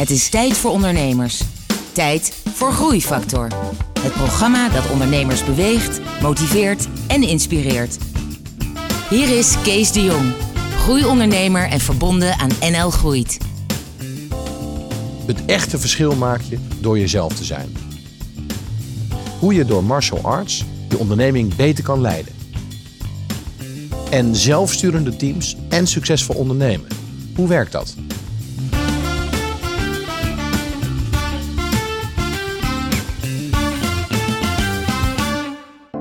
Het 0.00 0.10
is 0.10 0.28
tijd 0.28 0.56
voor 0.56 0.70
ondernemers. 0.70 1.42
Tijd 1.92 2.42
voor 2.54 2.72
Groeifactor. 2.72 3.48
Het 4.00 4.12
programma 4.12 4.68
dat 4.68 4.90
ondernemers 4.90 5.44
beweegt, 5.44 6.00
motiveert 6.22 6.88
en 7.06 7.22
inspireert. 7.22 7.98
Hier 9.10 9.38
is 9.38 9.54
Kees 9.62 9.92
de 9.92 10.02
Jong, 10.02 10.32
groeiondernemer 10.76 11.68
en 11.68 11.80
verbonden 11.80 12.38
aan 12.38 12.50
NL 12.60 12.90
Groeit. 12.90 13.38
Het 15.26 15.44
echte 15.44 15.78
verschil 15.78 16.14
maak 16.14 16.40
je 16.40 16.58
door 16.78 16.98
jezelf 16.98 17.32
te 17.34 17.44
zijn. 17.44 17.76
Hoe 19.38 19.54
je 19.54 19.64
door 19.64 19.84
martial 19.84 20.20
arts 20.22 20.64
je 20.88 20.98
onderneming 20.98 21.54
beter 21.54 21.84
kan 21.84 22.00
leiden. 22.00 22.32
En 24.10 24.36
zelfsturende 24.36 25.16
teams 25.16 25.56
en 25.68 25.86
succesvol 25.86 26.34
ondernemen. 26.36 26.88
Hoe 27.34 27.48
werkt 27.48 27.72
dat? 27.72 27.94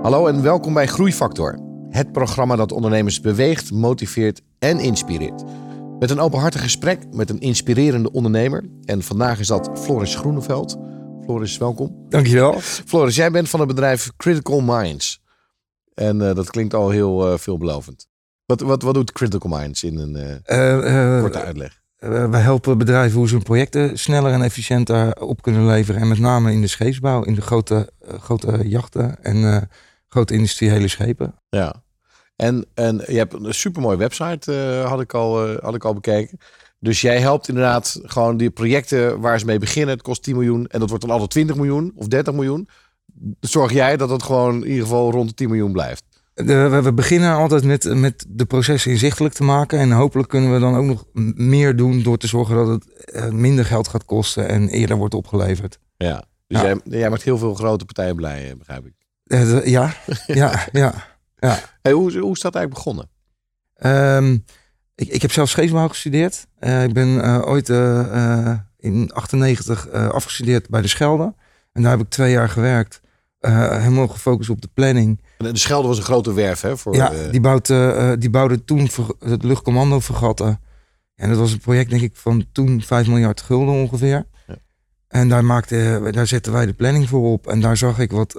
Hallo 0.10 0.28
en 0.28 0.42
welkom 0.42 0.74
bij 0.74 0.88
Groeifactor. 0.88 1.60
Het 1.90 2.12
programma 2.12 2.56
dat 2.56 2.72
ondernemers 2.72 3.22
beweegt, 3.22 3.72
motiveert 3.72 4.42
en 4.60 4.80
inspireert. 4.80 5.44
Met 6.00 6.10
een 6.10 6.20
openhartig 6.20 6.62
gesprek 6.62 7.00
met 7.12 7.30
een 7.30 7.40
inspirerende 7.40 8.12
ondernemer. 8.12 8.66
En 8.86 9.04
vandaag 9.04 9.40
is 9.40 9.48
dat 9.48 9.70
Floris 9.74 10.16
Groeneveld. 10.16 10.78
Floris, 11.24 11.58
welkom. 11.58 12.06
Dankjewel. 12.08 12.60
Floris, 12.60 13.16
jij 13.16 13.32
bent 13.32 13.50
van 13.50 13.60
het 13.60 13.68
bedrijf 13.68 14.12
Critical 14.18 14.62
Minds. 14.62 15.22
En 15.94 16.22
uh, 16.22 16.36
dat 16.36 16.50
klinkt 16.50 16.74
al 16.74 16.90
heel 16.90 17.32
uh, 17.32 17.38
veelbelovend. 17.38 18.08
Wat, 18.46 18.62
wat, 18.62 18.82
wat 18.82 18.94
doet 18.94 19.12
Critical 19.12 19.60
Minds 19.60 19.84
in 19.84 19.98
een 19.98 20.42
uh, 20.48 21.22
korte 21.22 21.42
uitleg? 21.42 21.82
wij 22.30 22.42
helpen 22.42 22.78
bedrijven 22.78 23.18
hoe 23.18 23.28
ze 23.28 23.34
hun 23.34 23.44
projecten 23.44 24.00
sneller 24.00 24.32
en 24.32 24.42
efficiënter 24.42 25.22
op 25.22 25.42
kunnen 25.42 25.66
leveren. 25.66 26.02
En 26.02 26.08
met 26.08 26.20
name 26.20 26.52
in 26.52 26.62
de 26.62 26.68
scheepsbouw, 26.68 27.24
in 27.24 27.36
de 27.36 27.42
grote, 27.42 27.90
grote 28.20 28.68
jachten 28.68 29.24
en 29.24 29.70
grote 30.10 30.34
industriële 30.34 30.88
schepen. 30.88 31.36
Ja, 31.50 31.84
en, 32.36 32.66
en 32.74 33.04
je 33.08 33.18
hebt 33.18 33.34
een 33.34 33.54
supermooie 33.54 33.98
website, 33.98 34.54
uh, 34.54 34.90
had, 34.90 35.02
ik 35.02 35.14
al, 35.14 35.50
uh, 35.50 35.58
had 35.62 35.76
ik 35.76 35.84
al 35.84 35.94
bekeken. 35.94 36.38
Dus 36.80 37.02
jij 37.02 37.20
helpt 37.20 37.48
inderdaad 37.48 38.00
gewoon 38.04 38.38
die 38.38 38.50
projecten 38.50 39.20
waar 39.20 39.40
ze 39.40 39.46
mee 39.46 39.60
beginnen. 39.60 39.96
Het 39.96 40.04
kost 40.04 40.24
10 40.24 40.36
miljoen 40.36 40.68
en 40.68 40.80
dat 40.80 40.90
wordt 40.90 41.04
dan 41.04 41.14
altijd 41.14 41.32
20 41.32 41.56
miljoen 41.56 41.92
of 41.96 42.08
30 42.08 42.34
miljoen. 42.34 42.70
Zorg 43.40 43.72
jij 43.72 43.98
dat 43.98 44.10
het 44.10 44.24
gewoon 44.24 44.56
in 44.56 44.70
ieder 44.70 44.84
geval 44.84 45.12
rond 45.12 45.30
de 45.30 45.36
10 45.36 45.48
miljoen 45.50 45.72
blijft? 45.72 46.04
De, 46.34 46.82
we 46.84 46.94
beginnen 46.94 47.34
altijd 47.34 47.64
met, 47.64 47.96
met 47.96 48.26
de 48.28 48.46
processen 48.46 48.92
inzichtelijk 48.92 49.34
te 49.34 49.44
maken. 49.44 49.80
En 49.80 49.92
hopelijk 49.92 50.30
kunnen 50.30 50.54
we 50.54 50.60
dan 50.60 50.76
ook 50.76 50.86
nog 50.86 51.06
meer 51.36 51.76
doen 51.76 52.04
door 52.04 52.18
te 52.18 52.28
zorgen 52.28 52.56
dat 52.56 52.68
het 52.68 53.04
eh, 53.06 53.30
minder 53.30 53.66
geld 53.66 53.88
gaat 53.88 54.06
kosten 54.06 54.48
en 54.48 54.70
eerder 54.70 54.98
wordt 54.98 55.14
opgeleverd. 55.14 55.80
Ja, 55.98 56.24
dus 56.48 56.62
ja. 56.62 56.66
Jij, 56.66 56.80
jij 56.84 57.10
maakt 57.10 57.24
heel 57.24 57.38
veel 57.38 57.54
grote 57.54 57.86
partijen 57.86 58.16
blij, 58.16 58.56
begrijp 58.58 58.86
ik. 58.86 58.94
Uh, 59.30 59.66
ja, 59.66 59.94
ja, 60.28 60.68
ja. 60.72 60.94
ja. 61.40 61.60
Hey, 61.82 61.92
hoe, 61.92 62.18
hoe 62.18 62.34
is 62.34 62.40
dat 62.40 62.56
eigenlijk 62.56 62.74
begonnen? 62.74 63.10
Um, 64.24 64.46
ik, 64.96 65.08
ik 65.08 65.22
heb 65.22 65.32
zelf 65.32 65.50
scheepsbouw 65.50 65.88
gestudeerd. 65.88 66.48
Uh, 66.60 66.84
ik 66.84 66.94
ben 66.94 67.08
uh, 67.08 67.42
ooit 67.46 67.70
uh, 67.70 68.54
in 68.78 69.12
98 69.14 69.90
afgestudeerd 69.90 70.70
bij 70.70 70.82
de 70.82 70.88
Schelde. 70.88 71.34
En 71.72 71.82
daar 71.82 71.92
heb 71.92 72.02
ik 72.02 72.10
twee 72.10 72.32
jaar 72.32 72.50
gewerkt. 72.50 73.02
helemaal 73.40 74.08
gefocust 74.08 74.50
op 74.50 74.62
de 74.62 74.70
planning. 74.74 75.22
En 75.38 75.54
de 75.54 75.60
Schelde 75.60 75.88
was 75.88 75.98
een 75.98 76.04
grote 76.04 76.34
werf, 76.34 76.62
hè? 76.62 76.78
Voor, 76.78 76.96
ja, 76.96 77.12
die, 77.32 77.42
bouwt, 77.42 77.68
die 78.20 78.30
bouwde 78.30 78.64
toen 78.64 78.90
het 79.20 79.44
luchtcommando 79.44 80.00
vergatten. 80.00 80.60
En 81.16 81.30
dat 81.30 81.38
was 81.38 81.52
een 81.52 81.60
project, 81.60 81.90
denk 81.90 82.02
ik, 82.02 82.16
van 82.16 82.46
toen 82.52 82.82
5 82.82 83.08
miljard 83.08 83.42
gulden 83.42 83.74
ongeveer. 83.74 84.26
Ja. 84.48 84.56
En 85.08 85.30
daar, 85.30 85.46
maakte, 85.46 86.10
daar 86.12 86.28
zetten 86.28 86.52
wij 86.52 86.66
de 86.66 86.74
planning 86.74 87.10
voor 87.10 87.32
op. 87.32 87.48
En 87.48 87.62
daar 87.62 87.78
zag 87.78 88.00
ik 88.00 88.12
wat 88.12 88.34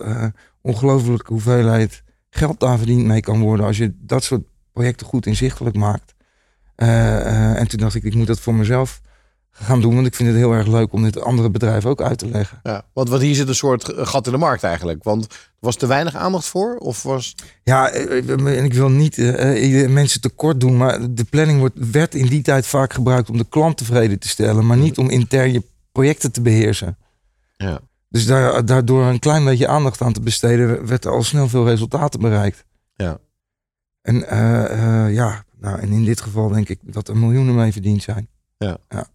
ongelooflijke 0.60 1.32
hoeveelheid 1.32 2.02
geld 2.30 2.60
daar 2.60 2.78
verdiend 2.78 3.04
mee 3.04 3.20
kan 3.20 3.40
worden 3.40 3.66
als 3.66 3.76
je 3.76 3.94
dat 3.98 4.24
soort 4.24 4.42
projecten 4.72 5.06
goed 5.06 5.26
inzichtelijk 5.26 5.76
maakt. 5.76 6.14
Uh, 6.76 6.88
uh, 6.88 7.60
en 7.60 7.68
toen 7.68 7.78
dacht 7.78 7.94
ik, 7.94 8.02
ik 8.02 8.14
moet 8.14 8.26
dat 8.26 8.40
voor 8.40 8.54
mezelf 8.54 9.00
gaan 9.50 9.80
doen, 9.80 9.94
want 9.94 10.06
ik 10.06 10.14
vind 10.14 10.28
het 10.28 10.38
heel 10.38 10.52
erg 10.52 10.66
leuk 10.66 10.92
om 10.92 11.02
dit 11.02 11.20
andere 11.20 11.50
bedrijven 11.50 11.90
ook 11.90 12.02
uit 12.02 12.18
te 12.18 12.28
leggen. 12.28 12.60
Ja, 12.62 12.84
want, 12.92 13.18
hier 13.18 13.34
zit 13.34 13.48
een 13.48 13.54
soort 13.54 13.92
gat 13.96 14.26
in 14.26 14.32
de 14.32 14.38
markt 14.38 14.62
eigenlijk. 14.62 15.04
Want 15.04 15.26
was 15.58 15.76
te 15.76 15.86
weinig 15.86 16.14
aandacht 16.14 16.46
voor? 16.46 16.76
Of 16.76 17.02
was... 17.02 17.34
Ja, 17.62 17.90
en 17.90 18.64
ik 18.64 18.74
wil 18.74 18.88
niet 18.88 19.16
uh, 19.16 19.88
mensen 19.88 20.20
tekort 20.20 20.60
doen, 20.60 20.76
maar 20.76 21.14
de 21.14 21.24
planning 21.24 21.58
wordt, 21.58 21.90
werd 21.90 22.14
in 22.14 22.26
die 22.26 22.42
tijd 22.42 22.66
vaak 22.66 22.92
gebruikt 22.92 23.30
om 23.30 23.36
de 23.36 23.48
klant 23.48 23.76
tevreden 23.76 24.18
te 24.18 24.28
stellen, 24.28 24.66
maar 24.66 24.76
niet 24.76 24.98
om 24.98 25.10
intern 25.10 25.52
je 25.52 25.62
projecten 25.92 26.32
te 26.32 26.40
beheersen. 26.40 26.98
Ja. 27.56 27.80
Dus 28.10 28.26
daar, 28.26 28.64
daardoor 28.64 29.04
een 29.04 29.18
klein 29.18 29.44
beetje 29.44 29.68
aandacht 29.68 30.02
aan 30.02 30.12
te 30.12 30.20
besteden, 30.20 30.86
werd 30.86 31.04
er 31.04 31.10
al 31.10 31.22
snel 31.22 31.48
veel 31.48 31.66
resultaten 31.66 32.20
bereikt. 32.20 32.64
Ja. 32.94 33.18
En 34.02 34.14
uh, 34.16 34.64
uh, 34.70 35.14
ja, 35.14 35.44
nou, 35.58 35.80
en 35.80 35.92
in 35.92 36.04
dit 36.04 36.20
geval 36.20 36.48
denk 36.48 36.68
ik 36.68 36.78
dat 36.82 37.08
er 37.08 37.16
miljoenen 37.16 37.54
mee 37.54 37.72
verdiend 37.72 38.02
zijn. 38.02 38.28
Ja. 38.58 38.76
ja. 38.88 39.06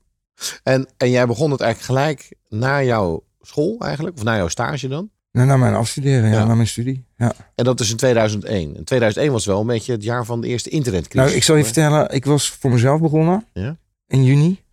En, 0.63 0.87
en 0.97 1.09
jij 1.09 1.27
begon 1.27 1.51
het 1.51 1.61
eigenlijk 1.61 1.99
gelijk 1.99 2.35
na 2.49 2.83
jouw 2.83 3.23
school 3.41 3.79
eigenlijk? 3.79 4.17
Of 4.17 4.23
na 4.23 4.35
jouw 4.35 4.47
stage 4.47 4.87
dan? 4.87 5.09
Nou, 5.31 5.47
na 5.47 5.57
mijn 5.57 5.73
afstuderen, 5.73 6.29
ja, 6.29 6.35
ja. 6.35 6.45
na 6.45 6.55
mijn 6.55 6.67
studie. 6.67 7.05
Ja. 7.17 7.33
En 7.55 7.63
dat 7.63 7.79
is 7.79 7.91
in 7.91 7.97
2001. 7.97 8.75
En 8.75 8.83
2001 8.83 9.31
was 9.31 9.45
wel 9.45 9.59
een 9.59 9.67
beetje 9.67 9.91
het 9.91 10.03
jaar 10.03 10.25
van 10.25 10.41
de 10.41 10.47
eerste 10.47 10.69
internetcrisis. 10.69 11.25
Nou, 11.25 11.37
ik 11.37 11.43
zal 11.43 11.55
je 11.55 11.63
vertellen, 11.63 12.09
ik 12.09 12.25
was 12.25 12.49
voor 12.49 12.71
mezelf 12.71 13.01
begonnen. 13.01 13.45
Ja? 13.53 13.77
In 14.07 14.23
juni. 14.23 14.63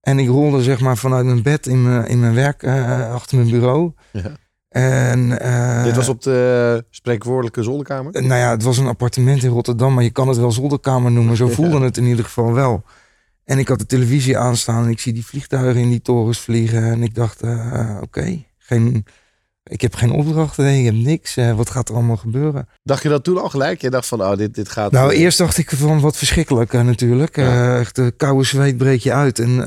En 0.00 0.18
ik 0.18 0.28
rolde 0.28 0.62
zeg 0.62 0.80
maar 0.80 0.96
vanuit 0.96 1.24
mijn 1.24 1.42
bed 1.42 1.66
in 1.66 1.82
mijn, 1.82 2.06
in 2.06 2.20
mijn 2.20 2.34
werk 2.34 2.62
uh, 2.62 3.12
achter 3.12 3.36
mijn 3.36 3.50
bureau. 3.50 3.92
Ja. 4.12 4.32
En, 4.68 5.18
uh, 5.42 5.84
Dit 5.84 5.96
was 5.96 6.08
op 6.08 6.22
de 6.22 6.84
spreekwoordelijke 6.90 7.62
zolderkamer? 7.62 8.12
Nou 8.12 8.40
ja, 8.40 8.50
het 8.50 8.62
was 8.62 8.78
een 8.78 8.86
appartement 8.86 9.42
in 9.42 9.50
Rotterdam, 9.50 9.94
maar 9.94 10.04
je 10.04 10.10
kan 10.10 10.28
het 10.28 10.36
wel 10.36 10.52
zolderkamer 10.52 11.10
noemen. 11.12 11.36
Zo 11.36 11.48
voelde 11.58 11.78
ja. 11.78 11.84
het 11.84 11.96
in 11.96 12.04
ieder 12.04 12.24
geval 12.24 12.52
wel. 12.52 12.82
En 13.44 13.58
ik 13.58 13.68
had 13.68 13.78
de 13.78 13.86
televisie 13.86 14.38
aanstaan 14.38 14.84
en 14.84 14.90
ik 14.90 15.00
zie 15.00 15.12
die 15.12 15.26
vliegtuigen 15.26 15.80
in 15.82 15.90
die 15.90 16.02
torens 16.02 16.40
vliegen. 16.40 16.82
En 16.82 17.02
ik 17.02 17.14
dacht, 17.14 17.44
uh, 17.44 17.90
oké, 17.94 18.02
okay, 18.02 18.46
geen... 18.58 19.04
Ik 19.62 19.80
heb 19.80 19.94
geen 19.94 20.10
opdrachten, 20.10 20.78
ik 20.78 20.84
heb 20.84 20.94
niks. 20.94 21.36
Uh, 21.36 21.56
wat 21.56 21.70
gaat 21.70 21.88
er 21.88 21.94
allemaal 21.94 22.16
gebeuren? 22.16 22.68
Dacht 22.82 23.02
je 23.02 23.08
dat 23.08 23.24
toen 23.24 23.38
al 23.38 23.48
gelijk? 23.48 23.80
Je 23.80 23.90
dacht 23.90 24.06
van, 24.06 24.22
oh, 24.22 24.36
dit, 24.36 24.54
dit 24.54 24.68
gaat... 24.68 24.92
Nou, 24.92 25.12
eerst 25.12 25.38
dacht 25.38 25.58
ik 25.58 25.70
van, 25.70 26.00
wat 26.00 26.16
verschrikkelijk 26.16 26.72
uh, 26.72 26.82
natuurlijk. 26.82 27.36
Ja. 27.36 27.78
Echt 27.78 27.96
de 27.96 28.12
koude 28.16 28.44
zweet 28.44 28.76
breek 28.76 29.00
je 29.00 29.12
uit. 29.12 29.38
En, 29.38 29.66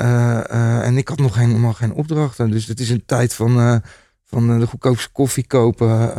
en 0.83 0.97
ik 0.97 1.07
had 1.07 1.19
nog 1.19 1.35
helemaal 1.35 1.73
geen 1.73 1.93
opdrachten. 1.93 2.51
Dus 2.51 2.65
het 2.65 2.79
is 2.79 2.89
een 2.89 3.05
tijd 3.05 3.33
van, 3.33 3.81
van 4.23 4.59
de 4.59 4.67
goedkoopste 4.67 5.09
koffie 5.11 5.47
kopen. 5.47 5.89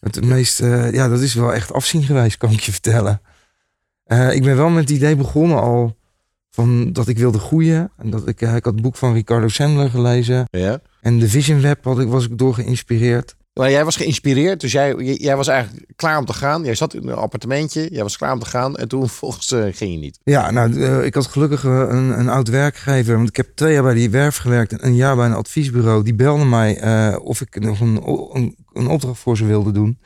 het 0.00 0.24
meest, 0.24 0.58
ja, 0.92 1.08
dat 1.08 1.20
is 1.20 1.34
wel 1.34 1.54
echt 1.54 1.72
afzien 1.72 2.02
geweest, 2.02 2.36
kan 2.36 2.50
ik 2.50 2.60
je 2.60 2.72
vertellen. 2.72 3.20
ik 4.30 4.42
ben 4.42 4.56
wel 4.56 4.68
met 4.68 4.88
het 4.88 4.96
idee 4.98 5.16
begonnen 5.16 5.60
al 5.60 5.96
van 6.50 6.92
dat 6.92 7.08
ik 7.08 7.18
wilde 7.18 7.38
groeien. 7.38 7.90
En 7.96 8.10
dat 8.10 8.28
ik, 8.28 8.40
ik 8.40 8.64
had 8.64 8.64
het 8.64 8.82
boek 8.82 8.96
van 8.96 9.12
Ricardo 9.12 9.48
Sandler 9.48 9.90
gelezen. 9.90 10.44
Ja. 10.50 10.80
En 11.02 11.18
de 11.18 11.28
Vision 11.28 11.60
Web 11.60 11.84
had 11.84 11.98
ik, 11.98 12.08
was 12.08 12.24
ik 12.24 12.38
door 12.38 12.54
geïnspireerd. 12.54 13.36
Maar 13.54 13.70
jij 13.70 13.84
was 13.84 13.96
geïnspireerd, 13.96 14.60
dus 14.60 14.72
jij, 14.72 14.94
jij 14.96 15.36
was 15.36 15.48
eigenlijk 15.48 15.86
klaar 15.96 16.18
om 16.18 16.24
te 16.24 16.32
gaan. 16.32 16.64
Jij 16.64 16.74
zat 16.74 16.94
in 16.94 17.08
een 17.08 17.14
appartementje, 17.14 17.88
jij 17.90 18.02
was 18.02 18.16
klaar 18.16 18.32
om 18.32 18.38
te 18.38 18.46
gaan 18.46 18.76
en 18.76 18.88
toen 18.88 19.08
volgens 19.20 19.50
uh, 19.50 19.64
ging 19.72 19.92
je 19.92 19.98
niet. 19.98 20.18
Ja, 20.24 20.50
nou, 20.50 20.72
uh, 20.72 21.04
ik 21.04 21.14
had 21.14 21.26
gelukkig 21.26 21.64
een, 21.64 22.18
een 22.18 22.28
oud 22.28 22.48
werkgever, 22.48 23.16
want 23.16 23.28
ik 23.28 23.36
heb 23.36 23.50
twee 23.54 23.72
jaar 23.72 23.82
bij 23.82 23.94
die 23.94 24.10
werf 24.10 24.36
gewerkt 24.36 24.72
en 24.72 24.86
een 24.86 24.94
jaar 24.94 25.16
bij 25.16 25.26
een 25.26 25.34
adviesbureau. 25.34 26.02
Die 26.02 26.14
belde 26.14 26.44
mij 26.44 26.84
uh, 26.84 27.16
of 27.24 27.40
ik 27.40 27.60
nog 27.60 27.80
een, 27.80 28.02
een, 28.32 28.56
een, 28.72 28.86
opdracht 28.86 29.20
voor 29.20 29.36
ze 29.36 29.44
wilde 29.44 29.72
doen. 29.72 29.98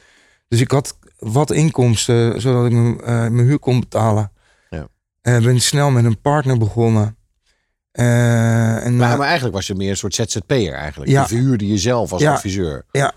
Dus 0.49 0.61
ik 0.61 0.71
had 0.71 0.99
wat 1.19 1.51
inkomsten, 1.51 2.41
zodat 2.41 2.67
ik 2.67 2.73
mijn 3.07 3.39
huur 3.39 3.59
kon 3.59 3.81
betalen. 3.81 4.33
Ja. 4.71 4.89
ben 5.23 5.61
snel 5.61 5.91
met 5.91 6.05
een 6.05 6.21
partner 6.21 6.59
begonnen. 6.59 7.17
Uh, 7.97 8.85
en 8.85 8.97
maar, 8.97 9.17
maar, 9.17 9.27
eigenlijk 9.27 9.55
was 9.55 9.67
je 9.67 9.75
meer 9.75 9.91
een 9.91 9.97
soort 9.97 10.15
ZZP'er 10.15 10.73
eigenlijk. 10.73 11.11
Ja. 11.11 11.21
Je 11.21 11.29
verhuurde 11.29 11.67
jezelf 11.67 12.13
als 12.13 12.23
ja. 12.23 12.33
adviseur. 12.33 12.85
Ja, 12.91 13.13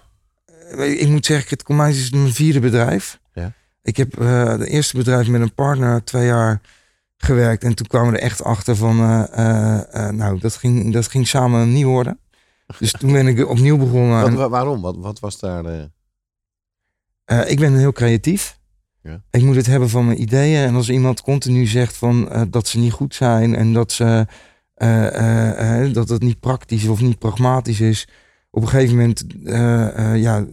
ik 0.77 1.07
moet 1.07 1.25
zeggen, 1.25 1.49
het 1.49 1.63
Comijns 1.63 1.97
is 1.97 2.11
mijn 2.11 2.33
vierde 2.33 2.59
bedrijf. 2.59 3.19
Ja. 3.33 3.53
Ik 3.81 3.97
heb 3.97 4.11
de 4.59 4.67
eerste 4.67 4.97
bedrijf 4.97 5.27
met 5.27 5.41
een 5.41 5.53
partner 5.53 6.03
twee 6.03 6.25
jaar 6.25 6.61
gewerkt. 7.17 7.63
En 7.63 7.75
toen 7.75 7.87
kwamen 7.87 8.11
we 8.11 8.17
er 8.17 8.23
echt 8.23 8.43
achter 8.43 8.75
van, 8.75 8.99
uh, 8.99 10.09
nou, 10.09 10.39
dat 10.39 10.55
ging, 10.55 10.93
dat 10.93 11.07
ging 11.07 11.27
samen 11.27 11.73
niet 11.73 11.85
worden. 11.85 12.19
Dus 12.79 12.91
toen 12.91 13.11
ben 13.11 13.27
ik 13.27 13.47
opnieuw 13.47 13.77
begonnen. 13.77 14.35
Wat, 14.35 14.49
waarom? 14.49 14.81
Wat, 14.81 14.95
wat 14.97 15.19
was 15.19 15.39
daar 15.39 15.63
de... 15.63 15.89
ik 17.47 17.59
ben 17.59 17.75
heel 17.75 17.91
creatief. 17.91 18.59
Ja. 19.03 19.21
Ik 19.31 19.43
moet 19.43 19.55
het 19.55 19.65
hebben 19.65 19.89
van 19.89 20.05
mijn 20.05 20.21
ideeën. 20.21 20.67
En 20.67 20.75
als 20.75 20.89
iemand 20.89 21.21
continu 21.21 21.65
zegt 21.65 21.97
van, 21.97 22.47
dat 22.49 22.67
ze 22.67 22.79
niet 22.79 22.93
goed 22.93 23.15
zijn 23.15 23.55
en 23.55 23.73
dat 23.73 23.91
ze... 23.91 24.27
Uh, 24.81 25.85
uh, 25.85 25.93
dat 25.93 26.09
het 26.09 26.21
niet 26.21 26.39
praktisch 26.39 26.87
of 26.87 27.01
niet 27.01 27.19
pragmatisch 27.19 27.79
is. 27.79 28.07
Op 28.51 28.61
een 28.61 28.67
gegeven 28.67 28.95
moment 28.95 29.25
ja, 30.15 30.45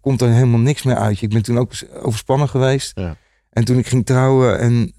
komt 0.00 0.20
er 0.20 0.28
helemaal 0.28 0.60
niks 0.60 0.82
meer 0.82 0.96
uit. 0.96 1.22
Ik 1.22 1.28
ben 1.28 1.42
toen 1.42 1.58
ook 1.58 1.72
overspannen 2.02 2.48
geweest. 2.48 2.92
Ja. 2.94 3.16
En 3.50 3.64
toen 3.64 3.78
ik 3.78 3.86
ging 3.86 4.06
trouwen 4.06 4.58
en 4.58 4.94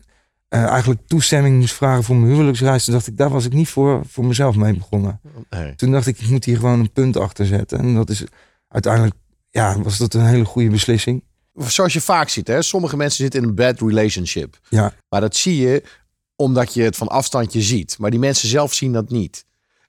eh, 0.48 0.64
eigenlijk 0.64 1.02
toestemming 1.08 1.60
moest 1.60 1.74
vragen 1.74 2.04
voor 2.04 2.16
mijn 2.16 2.32
huwelijksreis. 2.32 2.86
Toen 2.86 2.94
dacht 2.94 3.08
ik, 3.08 3.18
daar 3.18 3.30
was 3.30 3.46
ik 3.46 3.54
niet 3.54 3.70
voor, 3.70 4.02
voor 4.08 4.26
mezelf 4.26 4.56
mee 4.56 4.74
begonnen. 4.74 5.22
Nee. 5.50 5.76
Toen 5.76 5.92
dacht 5.92 6.08
ik, 6.08 6.20
ik 6.20 6.30
moet 6.30 6.46
hier 6.46 6.56
gewoon 6.56 6.80
een 6.80 6.92
punt 6.92 7.18
achter 7.18 7.46
zetten. 7.46 7.80
En 7.80 7.96
dat 7.96 8.10
is 8.10 8.24
uiteindelijk, 8.68 9.16
ja, 9.50 9.82
was 9.82 9.98
dat 9.98 10.14
een 10.14 10.26
hele 10.26 10.46
goede 10.46 10.70
beslissing. 10.70 11.24
Zoals 11.54 11.94
je 11.94 12.02
vaak 12.02 12.30
ziet, 12.30 12.48
hè? 12.48 12.62
sommige 12.62 12.98
mensen 12.98 13.24
zitten 13.24 13.42
in 13.42 13.48
een 13.48 13.56
bad 13.56 13.80
relationship. 13.80 14.60
Ja, 14.70 14.94
Maar 15.10 15.22
dat 15.22 15.36
zie 15.36 15.58
je 15.58 15.84
omdat 16.38 16.74
je 16.74 16.82
het 16.84 16.96
van 16.96 17.08
afstandje 17.08 17.62
ziet. 17.62 17.96
Maar 18.00 18.12
die 18.12 18.20
mensen 18.20 18.50
zelf 18.50 18.74
zien 18.74 18.94
dat 18.94 19.10
niet. 19.10 19.46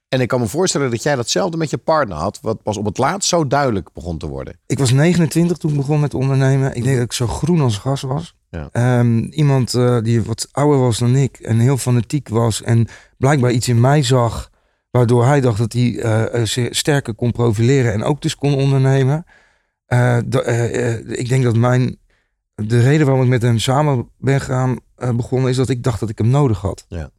En 0.09 0.21
ik 0.21 0.27
kan 0.27 0.39
me 0.39 0.47
voorstellen 0.47 0.89
dat 0.91 1.03
jij 1.03 1.15
datzelfde 1.15 1.57
met 1.57 1.69
je 1.69 1.77
partner 1.77 2.17
had, 2.17 2.39
wat 2.41 2.63
pas 2.63 2.77
op 2.77 2.85
het 2.85 2.97
laatst 2.97 3.29
zo 3.29 3.47
duidelijk 3.47 3.93
begon 3.93 4.17
te 4.17 4.27
worden. 4.27 4.59
ik 4.65 4.79
was 4.79 4.91
29 4.91 5.57
toen 5.57 5.71
ik 5.71 5.77
begon 5.77 5.99
met 5.99 6.13
ondernemen. 6.13 6.75
Ik 6.75 6.83
denk 6.83 6.95
dat 6.95 7.05
ik 7.05 7.13
zo 7.13 7.27
groen 7.27 7.61
als 7.61 7.77
gas 7.77 8.01
was. 8.01 8.35
Ja. 8.49 8.69
Ehm, 8.71 9.17
iemand 9.17 9.73
eh, 9.73 10.01
die 10.01 10.21
wat 10.21 10.47
ouder 10.51 10.79
was 10.79 10.97
dan 10.97 11.15
ik 11.15 11.39
en 11.39 11.59
heel 11.59 11.77
fanatiek 11.77 12.29
was 12.29 12.61
en 12.61 12.87
blijkbaar 13.17 13.51
iets 13.51 13.67
in 13.67 13.79
mij 13.79 14.03
zag, 14.03 14.49
waardoor 14.91 15.25
hij 15.25 15.41
dacht 15.41 15.57
dat 15.57 15.73
hij 15.73 15.99
eh, 15.99 16.33
eh, 16.33 16.45
zich 16.45 16.75
sterker 16.75 17.13
kon 17.13 17.31
profileren 17.31 17.93
en 17.93 18.03
ook 18.03 18.21
dus 18.21 18.35
kon 18.35 18.53
ondernemen. 18.53 19.25
Ik 21.05 21.29
denk 21.29 21.43
dat 21.43 21.55
mijn, 21.55 21.97
de 22.67 22.81
reden 22.81 23.05
waarom 23.05 23.23
ik 23.23 23.29
met 23.29 23.41
hem 23.41 23.59
samen 23.59 24.09
ben 24.17 24.41
gaan 24.41 24.79
eh, 24.95 25.15
begonnen 25.15 25.49
is 25.49 25.55
dat 25.55 25.69
ik 25.69 25.83
dacht 25.83 25.99
dat 25.99 26.09
ik 26.09 26.17
hem 26.17 26.29
nodig 26.29 26.61
had. 26.61 26.85
Ja. 26.87 27.09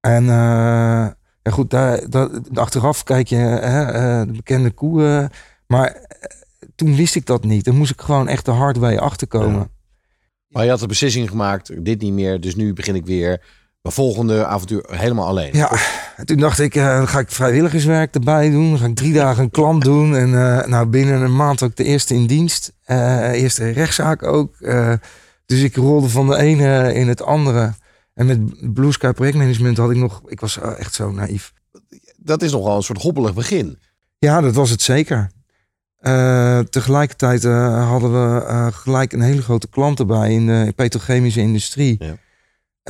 En 0.00 0.22
eh, 0.22 1.08
ja 1.42 1.50
goed, 1.50 1.70
daar, 1.70 2.10
daar, 2.10 2.28
achteraf 2.54 3.02
kijk 3.02 3.28
je 3.28 3.36
hè, 3.36 3.82
eh, 3.84 4.26
de 4.26 4.32
bekende 4.32 4.70
koe, 4.70 5.30
maar 5.66 6.06
toen 6.74 6.96
wist 6.96 7.14
ik 7.14 7.26
dat 7.26 7.44
niet. 7.44 7.64
Dan 7.64 7.76
moest 7.76 7.90
ik 7.90 8.00
gewoon 8.00 8.28
echt 8.28 8.44
de 8.44 8.50
hard 8.50 8.76
way 8.76 8.96
achterkomen. 8.96 9.60
Ja. 9.60 9.68
Maar 10.48 10.64
je 10.64 10.70
had 10.70 10.80
de 10.80 10.86
beslissing 10.86 11.28
gemaakt, 11.28 11.84
dit 11.84 12.00
niet 12.00 12.12
meer, 12.12 12.40
dus 12.40 12.54
nu 12.54 12.72
begin 12.72 12.94
ik 12.94 13.06
weer 13.06 13.42
mijn 13.82 13.94
volgende 13.94 14.46
avontuur 14.46 14.84
helemaal 14.90 15.26
alleen. 15.26 15.50
Ja, 15.52 15.70
en 16.16 16.26
toen 16.26 16.36
dacht 16.36 16.58
ik, 16.58 16.74
dan 16.74 17.08
ga 17.08 17.18
ik 17.18 17.30
vrijwilligerswerk 17.30 18.14
erbij 18.14 18.50
doen. 18.50 18.70
Dan 18.70 18.78
ga 18.78 18.86
ik 18.86 18.94
drie 18.94 19.12
dagen 19.12 19.42
een 19.42 19.50
klant 19.50 19.84
doen. 19.84 20.16
En 20.16 20.34
eh, 20.34 20.66
nou, 20.66 20.86
binnen 20.86 21.20
een 21.20 21.36
maand 21.36 21.62
ook 21.62 21.76
de 21.76 21.84
eerste 21.84 22.14
in 22.14 22.26
dienst. 22.26 22.72
Eh, 22.84 23.30
eerste 23.30 23.70
rechtszaak 23.70 24.22
ook. 24.22 24.56
Dus 25.46 25.62
ik 25.62 25.76
rolde 25.76 26.08
van 26.08 26.26
de 26.26 26.36
ene 26.36 26.94
in 26.94 27.08
het 27.08 27.22
andere. 27.22 27.72
En 28.14 28.26
met 28.26 28.72
Blue 28.74 28.92
Sky 28.92 29.12
projectmanagement 29.12 29.76
had 29.76 29.90
ik 29.90 29.96
nog... 29.96 30.22
Ik 30.26 30.40
was 30.40 30.58
echt 30.58 30.94
zo 30.94 31.10
naïef. 31.10 31.52
Dat 32.16 32.42
is 32.42 32.52
nogal 32.52 32.76
een 32.76 32.82
soort 32.82 33.02
hobbelig 33.02 33.34
begin. 33.34 33.78
Ja, 34.18 34.40
dat 34.40 34.54
was 34.54 34.70
het 34.70 34.82
zeker. 34.82 35.30
Tegelijkertijd 36.70 37.42
hadden 37.42 38.12
we 38.12 38.72
gelijk 38.72 39.12
een 39.12 39.20
hele 39.20 39.42
grote 39.42 39.68
klant 39.68 39.98
erbij 39.98 40.32
in 40.32 40.46
de 40.46 40.72
petrochemische 40.76 41.40
industrie. 41.40 41.96
Ja. 41.98 42.16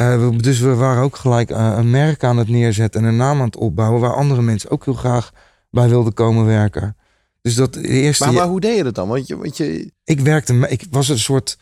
Eh, 0.00 0.28
dus 0.36 0.58
we 0.58 0.74
waren 0.74 1.02
ook 1.02 1.16
gelijk 1.16 1.50
eh, 1.50 1.74
een 1.76 1.90
merk 1.90 2.24
aan 2.24 2.36
het 2.36 2.48
neerzetten 2.48 3.00
en 3.00 3.06
een 3.08 3.16
naam 3.16 3.38
aan 3.38 3.46
het 3.46 3.56
opbouwen 3.56 4.00
waar 4.00 4.14
andere 4.14 4.42
mensen 4.42 4.70
ook 4.70 4.84
heel 4.84 4.94
graag 4.94 5.32
bij 5.70 5.88
wilden 5.88 6.12
komen 6.12 6.46
werken. 6.46 6.96
Dus 7.42 7.54
dat 7.54 7.76
eerste. 7.76 8.24
Maar, 8.24 8.32
maar 8.32 8.46
hoe 8.46 8.60
deed 8.60 8.76
je 8.76 8.82
dat 8.82 8.94
dan? 8.94 9.08
Want 9.08 9.26
je, 9.26 9.36
want 9.36 9.56
je 9.56 9.92
Ik 10.04 10.20
werkte, 10.20 10.68
ik 10.68 10.84
was 10.90 11.08
een 11.08 11.18
soort 11.18 11.58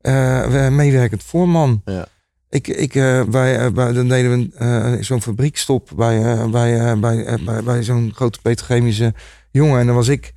eh, 0.00 0.68
meewerkend 0.68 1.22
voorman. 1.22 1.82
Ja. 1.84 2.06
Ik, 2.48 2.68
ik, 2.68 2.92
bij, 3.30 3.72
bij, 3.72 3.92
dan 3.92 4.08
deden 4.08 4.30
we 4.30 4.98
zo'n 5.00 5.22
fabriekstop 5.22 5.90
bij, 5.96 6.48
bij, 6.50 6.98
bij, 6.98 7.38
bij, 7.44 7.62
bij 7.62 7.82
zo'n 7.82 8.12
grote 8.14 8.38
petrochemische 8.42 9.14
jongen. 9.50 9.80
En 9.80 9.86
dan 9.86 9.94
was 9.94 10.08
ik 10.08 10.32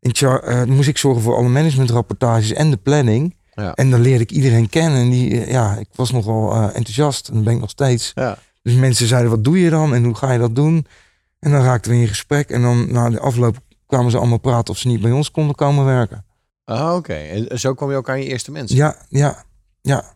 in 0.00 0.14
char- 0.14 0.68
moest 0.68 0.88
ik 0.88 0.98
zorgen 0.98 1.22
voor 1.22 1.36
alle 1.36 1.48
managementrapportages 1.48 2.52
en 2.52 2.70
de 2.70 2.76
planning. 2.76 3.34
Ja. 3.60 3.74
En 3.74 3.90
dan 3.90 4.00
leerde 4.00 4.22
ik 4.22 4.30
iedereen 4.30 4.68
kennen. 4.68 5.00
En 5.00 5.10
die, 5.10 5.40
eh, 5.40 5.50
ja, 5.50 5.76
ik 5.76 5.88
was 5.94 6.10
nogal 6.10 6.52
eh, 6.52 6.64
enthousiast. 6.64 7.28
En 7.28 7.34
dat 7.34 7.44
ben 7.44 7.54
ik 7.54 7.60
nog 7.60 7.70
steeds. 7.70 8.12
ja. 8.14 8.38
Dus 8.62 8.74
mensen 8.74 9.06
zeiden, 9.06 9.30
wat 9.30 9.44
doe 9.44 9.60
je 9.60 9.70
dan? 9.70 9.94
En 9.94 10.04
hoe 10.04 10.14
ga 10.14 10.32
je 10.32 10.38
dat 10.38 10.54
doen? 10.54 10.86
En 11.38 11.50
dan 11.50 11.62
raakten 11.62 11.90
we 11.90 11.96
in 11.96 12.08
gesprek. 12.08 12.50
En 12.50 12.62
dan 12.62 12.92
na 12.92 13.10
de 13.10 13.20
afloop 13.20 13.56
kwamen 13.86 14.10
ze 14.10 14.18
allemaal 14.18 14.38
praten 14.38 14.74
of 14.74 14.78
ze 14.78 14.88
niet 14.88 15.00
bij 15.00 15.10
ons 15.10 15.30
konden 15.30 15.54
komen 15.54 15.84
werken. 15.84 16.24
Ah, 16.64 16.94
oké. 16.94 17.14
En 17.14 17.48
en 17.48 17.60
zo 17.60 17.74
kwam 17.74 17.90
je 17.90 17.96
ook 17.96 18.08
aan 18.08 18.18
je 18.18 18.26
eerste 18.26 18.50
mensen. 18.50 18.76
Ja, 18.76 18.96
ja, 19.08 19.44
ja. 19.80 20.14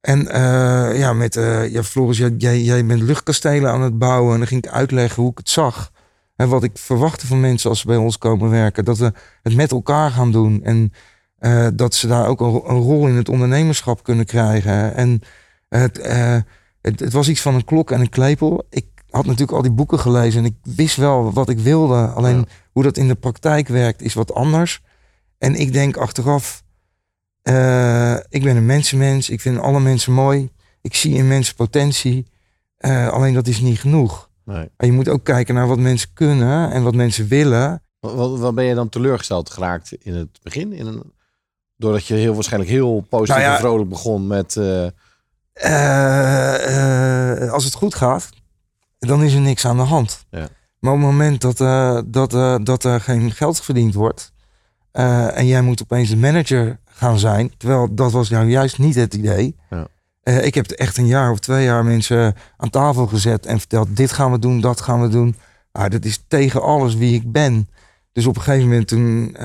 En 0.00 0.28
eh, 0.28 0.98
ja, 0.98 1.12
met 1.12 1.36
eh 1.36 1.72
ja, 1.72 1.82
Floris, 1.82 2.18
jij, 2.18 2.34
jij, 2.38 2.60
jij 2.60 2.86
bent 2.86 3.02
luchtkastelen 3.02 3.70
aan 3.70 3.82
het 3.82 3.98
bouwen. 3.98 4.32
En 4.32 4.38
dan 4.38 4.48
ging 4.48 4.64
ik 4.64 4.70
uitleggen 4.70 5.22
hoe 5.22 5.30
ik 5.30 5.38
het 5.38 5.50
zag. 5.50 5.92
En 6.36 6.48
wat 6.48 6.62
ik 6.62 6.78
verwachtte 6.78 7.26
van 7.26 7.40
mensen 7.40 7.70
als 7.70 7.80
ze 7.80 7.86
bij 7.86 7.96
ons 7.96 8.18
komen 8.18 8.50
werken. 8.50 8.84
Dat 8.84 8.98
we 8.98 9.12
het 9.42 9.54
met 9.54 9.70
elkaar 9.70 10.10
gaan 10.10 10.32
doen. 10.32 10.64
En 10.64 10.92
eh, 11.38 11.66
dat 11.74 11.94
ze 11.94 12.06
daar 12.06 12.26
ook 12.26 12.40
een, 12.40 12.54
een 12.66 12.80
rol 12.82 13.06
in 13.06 13.14
het 13.14 13.28
ondernemerschap 13.28 14.02
kunnen 14.02 14.24
krijgen. 14.26 14.94
En 14.94 15.20
het, 15.68 15.98
eh, 15.98 16.36
het, 16.80 17.00
het 17.00 17.12
was 17.12 17.28
iets 17.28 17.40
van 17.40 17.54
een 17.54 17.64
klok 17.64 17.90
en 17.90 18.00
een 18.00 18.08
klepel. 18.08 18.66
Ik 18.70 18.86
had 19.10 19.24
natuurlijk 19.24 19.52
al 19.52 19.62
die 19.62 19.70
boeken 19.72 19.98
gelezen. 19.98 20.40
En 20.44 20.46
ik 20.46 20.74
wist 20.76 20.96
wel 20.96 21.32
wat 21.32 21.48
ik 21.48 21.58
wilde. 21.58 22.06
Alleen 22.06 22.36
Ja. 22.36 22.44
hoe 22.72 22.82
dat 22.82 22.96
in 22.96 23.08
de 23.08 23.14
praktijk 23.14 23.68
werkt 23.68 24.02
is 24.02 24.14
wat 24.14 24.34
anders. 24.34 24.80
En 25.38 25.54
ik 25.54 25.72
denk 25.72 25.96
achteraf... 25.96 26.62
eh, 27.42 28.14
ik 28.28 28.42
ben 28.42 28.56
een 28.56 28.66
mensenmens. 28.66 29.30
Ik 29.30 29.40
vind 29.40 29.58
alle 29.58 29.80
mensen 29.80 30.12
mooi. 30.12 30.50
Ik 30.80 30.94
zie 30.94 31.14
in 31.14 31.28
mensen 31.28 31.54
potentie. 31.54 32.26
Eh, 32.76 33.08
alleen 33.08 33.34
dat 33.34 33.46
is 33.46 33.60
niet 33.60 33.80
genoeg. 33.80 34.28
Nee. 34.44 34.68
En 34.76 34.86
je 34.86 34.92
moet 34.92 35.08
ook 35.08 35.24
kijken 35.24 35.54
naar 35.54 35.66
wat 35.66 35.78
mensen 35.78 36.08
kunnen 36.14 36.70
en 36.70 36.82
wat 36.82 36.94
mensen 36.94 37.28
willen. 37.28 37.82
Wat 38.00 38.54
ben 38.54 38.64
je 38.64 38.74
dan 38.74 38.88
teleurgesteld 38.88 39.50
geraakt 39.50 39.92
in 39.92 40.14
het 40.14 40.38
begin? 40.42 40.72
In 40.72 40.86
een, 40.86 41.02
doordat 41.78 42.06
je 42.06 42.14
heel 42.14 42.34
waarschijnlijk 42.34 42.70
heel 42.70 43.06
positief 43.08 43.36
Nou 43.36 43.48
ja. 43.48 43.54
en 43.54 43.60
vrolijk 43.60 43.88
begon 43.88 44.26
met... 44.26 44.56
eh, 44.56 44.86
Eh, 45.52 47.42
eh, 47.42 47.52
als 47.52 47.64
het 47.64 47.74
goed 47.74 47.94
gaat, 47.94 48.28
dan 48.98 49.22
is 49.22 49.34
er 49.34 49.40
niks 49.40 49.66
aan 49.66 49.76
de 49.76 49.82
hand. 49.82 50.26
Ja. 50.30 50.48
Maar 50.78 50.92
op 50.92 50.98
het 50.98 51.06
moment 51.06 51.40
dat, 51.40 51.56
dat, 52.06 52.30
dat 52.66 52.84
er 52.84 53.00
geen 53.00 53.30
geld 53.32 53.60
verdiend 53.60 53.94
wordt... 53.94 54.32
en 54.92 55.46
jij 55.46 55.62
moet 55.62 55.82
opeens 55.82 56.08
de 56.08 56.16
manager 56.16 56.78
gaan 56.84 57.18
zijn... 57.18 57.52
terwijl 57.56 57.94
dat 57.94 58.12
was 58.12 58.28
nou 58.28 58.48
juist 58.48 58.78
niet 58.78 58.94
het 58.94 59.14
idee... 59.14 59.56
Ja. 59.70 59.86
Ik 60.22 60.54
heb 60.54 60.70
echt 60.70 60.96
een 60.96 61.06
jaar 61.06 61.30
of 61.30 61.38
twee 61.38 61.64
jaar 61.64 61.84
mensen 61.84 62.34
aan 62.56 62.70
tafel 62.70 63.06
gezet... 63.06 63.46
en 63.46 63.58
verteld, 63.58 63.96
dit 63.96 64.12
gaan 64.12 64.30
we 64.32 64.38
doen, 64.38 64.60
dat 64.60 64.80
gaan 64.80 65.02
we 65.02 65.08
doen. 65.08 65.36
Ah, 65.72 65.90
dat 65.90 66.04
is 66.04 66.24
tegen 66.28 66.62
alles 66.62 66.94
wie 66.94 67.14
ik 67.14 67.32
ben. 67.32 67.68
Dus 68.12 68.26
op 68.26 68.36
een 68.36 68.42
gegeven 68.42 68.68
moment 68.68 68.88
toen... 68.88 69.36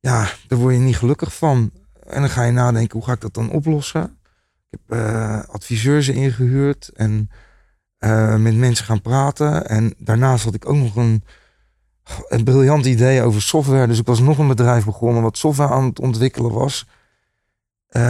ja, 0.00 0.28
daar 0.46 0.58
word 0.58 0.74
je 0.74 0.80
niet 0.80 0.96
gelukkig 0.96 1.34
van. 1.34 1.70
En 2.06 2.20
dan 2.20 2.30
ga 2.30 2.42
je 2.44 2.52
nadenken, 2.52 2.96
hoe 2.98 3.06
ga 3.06 3.12
ik 3.12 3.20
dat 3.20 3.34
dan 3.34 3.50
oplossen? 3.50 4.18
Ik 4.70 4.78
heb 4.78 4.98
eh, 4.98 5.40
adviseurs 5.48 6.08
ingehuurd 6.08 6.90
en 6.94 7.30
eh, 7.98 8.36
met 8.36 8.56
mensen 8.56 8.84
gaan 8.84 9.02
praten. 9.02 9.68
En 9.68 9.94
daarnaast 9.98 10.44
had 10.44 10.54
ik 10.54 10.68
ook 10.68 10.76
nog 10.76 10.96
een, 10.96 11.24
een 12.28 12.44
briljant 12.44 12.86
idee 12.86 13.22
over 13.22 13.42
software. 13.42 13.86
Dus 13.86 13.98
ik 13.98 14.06
was 14.06 14.20
nog 14.20 14.38
een 14.38 14.48
bedrijf 14.48 14.84
begonnen 14.84 15.22
wat 15.22 15.38
software 15.38 15.72
aan 15.72 15.84
het 15.84 16.00
ontwikkelen 16.00 16.52
was. 16.52 16.86
Eh, 17.88 18.02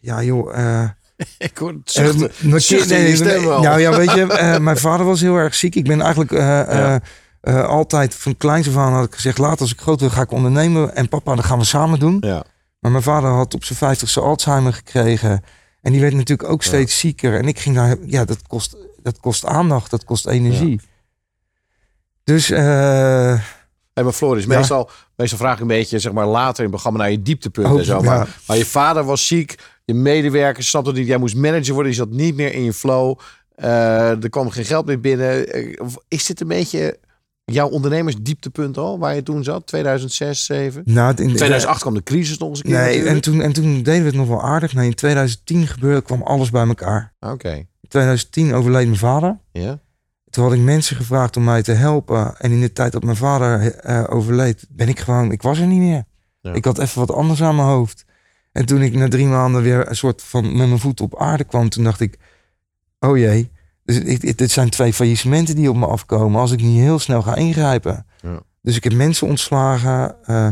ja, 0.00 0.22
joh. 0.22 0.54
ik 1.38 1.58
hoor 1.58 1.72
het 1.72 1.90
zuchten. 1.90 2.18
mijn 2.50 2.62
nee, 2.88 3.18
nee. 3.18 3.40
Nou 3.46 3.80
ja, 3.80 3.96
weet 3.96 4.12
je, 4.12 4.56
mijn 4.60 4.76
vader 4.76 5.06
was 5.06 5.20
heel 5.20 5.36
erg 5.36 5.54
ziek. 5.54 5.74
Ik 5.74 5.84
ben 5.84 6.00
eigenlijk 6.00 6.30
Ja. 6.30 7.00
Eh, 7.46 7.64
altijd 7.66 8.14
van 8.14 8.36
kleins 8.36 8.68
af 8.68 8.76
aan 8.76 8.92
had 8.92 9.04
ik 9.04 9.14
gezegd... 9.14 9.38
later 9.38 9.60
als 9.60 9.72
ik 9.72 9.80
groot 9.80 10.00
wil 10.00 10.10
ga 10.10 10.20
ik 10.22 10.30
ondernemen. 10.30 10.94
En 10.96 11.08
papa, 11.08 11.34
dat 11.34 11.44
gaan 11.44 11.58
we 11.58 11.64
samen 11.64 11.98
doen. 11.98 12.16
Ja. 12.20 12.44
Maar 12.78 12.90
mijn 12.90 13.02
vader 13.02 13.30
had 13.30 13.54
op 13.54 13.64
zijn 13.64 13.78
vijftigste 13.78 14.20
Alzheimer 14.20 14.72
gekregen. 14.72 15.42
En 15.82 15.92
die 15.92 16.00
werd 16.00 16.14
natuurlijk 16.14 16.48
ook 16.48 16.62
steeds 16.62 16.98
zieker. 16.98 17.34
En 17.38 17.48
ik 17.48 17.58
ging 17.58 17.74
daar, 17.76 17.96
ja, 18.04 18.24
dat 18.24 18.42
kost, 18.46 18.76
dat 19.02 19.20
kost 19.20 19.44
aandacht, 19.44 19.90
dat 19.90 20.04
kost 20.04 20.26
energie. 20.26 20.80
Dus 22.24 22.50
eh, 22.50 23.40
Hey, 23.92 24.04
maar 24.04 24.12
Floris, 24.12 24.44
Ja. 24.44 24.56
meestal, 24.56 24.90
meestal 25.16 25.38
vraag 25.38 25.54
ik 25.54 25.60
een 25.60 25.66
beetje 25.66 25.98
zeg 25.98 26.12
maar, 26.12 26.26
later 26.26 26.56
in 26.56 26.62
het 26.62 26.70
programma 26.70 26.98
naar 26.98 27.10
je 27.10 27.22
dieptepunt 27.22 27.66
Oh, 27.66 27.78
en 27.78 27.84
zo. 27.84 27.96
ja. 27.96 28.02
Maar, 28.02 28.28
maar 28.46 28.56
je 28.56 28.66
vader 28.66 29.04
was 29.04 29.26
ziek, 29.26 29.54
je 29.84 29.94
medewerkers 29.94 30.68
snapte 30.68 30.92
niet. 30.92 31.06
Jij 31.06 31.18
moest 31.18 31.36
manager 31.36 31.72
worden, 31.74 31.92
je 31.92 31.98
zat 31.98 32.10
niet 32.10 32.34
meer 32.36 32.52
in 32.52 32.62
je 32.64 32.72
flow. 32.72 33.18
Eh, 33.54 34.22
er 34.22 34.28
kwam 34.30 34.50
geen 34.50 34.64
geld 34.64 34.86
meer 34.86 35.00
binnen. 35.00 35.46
Is 36.08 36.24
dit 36.26 36.40
een 36.40 36.48
beetje 36.48 36.98
jouw 37.52 37.68
ondernemersdieptepunt 37.68 38.78
al, 38.78 38.98
waar 38.98 39.14
je 39.14 39.22
toen 39.22 39.44
zat? 39.44 39.66
2006, 39.66 40.44
2007? 40.44 40.94
nou, 40.94 41.08
in, 41.10 41.36
2008 41.36 41.80
kwam 41.80 41.94
de 41.94 42.02
crisis 42.02 42.38
nog 42.38 42.48
eens 42.48 42.58
een 42.58 42.64
keer 42.70 42.80
Nee, 42.80 43.04
en 43.04 43.20
toen, 43.20 43.42
en 43.42 43.52
toen 43.52 43.82
deden 43.82 44.00
we 44.00 44.06
het 44.06 44.14
nog 44.14 44.28
wel 44.28 44.42
aardig. 44.42 44.72
Nee, 44.74 44.86
in 44.86 44.94
2010 44.94 45.66
gebeurde, 45.66 46.02
kwam 46.02 46.22
alles 46.22 46.50
bij 46.50 46.66
elkaar. 46.66 47.14
Oké, 47.20 47.52
In 47.54 47.88
2010 47.88 48.54
overleed 48.54 48.86
mijn 48.86 48.98
vader. 48.98 49.38
ja. 49.52 49.84
Toen 50.30 50.44
had 50.44 50.54
ik 50.54 50.60
mensen 50.60 50.96
gevraagd 50.96 51.36
om 51.36 51.44
mij 51.44 51.62
te 51.62 51.72
helpen. 51.72 52.34
En 52.38 52.50
in 52.50 52.60
de 52.60 52.72
tijd 52.72 52.92
dat 52.92 53.02
mijn 53.04 53.16
vader 53.16 53.74
eh, 53.74 54.04
overleed, 54.08 54.66
ben 54.68 54.88
ik 54.88 55.00
gewoon, 55.00 55.32
ik 55.32 55.42
was 55.42 55.58
er 55.58 55.66
niet 55.66 55.80
meer. 55.80 56.04
Ja. 56.40 56.52
Ik 56.52 56.64
had 56.64 56.78
even 56.78 56.98
wat 56.98 57.12
anders 57.12 57.42
aan 57.42 57.56
mijn 57.56 57.68
hoofd. 57.68 58.04
En 58.52 58.66
toen 58.66 58.82
ik 58.82 58.94
na 58.94 59.08
drie 59.08 59.26
maanden 59.26 59.62
weer 59.62 59.88
een 59.88 59.96
soort 59.96 60.22
van 60.22 60.42
met 60.56 60.66
mijn 60.66 60.78
voet 60.78 61.00
op 61.00 61.18
aarde 61.18 61.44
kwam, 61.44 61.68
toen 61.68 61.84
dacht 61.84 62.00
ik, 62.00 62.18
oh 63.00 63.18
jee, 63.18 63.50
dus 63.86 63.98
ik- 63.98 64.38
dit 64.38 64.50
zijn 64.50 64.70
twee 64.70 64.92
faillissementen 64.92 65.56
die 65.56 65.70
op 65.70 65.76
me 65.76 65.86
afkomen 65.86 66.40
als 66.40 66.52
ik 66.52 66.60
niet 66.62 66.80
heel 66.80 66.98
snel 66.98 67.22
ga 67.22 67.34
ingrijpen. 67.36 68.06
Ja. 68.22 68.40
Dus 68.62 68.76
ik 68.76 68.84
heb 68.84 68.92
mensen 68.92 69.26
ontslagen. 69.26 70.16
eh, 70.24 70.48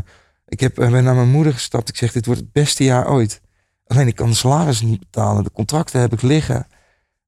ik 0.47 0.61
heb, 0.61 0.79
eh, 0.79 0.91
ben 0.91 1.05
naar 1.05 1.15
mijn 1.15 1.31
moeder 1.31 1.53
gestapt. 1.53 1.89
Ik 1.89 1.97
zeg, 1.97 2.13
dit 2.13 2.27
wordt 2.27 2.41
het 2.41 2.53
beste 2.53 2.85
jaar 2.85 3.11
ooit. 3.11 3.41
Alleen 3.87 4.07
ik 4.07 4.15
kan 4.17 4.29
de 4.29 4.35
salaris 4.37 4.81
niet 4.81 4.99
betalen. 4.99 5.45
De 5.45 5.51
contracten 5.53 6.01
heb 6.01 6.13
ik 6.13 6.23
liggen. 6.23 6.67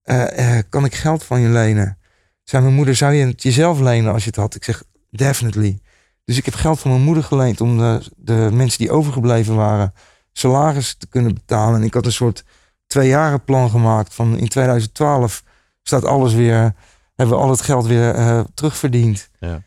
Eh, 0.02 0.58
kan 0.68 0.84
ik 0.84 0.94
geld 0.94 1.24
van 1.24 1.40
je 1.40 1.48
lenen? 1.48 1.98
Zei 2.44 2.62
mijn 2.62 2.74
moeder, 2.74 2.94
zou 2.96 3.12
je 3.12 3.26
het 3.26 3.42
jezelf 3.42 3.80
lenen 3.80 4.12
als 4.12 4.22
je 4.22 4.28
het 4.28 4.38
had? 4.38 4.54
Ik 4.54 4.64
zeg, 4.64 4.82
definitely. 5.10 5.78
Dus 6.24 6.36
ik 6.36 6.44
heb 6.44 6.54
geld 6.54 6.78
van 6.80 6.90
mijn 6.90 7.02
moeder 7.02 7.24
geleend 7.24 7.60
om 7.60 7.78
de, 7.78 8.10
de 8.16 8.48
mensen 8.52 8.78
die 8.78 8.90
overgebleven 8.90 9.54
waren 9.54 9.92
salaris 10.32 10.94
te 10.94 11.06
kunnen 11.06 11.34
betalen. 11.34 11.80
En 11.80 11.86
ik 11.86 11.94
had 11.94 12.06
een 12.06 12.12
soort 12.12 12.44
twee 12.86 13.38
plan 13.38 13.70
gemaakt 13.70 14.14
van 14.14 14.38
in 14.38 14.48
2012 14.48 15.42
staat 15.86 16.04
alles 16.04 16.34
weer, 16.34 16.74
hebben 17.14 17.36
we 17.36 17.42
al 17.42 17.50
het 17.50 17.60
geld 17.60 17.86
weer 17.86 18.16
uh, 18.16 18.40
terugverdiend. 18.54 19.30
Ja. 19.38 19.62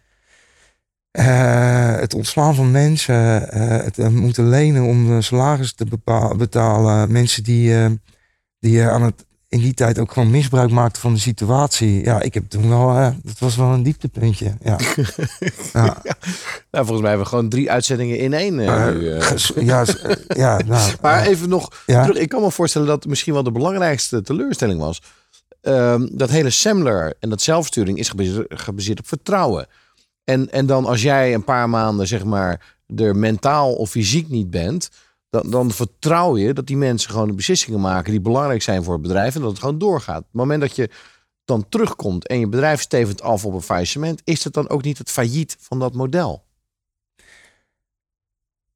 Uh, 1.11 1.99
het 1.99 2.13
ontslaan 2.13 2.55
van 2.55 2.71
mensen, 2.71 3.49
uh, 3.53 3.77
het 3.83 4.11
moeten 4.11 4.49
lenen 4.49 4.83
om 4.83 5.21
salaris 5.21 5.73
te 5.73 5.85
betalen. 6.37 7.11
Mensen 7.11 7.43
die, 7.43 7.99
die 8.59 8.83
aan 8.83 9.03
het 9.03 9.25
in 9.49 9.59
die 9.59 9.73
tijd 9.73 9.99
ook 9.99 10.11
gewoon 10.11 10.29
misbruik 10.31 10.71
maakte 10.71 10.99
van 10.99 11.13
de 11.13 11.19
situatie. 11.19 12.03
Ja, 12.03 12.21
ik 12.21 12.33
heb 12.33 12.49
toen 12.49 12.69
wel, 12.69 13.13
dat 13.23 13.39
was 13.39 13.55
wel 13.55 13.73
een 13.73 13.83
dieptepuntje. 13.83 14.53
Ja. 14.63 14.77
ja. 15.73 16.17
Nou, 16.71 16.85
volgens 16.85 16.99
mij 16.99 17.09
hebben 17.09 17.19
we 17.19 17.25
gewoon 17.25 17.49
drie 17.49 17.71
uitzendingen 17.71 18.17
in 18.17 18.33
één. 18.33 18.59
Uh, 18.59 18.65
ja, 19.55 19.85
ja 20.27 20.59
nou, 20.65 20.91
maar 21.01 21.25
even 21.25 21.49
nog 21.49 21.83
terug. 21.85 22.17
Ik 22.17 22.29
kan 22.29 22.41
me 22.41 22.51
voorstellen 22.51 22.87
dat 22.87 23.05
misschien 23.05 23.33
wel 23.33 23.43
de 23.43 23.51
belangrijkste 23.51 24.21
teleurstelling 24.21 24.79
was. 24.79 25.01
Ehm, 25.69 26.07
dat 26.11 26.29
hele 26.29 26.49
Semler 26.49 27.13
en 27.19 27.29
dat 27.29 27.41
zelfsturing 27.41 27.97
is 27.97 28.11
gebaseerd, 28.49 28.99
op 28.99 29.07
vertrouwen. 29.07 29.67
En, 30.23 30.51
en 30.51 30.65
dan 30.65 30.85
als 30.85 31.01
jij 31.01 31.33
een 31.33 31.43
paar 31.43 31.69
maanden, 31.69 32.07
zeg 32.07 32.23
maar, 32.23 32.77
er 32.95 33.15
mentaal 33.15 33.73
of 33.73 33.89
fysiek 33.89 34.29
niet 34.29 34.49
bent 34.49 34.89
dan, 35.29 35.49
dan 35.49 35.71
vertrouw 35.71 36.37
je 36.37 36.53
dat 36.53 36.67
die 36.67 36.77
mensen 36.77 37.11
gewoon 37.11 37.27
de 37.27 37.33
beslissingen 37.33 37.79
maken 37.79 38.11
die 38.11 38.21
belangrijk 38.21 38.61
zijn 38.61 38.83
voor 38.83 38.93
het 38.93 39.01
bedrijf 39.01 39.35
en 39.35 39.41
dat 39.41 39.49
het 39.49 39.59
gewoon 39.59 39.77
doorgaat. 39.77 40.17
Op 40.17 40.23
het 40.23 40.33
moment 40.33 40.61
dat 40.61 40.75
je 40.75 40.89
dan 41.45 41.69
terugkomt 41.69 42.27
en 42.27 42.39
je 42.39 42.47
bedrijf 42.47 42.81
stevend 42.81 43.21
af 43.21 43.45
op 43.45 43.53
een 43.53 43.61
faillissement, 43.61 44.21
is 44.23 44.43
het 44.43 44.53
dan 44.53 44.69
ook 44.69 44.83
niet 44.83 44.97
het 44.97 45.09
failliet 45.11 45.57
van 45.59 45.79
dat 45.79 45.93
model? 45.93 46.43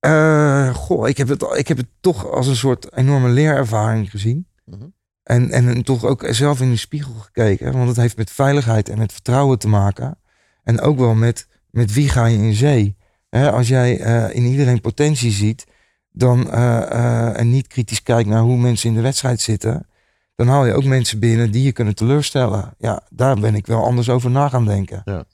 Uh, 0.06 0.76
goh, 0.76 1.08
ik 1.08 1.18
heb, 1.18 1.28
het, 1.28 1.42
ik 1.42 1.68
heb 1.68 1.78
het 1.78 1.90
toch 2.00 2.32
als 2.32 2.48
een 2.48 2.56
soort 2.56 2.96
enorme 2.96 3.30
leerervaring 3.30 4.10
gezien. 4.10 4.48
Mhm. 4.66 4.86
En, 5.24 5.51
en 5.51 5.84
toch 5.84 6.06
ook 6.06 6.25
zelf 6.30 6.62
in 6.62 6.70
de 6.70 6.77
spiegel 6.77 7.13
gekeken. 7.13 7.74
Want 7.74 7.88
het 7.88 7.98
heeft 7.98 8.18
met 8.18 8.32
veiligheid 8.32 8.89
en 8.89 8.98
met 8.98 9.12
vertrouwen 9.12 9.60
te 9.60 9.68
maken. 9.68 10.18
En 10.63 10.82
ook 10.82 10.98
wel 10.98 11.13
met, 11.13 11.48
met 11.70 11.94
wie 11.94 12.10
ga 12.10 12.25
je 12.25 12.38
in 12.38 12.53
zee. 12.53 12.96
als 13.30 13.68
jij 13.68 14.00
uh, 14.00 14.36
in 14.36 14.44
iedereen 14.44 14.82
potentie 14.82 15.32
ziet 15.32 15.65
dan, 16.12 16.48
uh, 16.48 17.39
en 17.39 17.50
niet 17.50 17.68
kritisch 17.68 18.03
kijkt 18.03 18.30
naar 18.30 18.42
hoe 18.42 18.58
mensen 18.58 18.89
in 18.89 18.96
de 18.96 19.01
wedstrijd 19.01 19.42
zitten, 19.42 19.88
dan 20.36 20.48
haal 20.48 20.65
je 20.65 20.74
ook 20.74 20.84
mensen 20.84 21.20
binnen 21.20 21.51
die 21.51 21.63
je 21.63 21.72
kunnen 21.72 21.96
teleurstellen. 21.96 22.74
Ja, 22.77 23.01
daar 23.10 23.39
ben 23.39 23.56
ik 23.56 23.68
wel 23.68 23.84
anders 23.84 24.10
over 24.10 24.32
na 24.32 24.50
gaan 24.50 24.65
denken. 24.65 25.01
Ja. 25.06 25.25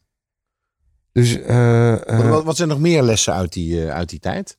Dus, 1.11 1.37
uh, 1.37 2.29
wat, 2.29 2.43
wat, 2.43 2.55
zijn 2.55 2.69
nog 2.69 2.79
meer 2.79 3.03
lessen 3.03 3.33
uit 3.33 3.53
die, 3.53 3.85
uit 3.85 4.09
die 4.09 4.19
tijd? 4.19 4.57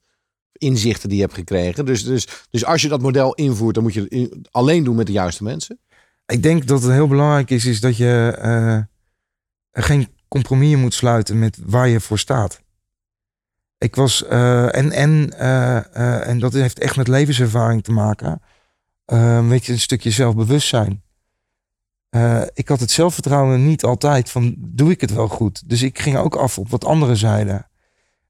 Inzichten 0.61 1.09
die 1.09 1.19
je 1.19 1.25
hebt 1.25 1.37
gekregen. 1.37 1.87
Dus, 1.87 2.05
dus, 2.05 2.29
dus 2.51 2.65
als 2.65 2.83
je 2.83 2.89
dat 2.89 3.03
model 3.03 3.35
invoert, 3.35 3.75
dan 3.75 3.83
moet 3.83 3.95
je 3.95 4.07
het 4.09 4.49
alleen 4.51 4.85
doen 4.85 4.97
met 4.97 5.07
de 5.07 5.13
juiste 5.13 5.43
mensen? 5.43 5.79
Ik 6.27 6.43
denk 6.43 6.67
dat 6.67 6.83
het 6.83 6.93
heel 6.93 7.09
belangrijk 7.09 7.51
is, 7.51 7.65
is 7.65 7.81
dat 7.81 7.97
je 7.97 8.87
geen 9.73 10.09
compromis 10.29 10.77
moet 10.77 10.95
sluiten 10.95 11.39
met 11.39 11.59
waar 11.65 11.89
je 11.89 12.01
voor 12.01 12.19
staat. 12.19 12.63
Ik 13.79 13.95
was, 13.95 14.23
uh, 14.23 14.77
en, 14.77 14.93
en, 14.93 15.33
uh, 15.39 16.29
en 16.29 16.39
dat 16.39 16.53
heeft 16.53 16.79
echt 16.79 16.97
met 16.97 17.09
levenservaring 17.09 17.85
te 17.85 17.93
maken. 17.93 18.43
weet 19.49 19.67
je, 19.67 19.73
een 19.73 19.81
stukje 19.81 20.11
zelfbewustzijn. 20.11 21.03
ik 22.55 22.69
had 22.69 22.81
het 22.81 22.91
zelfvertrouwen 22.91 23.67
niet 23.67 23.85
altijd 23.85 24.31
van, 24.31 24.55
doe 24.59 24.91
ik 24.91 25.01
het 25.01 25.13
wel 25.13 25.29
goed? 25.29 25.69
Dus 25.69 25.83
ik 25.83 25.99
ging 25.99 26.17
ook 26.17 26.37
af 26.37 26.59
op 26.59 26.69
wat 26.69 26.85
anderen 26.85 27.17
zeiden. 27.17 27.70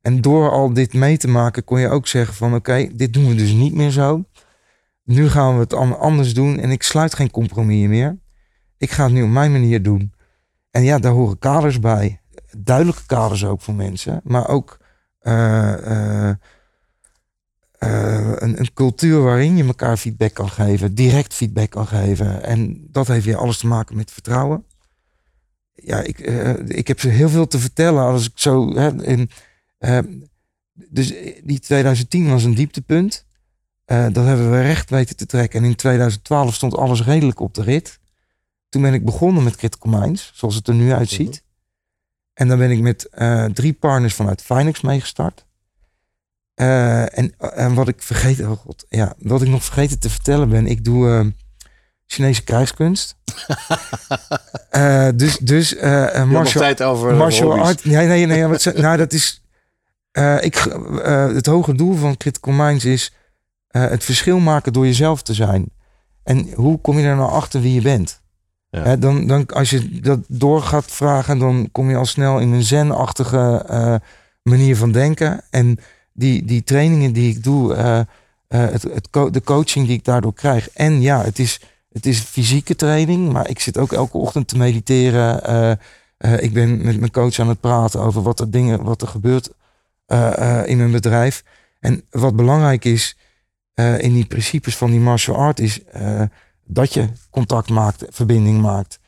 En 0.01 0.21
door 0.21 0.51
al 0.51 0.73
dit 0.73 0.93
mee 0.93 1.17
te 1.17 1.29
maken 1.29 1.65
kon 1.65 1.81
je 1.81 1.89
ook 1.89 2.07
zeggen 2.07 2.35
van, 2.35 2.55
oké, 2.55 2.89
dit 2.93 3.13
doen 3.13 3.29
we 3.29 3.35
dus 3.35 3.53
niet 3.53 3.75
meer 3.75 3.91
zo. 3.91 4.25
Nu 5.05 5.29
gaan 5.29 5.55
we 5.55 5.61
het 5.61 5.73
anders 5.99 6.35
doen 6.35 6.59
en 6.59 6.71
ik 6.71 6.83
sluit 6.83 7.15
geen 7.15 7.31
compromis 7.31 7.89
meer. 7.89 8.19
Ik 8.79 8.91
ga 8.91 9.05
het 9.05 9.13
nu 9.13 9.23
op 9.23 9.29
mijn 9.29 9.53
manier 9.53 9.83
doen. 9.83 10.13
En 10.71 10.83
ja, 10.83 10.99
daar 10.99 11.13
horen 11.13 11.39
kaders 11.39 11.81
bij. 11.81 12.21
Duidelijke 12.59 13.07
kaders 13.07 13.45
ook 13.45 13.61
voor 13.61 13.75
mensen, 13.75 14.21
maar 14.25 14.49
ook 14.49 14.79
uh, 15.23 16.33
een, 17.79 18.59
een, 18.59 18.73
cultuur 18.75 19.23
waarin 19.23 19.57
je 19.57 19.65
elkaar 19.65 19.97
feedback 19.97 20.35
kan 20.35 20.49
geven, 20.49 20.95
direct 20.95 21.35
feedback 21.35 21.71
kan 21.71 21.87
geven. 21.87 22.43
En 22.43 22.87
dat 22.91 23.07
heeft 23.07 23.25
weer 23.25 23.37
alles 23.37 23.59
te 23.59 23.67
maken 23.67 23.97
met 23.97 24.11
vertrouwen. 24.11 24.65
Ja, 25.73 26.01
ik, 26.01 26.19
ik 26.67 26.89
heb 26.89 27.01
ze 27.01 27.09
heel 27.09 27.29
veel 27.29 27.47
te 27.47 27.59
vertellen 27.59 28.03
als 28.03 28.27
ik 28.27 28.33
zo. 28.35 28.75
Hè, 28.75 29.05
in, 29.05 29.31
dus 30.75 31.13
die 31.45 31.59
2010 31.59 32.31
was 32.31 32.45
een 32.45 32.55
dieptepunt. 32.55 33.27
dat 33.85 34.25
hebben 34.25 34.51
we 34.51 34.63
recht 34.63 34.91
weten 34.91 35.17
te 35.17 35.27
trekken. 35.27 35.61
En 35.61 35.69
in 35.69 35.75
2012 35.75 36.55
stond 36.55 36.77
alles 36.77 37.03
redelijk 37.03 37.41
op 37.41 37.55
de 37.55 37.63
rit. 37.63 37.99
Toen 38.69 38.83
ben 38.83 38.95
ik 38.95 39.05
begonnen 39.05 39.43
met 39.43 39.57
Critical 39.57 40.01
Minds, 40.01 40.33
zoals 40.35 40.55
het 40.55 40.69
er 40.69 40.75
nu 40.75 40.93
uitziet. 40.93 41.29
Mhm. 41.29 41.49
En 42.41 42.49
dan 42.49 42.59
ben 42.59 42.71
ik 42.71 42.81
met 42.81 43.09
uh, 43.15 43.45
drie 43.45 43.73
partners 43.73 44.15
vanuit 44.15 44.43
Finex 44.43 44.81
meegestart. 44.81 45.45
Uh, 46.55 47.19
en, 47.19 47.35
en 47.39 47.75
wat 47.75 47.89
ik 47.89 48.03
vergeten, 48.03 48.51
oh 48.51 48.59
god, 48.59 48.87
ja, 48.89 49.15
wat 49.19 49.43
ik 49.43 49.49
nog 49.49 49.65
vergeten 49.65 49.99
te 49.99 50.11
vertellen 50.11 50.49
ben, 50.49 50.67
ik 50.67 50.85
doe 50.85 51.09
uh, 51.09 51.27
Chinese 52.07 52.45
krijgskunst. 52.45 53.17
dus 55.15 55.39
dus 55.39 55.75
martial, 56.27 56.63
tijd 56.63 56.83
over 56.83 57.15
martial 57.15 57.59
art. 57.59 57.85
Nee, 57.85 58.07
nee, 58.07 58.27
nee. 58.27 58.47
Wat, 58.47 58.65
nou, 58.75 58.97
dat 58.97 59.13
is. 59.13 59.43
ik, 60.41 60.55
het 61.33 61.47
hoge 61.47 61.75
doel 61.75 61.95
van 61.95 62.17
Critical 62.17 62.53
Minds 62.53 62.85
is 62.85 63.13
het 63.69 64.05
verschil 64.05 64.39
maken 64.39 64.73
door 64.73 64.85
jezelf 64.85 65.23
te 65.23 65.35
zijn. 65.35 65.71
En 66.23 66.53
hoe 66.55 66.81
kom 66.81 66.99
je 66.99 67.07
er 67.07 67.17
nou 67.17 67.31
achter 67.31 67.61
wie 67.61 67.75
je 67.75 67.81
bent? 67.81 68.21
Ja. 68.71 68.97
dan, 68.97 69.27
dan, 69.27 69.47
als 69.47 69.71
je 69.71 70.01
dat 70.01 70.19
door 70.29 70.63
gaat 70.63 70.91
vragen, 70.91 71.39
dan 71.39 71.69
kom 71.73 71.91
je 71.91 71.97
al 71.97 72.07
snel 72.07 72.39
in 72.39 72.53
een 72.53 72.63
zenachtige 72.63 74.01
manier 74.43 74.77
van 74.77 74.93
denken. 74.93 75.41
En 75.51 75.79
die, 76.13 76.45
die 76.45 76.65
trainingen 76.65 77.13
die 77.13 77.31
ik 77.31 77.45
doe, 77.45 77.75
het, 78.49 78.83
het 78.83 79.09
de 79.13 79.43
coaching 79.45 79.87
die 79.87 79.97
ik 79.97 80.05
daardoor 80.05 80.35
krijg. 80.35 80.71
En 80.71 81.01
ja, 81.01 81.23
het 81.23 81.39
is, 81.39 81.61
het 81.93 82.07
is 82.07 82.21
fysieke 82.21 82.77
training, 82.77 83.33
maar 83.33 83.49
ik 83.49 83.61
zit 83.61 83.79
ook 83.79 83.93
elke 83.93 84.17
ochtend 84.17 84.49
te 84.49 84.57
mediteren. 84.57 85.79
ik 86.19 86.53
ben 86.53 86.85
met 86.85 86.99
mijn 86.99 87.11
coach 87.11 87.39
aan 87.39 87.49
het 87.49 87.61
praten 87.61 88.01
over 88.01 88.23
wat 88.23 88.41
er 88.41 88.51
dingen, 88.51 88.83
wat 88.83 89.03
er 89.03 89.09
gebeurt 89.09 89.51
in 90.65 90.81
een 90.81 90.91
bedrijf. 90.91 91.45
En 91.81 92.05
wat 92.11 92.37
belangrijk 92.37 92.85
is 92.85 93.17
in 93.99 94.13
die 94.13 94.27
principes 94.27 94.77
van 94.77 94.91
die 94.91 95.01
martial 95.01 95.37
art 95.37 95.61
is 95.61 95.81
dat 96.65 96.95
je 96.95 97.09
contact 97.31 97.71
maakt, 97.71 98.05
verbinding 98.09 98.61
maakt. 98.61 98.99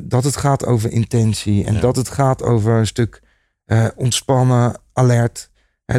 Dat 0.00 0.24
het 0.24 0.36
gaat 0.36 0.66
over 0.66 0.92
intentie 0.92 1.64
en 1.64 1.80
dat 1.80 1.96
het 1.96 2.08
gaat 2.08 2.42
over 2.42 2.72
een 2.72 2.86
stuk 2.86 3.22
ontspannen, 3.96 4.80
alert. 4.92 5.50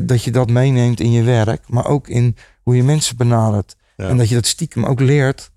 Dat 0.04 0.24
je 0.24 0.32
dat 0.32 0.50
meeneemt 0.50 1.00
in 1.00 1.12
je 1.12 1.24
werk, 1.24 1.70
maar 1.70 1.88
ook 1.88 2.08
in 2.08 2.36
hoe 2.62 2.76
je 2.76 2.84
mensen 2.84 3.18
benadert. 3.18 3.76
En 3.96 4.18
dat 4.18 4.30
je 4.30 4.36
dat 4.36 4.46
stiekem 4.46 4.86
ook 4.86 5.00
leert. 5.00 5.52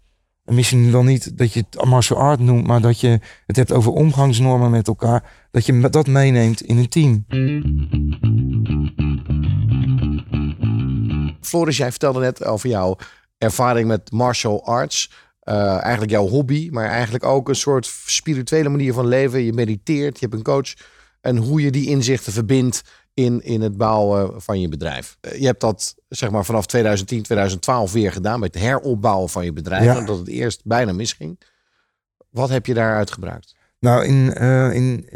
En 0.45 0.55
misschien 0.55 0.93
wel 0.93 1.03
niet 1.03 1.39
dat 1.39 1.53
je 1.53 1.65
het 1.71 1.85
martial 1.85 2.19
art 2.19 2.41
noemt, 2.41 2.67
maar 2.67 2.81
dat 2.81 3.01
je 3.01 3.21
het 3.47 3.57
hebt 3.57 3.73
over 3.73 3.93
omgangsnormen 3.93 4.71
met 4.71 4.89
elkaar. 4.89 5.49
Dat 5.51 5.67
je 5.67 5.89
dat 5.91 6.07
meeneemt 6.07 6.61
in 6.61 6.77
een 6.77 6.89
team. 6.89 7.25
Floris, 11.49 11.77
jij 11.77 11.91
vertelde 11.91 12.21
net 12.21 12.45
over 12.45 12.69
jouw 12.69 12.97
ervaring 13.39 13.89
met 13.89 14.11
martial 14.11 14.65
arts. 14.65 15.11
Uh, 15.45 15.83
eigenlijk 15.83 16.11
jouw 16.11 16.27
hobby, 16.27 16.69
maar 16.71 16.89
eigenlijk 16.89 17.25
ook 17.25 17.49
een 17.49 17.55
soort 17.55 17.87
spirituele 18.07 18.69
manier 18.69 18.93
van 18.93 19.07
leven. 19.07 19.43
Je 19.43 19.53
mediteert, 19.53 20.21
je 20.21 20.27
hebt 20.27 20.39
een 20.39 20.45
coach. 20.45 20.75
En 21.21 21.37
hoe 21.37 21.63
je 21.63 21.71
die 21.71 21.89
inzichten 21.89 22.33
verbindt 22.33 22.83
in, 23.15 23.43
in 23.43 23.61
het 23.61 23.77
bouwen 23.77 24.43
van 24.43 24.61
je 24.61 24.69
bedrijf. 24.69 25.17
Eh, 25.21 25.41
je 25.41 25.47
hebt 25.47 25.61
dat 25.61 25.95
zeg 26.09 26.31
maar 26.31 26.45
vanaf 26.45 26.67
2010, 26.67 27.23
2012 27.23 27.93
weer 27.93 28.13
gedaan 28.13 28.41
met 28.41 28.55
het 28.55 28.63
heropbouwen 28.63 29.29
van 29.29 29.45
je 29.45 29.53
bedrijf. 29.53 29.85
Ja. 29.85 29.99
Omdat 29.99 30.19
het 30.19 30.29
eerst 30.29 30.61
bijna 30.65 30.93
misging. 30.93 31.41
Wat 32.31 32.49
heb 32.49 32.67
je 32.67 32.75
daaruit 32.75 33.11
gebruikt? 33.11 33.55
Nou, 33.81 34.05
in, 34.05 34.43
uh, 34.43 34.75
in 34.75 35.07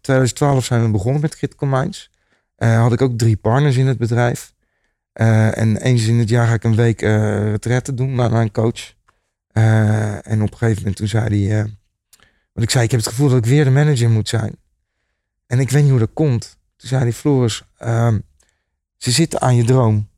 2012 0.00 0.64
zijn 0.64 0.82
we 0.84 0.90
begonnen 0.90 1.20
met 1.20 1.36
Critical 1.36 1.68
Minds. 1.68 2.10
had 2.56 2.92
ik 2.92 3.02
ook 3.02 3.18
drie 3.18 3.36
partners 3.36 3.76
in 3.76 3.86
het 3.86 3.98
bedrijf. 3.98 4.53
En 5.14 5.76
eens 5.76 6.06
in 6.06 6.18
het 6.18 6.28
jaar 6.28 6.46
ga 6.46 6.54
ik 6.54 6.64
een 6.64 6.76
week 6.76 7.00
retretten 7.00 7.96
doen 7.96 8.14
met 8.14 8.30
mijn 8.30 8.50
coach. 8.50 8.94
Uh, 9.54 10.28
en 10.28 10.42
op 10.42 10.50
een 10.50 10.58
gegeven 10.58 10.78
moment 10.78 10.96
toen 10.96 11.08
zei 11.08 11.46
hij, 11.46 11.58
uh, 11.58 11.64
want 12.52 12.66
ik 12.66 12.70
zei, 12.70 12.84
ik 12.84 12.90
heb 12.90 13.00
het 13.00 13.08
gevoel 13.08 13.28
dat 13.28 13.38
ik 13.38 13.46
weer 13.46 13.64
de 13.64 13.70
manager 13.70 14.10
moet 14.10 14.28
zijn. 14.28 14.56
En 15.46 15.58
ik 15.58 15.70
weet 15.70 15.82
niet 15.82 15.90
hoe 15.90 16.00
dat 16.00 16.12
komt. 16.12 16.58
Toen 16.76 16.88
zei 16.88 17.02
hij, 17.02 17.12
Floris, 17.12 17.62
uh, 17.82 18.14
ze 18.96 19.10
zitten 19.10 19.40
aan 19.40 19.56
je 19.56 19.64
droom. 19.64 20.08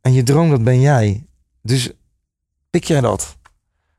En 0.00 0.12
je 0.12 0.22
droom, 0.22 0.50
dat 0.50 0.64
ben 0.64 0.80
jij. 0.80 1.26
Dus 1.62 1.90
pik 2.70 2.84
jij 2.84 3.00
dat? 3.00 3.36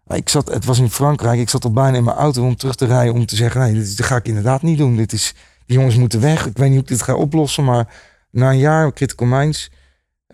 Ik 0.08 0.30
zat, 0.30 0.48
het 0.48 0.66
was 0.66 0.80
in 0.80 0.90
Frankrijk, 0.90 1.40
ik 1.40 1.50
zat 1.50 1.64
al 1.64 1.74
bijna 1.74 1.98
in 1.98 2.04
mijn 2.04 2.18
auto 2.18 2.46
om 2.46 2.56
terug 2.56 2.76
te 2.76 2.86
rijden 2.86 3.14
om 3.14 3.26
te 3.26 3.36
zeggen, 3.36 3.62
nee, 3.62 3.74
dit, 3.74 4.04
ga 4.04 4.16
ik 4.16 4.28
inderdaad 4.28 4.62
niet 4.62 4.78
doen. 4.78 4.96
Dit 4.96 5.14
is, 5.14 5.36
die 5.66 5.78
jongens 5.78 5.96
moeten 5.96 6.22
weg. 6.22 6.46
Ik 6.46 6.58
weet 6.58 6.70
niet 6.70 6.80
hoe 6.80 6.84
ik 6.84 6.88
dit 6.88 7.02
ga 7.02 7.16
oplossen, 7.16 7.64
maar 7.64 7.94
na 8.30 8.50
een 8.50 8.58
jaar 8.58 8.94
Critical 8.94 9.28
Minds 9.28 9.70
uh, 9.72 9.80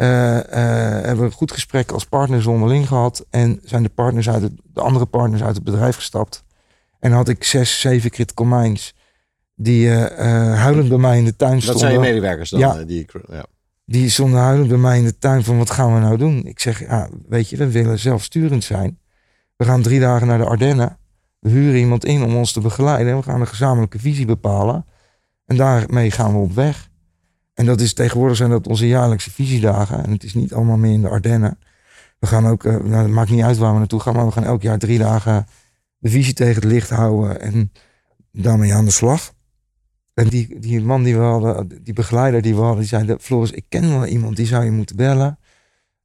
hebben 0.06 1.18
we 1.18 1.24
een 1.24 1.32
goed 1.32 1.52
gesprek 1.52 1.92
als 1.92 2.06
partners 2.06 2.46
onderling 2.46 2.88
gehad 2.88 3.26
en 3.30 3.60
zijn 3.64 3.84
de, 3.84 3.90
partners 3.90 4.30
uit 4.30 4.42
het, 4.42 4.54
de 4.74 4.82
andere 4.82 5.06
partners 5.06 5.44
uit 5.44 5.56
het 5.56 5.64
bedrijf 5.64 5.96
gestapt. 5.96 6.44
En 7.00 7.12
had 7.12 7.30
ik 7.30 7.44
zes, 7.44 7.80
zeven 7.80 8.10
Critical 8.10 8.46
Minds 8.46 8.96
die 9.56 9.88
uh, 9.88 10.06
huilend 10.54 10.90
bij 10.90 10.98
mij 10.98 11.18
in 11.18 11.26
de 11.26 11.36
tuin 11.36 11.62
stonden. 11.62 11.82
Dat 11.82 11.92
zijn 11.92 12.04
je 12.04 12.12
medewerkers 12.12 12.50
dan? 12.50 12.60
Ja. 12.60 12.84
Die, 12.84 13.08
ja. 13.30 13.46
die 13.86 14.10
stonden 14.10 14.40
huilend 14.40 14.68
bij 14.68 14.78
mij 14.78 14.98
in 14.98 15.04
de 15.04 15.18
tuin 15.18 15.44
van 15.44 15.58
wat 15.58 15.70
gaan 15.70 15.94
we 15.94 16.00
nou 16.00 16.18
doen? 16.18 16.46
Ik 16.46 16.60
zeg, 16.60 16.80
ja, 16.80 17.10
weet 17.28 17.50
je, 17.50 17.58
we 17.58 17.72
willen 17.72 18.00
zelfsturend 18.00 18.64
zijn. 18.64 19.00
We 19.56 19.66
gaan 19.66 19.82
drie 19.82 20.00
dagen 20.00 20.28
naar 20.28 20.38
de 20.38 20.46
Ardennen. 20.46 20.98
We 21.40 21.50
huren 21.50 21.80
iemand 21.80 22.06
in 22.06 22.24
om 22.24 22.36
ons 22.36 22.52
te 22.52 22.60
begeleiden. 22.60 23.18
We 23.18 23.24
gaan 23.24 23.42
een 23.42 23.48
gezamenlijke 23.48 24.00
visie 24.00 24.26
bepalen. 24.26 24.86
En 25.46 25.56
daarmee 25.56 26.12
gaan 26.12 26.32
we 26.32 26.38
op 26.38 26.54
weg. 26.54 26.87
En 27.58 27.66
dat 27.66 27.82
is 27.82 27.94
tegenwoordig 27.94 28.38
zijn 28.38 28.50
dat 28.50 28.68
onze 28.68 28.88
jaarlijkse 28.88 29.32
visiedagen. 29.32 30.04
En 30.04 30.12
het 30.12 30.24
is 30.24 30.34
niet 30.34 30.54
allemaal 30.54 30.78
meer 30.78 30.94
in 30.94 31.02
de 31.02 31.10
Ardennen. 31.10 31.60
We 32.20 32.28
gaan 32.28 32.48
ook, 32.48 32.64
nou, 32.64 32.94
het 32.94 33.12
maakt 33.12 33.30
niet 33.30 33.44
uit 33.44 33.58
waar 33.58 33.74
we 33.74 33.78
naartoe 33.78 34.00
gaan, 34.00 34.16
maar 34.16 34.26
we 34.26 34.32
gaan 34.32 34.44
elk 34.44 34.62
jaar 34.62 34.78
drie 34.78 34.98
dagen 34.98 35.46
de 35.98 36.10
visie 36.10 36.34
tegen 36.34 36.56
het 36.56 36.64
licht 36.64 36.90
houden 36.90 37.42
en 37.42 37.72
daarmee 38.32 38.74
aan 38.74 38.86
de 38.86 38.92
slag. 38.92 39.34
En 40.14 40.28
die, 40.28 40.60
die 40.60 40.82
man 40.82 41.04
die 41.04 41.16
we 41.16 41.22
hadden, 41.22 41.84
die 41.84 41.94
begeleider 41.94 42.42
die 42.42 42.56
we 42.56 42.62
hadden, 42.62 42.80
die 42.80 42.88
zei: 42.88 43.16
Floris, 43.20 43.52
ik 43.52 43.66
ken 43.70 43.90
wel 43.90 44.06
iemand, 44.06 44.36
die 44.36 44.46
zou 44.46 44.64
je 44.64 44.72
moeten 44.72 44.96
bellen. 44.96 45.40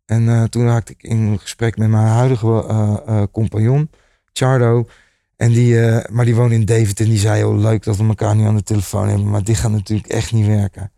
En 0.05 0.23
uh, 0.23 0.45
toen 0.45 0.65
raakte 0.65 0.93
ik 0.93 1.03
in 1.03 1.39
gesprek 1.41 1.77
met 1.77 1.89
mijn 1.89 2.07
huidige 2.07 2.47
uh, 2.47 3.23
compagnon, 3.33 3.91
Chardo. 4.33 4.89
En 5.37 5.53
die, 5.53 5.77
maar 6.11 6.25
die 6.25 6.35
woont 6.35 6.53
in 6.53 6.65
Deventer 6.65 7.05
en 7.05 7.11
die 7.11 7.21
zei: 7.21 7.45
Oh, 7.45 7.59
leuk 7.59 7.83
dat 7.85 7.97
we 7.97 8.05
elkaar 8.05 8.37
nu 8.37 8.45
aan 8.45 8.57
de 8.57 8.63
telefoon 8.63 9.09
hebben, 9.09 9.31
maar 9.31 9.45
dit 9.45 9.57
gaat 9.57 9.71
natuurlijk 9.71 10.09
echt 10.09 10.33
niet 10.33 10.47
werken. 10.47 10.93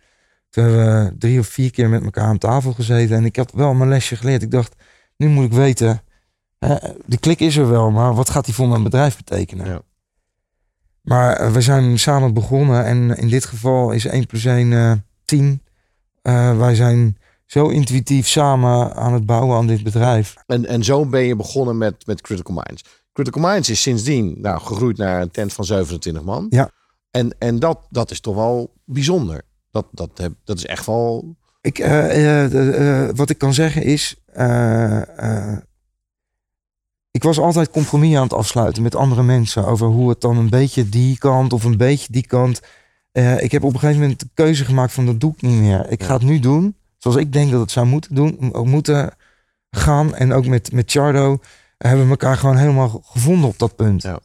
Toen 0.55 0.65
hebben 0.65 1.05
we 1.05 1.19
drie 1.19 1.39
of 1.39 1.47
vier 1.47 1.71
keer 1.71 1.89
met 1.89 2.05
elkaar 2.05 2.25
aan 2.25 2.39
tafel 2.39 2.73
gezeten 2.73 3.17
en 3.17 3.25
ik 3.25 3.37
had 3.37 3.53
wel 3.53 3.75
mijn 3.75 3.89
lesje 3.89 4.17
geleerd. 4.17 4.43
Ik 4.43 4.51
dacht: 4.51 4.75
Nu 5.17 5.29
moet 5.29 5.45
ik 5.45 5.53
weten, 5.53 6.03
de 7.07 7.19
klik 7.21 7.41
is 7.41 7.57
er 7.57 7.71
wel, 7.71 7.91
maar 7.91 8.15
wat 8.15 8.31
gaat 8.31 8.45
die 8.45 8.55
voor 8.55 8.69
mijn 8.69 8.83
bedrijf 8.83 9.17
betekenen? 9.17 9.67
Ja. 9.67 9.83
Maar 11.01 11.53
we 11.53 11.61
zijn 11.61 11.99
samen 11.99 12.35
begonnen 12.35 12.85
en 12.85 13.17
in 13.17 13.29
dit 13.29 13.45
geval 13.45 13.91
is 13.91 14.05
1 14.05 14.27
plus 14.27 14.45
1 14.45 15.05
10. 15.25 15.63
wij 16.23 16.75
zijn 16.75 17.19
zo 17.47 17.69
intuïtief 17.69 18.29
samen 18.29 18.95
aan 18.95 19.13
het 19.13 19.27
bouwen 19.27 19.57
aan 19.57 19.67
dit 19.67 19.83
bedrijf. 19.83 20.35
En, 20.47 20.67
en 20.67 20.85
zo 20.85 21.07
ben 21.07 21.23
je 21.23 21.37
begonnen 21.37 21.79
met, 21.79 22.07
met 22.07 22.21
Critical 22.21 22.55
Minds. 22.55 22.85
Critical 23.13 23.43
Minds 23.43 23.69
is 23.69 23.83
sindsdien 23.83 24.35
nou, 24.41 24.61
gegroeid 24.61 24.97
naar 24.97 25.23
een 25.23 25.31
tent 25.31 25.53
van 25.53 25.65
27 25.65 26.23
man. 26.23 26.47
Ja. 26.51 26.71
En, 27.11 27.35
en 27.39 27.59
dat, 27.59 27.87
dat 27.91 28.11
is 28.11 28.21
toch 28.21 28.35
wel 28.35 28.73
bijzonder. 28.85 29.43
Dat, 29.75 29.87
dat, 29.91 30.11
heb, 30.15 30.33
dat 30.45 30.57
is 30.57 30.67
echt 30.67 30.87
wel. 30.87 31.37
Ik, 31.61 31.79
uh, 31.79 32.53
uh, 32.53 33.09
wat 33.15 33.31
ik 33.31 33.39
kan 33.39 33.55
zeggen 33.55 33.83
is. 33.83 34.17
ik 37.11 37.23
was 37.23 37.39
altijd 37.39 37.71
compromis 37.71 38.17
aan 38.17 38.23
het 38.23 38.33
afsluiten 38.33 38.83
met 38.83 38.95
andere 38.95 39.23
mensen 39.23 39.67
over 39.67 39.87
hoe 39.87 40.09
het 40.09 40.21
dan 40.21 40.37
een 40.37 40.51
beetje 40.51 40.89
die 40.89 41.19
kant 41.19 41.53
of 41.53 41.65
een 41.65 41.77
beetje 41.77 42.13
die 42.13 42.27
kant. 42.27 42.61
ik 43.39 43.53
heb 43.53 43.65
op 43.65 43.73
een 43.73 43.79
gegeven 43.79 44.01
moment 44.01 44.21
de 44.21 44.29
keuze 44.35 44.65
gemaakt 44.65 44.93
van 44.93 45.07
dat 45.07 45.21
doe 45.21 45.33
ik 45.33 45.43
niet 45.43 45.61
meer. 45.61 45.91
Ik 45.91 46.03
ga 46.03 46.15
het 46.15 46.23
nu 46.23 46.39
doen 46.39 46.77
zoals 46.99 47.17
ik 47.17 47.33
denk 47.33 47.51
dat 47.51 47.61
het 47.61 47.71
zou 47.71 47.87
moeten 47.87 48.15
doen, 48.15 48.53
moeten 48.65 49.17
gaan. 49.71 50.15
En 50.15 50.33
ook 50.33 50.47
met, 50.47 50.73
met 50.73 50.91
Chardo 50.91 51.39
hebben 51.79 52.05
we 52.05 52.11
elkaar 52.11 52.37
gewoon 52.37 52.57
helemaal 52.57 53.03
gevonden 53.05 53.49
op 53.49 53.59
dat 53.59 53.77
punt. 53.77 54.03
Ja. 54.03 54.21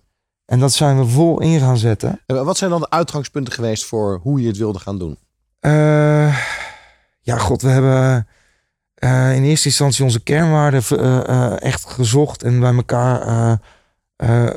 En 0.45 0.59
dat 0.59 0.73
zijn 0.73 0.97
we 0.97 1.05
vol 1.05 1.41
in 1.41 1.59
gaan 1.59 1.77
zetten. 1.77 2.21
En 2.25 2.45
wat 2.45 2.57
zijn 2.57 2.69
dan 2.69 2.79
de 2.79 2.89
uitgangspunten 2.89 3.53
geweest 3.53 3.85
voor 3.85 4.19
hoe 4.23 4.41
je 4.41 4.47
het 4.47 4.57
wilde 4.57 4.79
gaan 4.79 4.97
doen? 4.97 5.17
Uh, 5.61 6.37
ja, 7.19 7.37
god, 7.37 7.61
we 7.61 7.69
hebben 7.69 8.27
uh, 9.03 9.35
in 9.35 9.43
eerste 9.43 9.67
instantie 9.67 10.03
onze 10.03 10.23
kernwaarden 10.23 10.83
uh, 10.91 11.61
echt 11.61 11.85
gezocht 11.85 12.43
en 12.43 12.59
bij 12.59 12.73
elkaar 12.73 13.59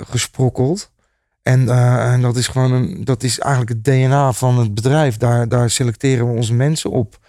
gesprokkeld. 0.07 0.91
En, 1.43 1.69
en 1.69 2.21
dat 2.21 2.37
is 2.37 2.49
gewoon 2.49 2.73
een, 2.73 3.05
dat 3.05 3.23
is 3.23 3.39
eigenlijk 3.39 3.73
het 3.73 3.85
DNA 3.85 4.33
van 4.33 4.59
het 4.59 4.75
bedrijf. 4.75 5.17
Daar, 5.17 5.49
daar 5.49 5.71
selecteren 5.71 6.27
we 6.27 6.33
onze 6.33 6.55
mensen 6.55 6.91
op 6.91 7.21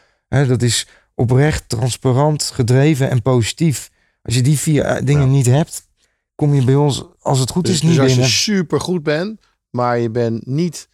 dat 0.41 0.61
is 0.61 0.87
oprecht, 1.15 1.69
transparant, 1.69 2.43
gedreven 2.43 3.09
en 3.09 3.21
positief. 3.21 3.91
Als 4.21 4.35
je 4.35 4.41
die 4.41 4.59
vier 4.59 4.83
eh, 4.83 5.05
dingen 5.05 5.31
niet 5.31 5.45
hebt, 5.45 5.87
kom 6.35 6.53
je 6.53 6.63
bij 6.63 6.75
ons, 6.75 7.05
als 7.19 7.39
het 7.39 7.49
goed 7.49 7.65
dus, 7.65 7.73
is, 7.73 7.81
niet 7.81 7.91
dus 7.91 7.99
als 7.99 8.07
binnen. 8.07 8.25
je 8.25 8.31
super 8.31 8.81
goed 8.81 9.03
bent, 9.03 9.41
maar 9.69 9.99
je 9.99 10.09
bent 10.09 10.45
niet 10.45 10.87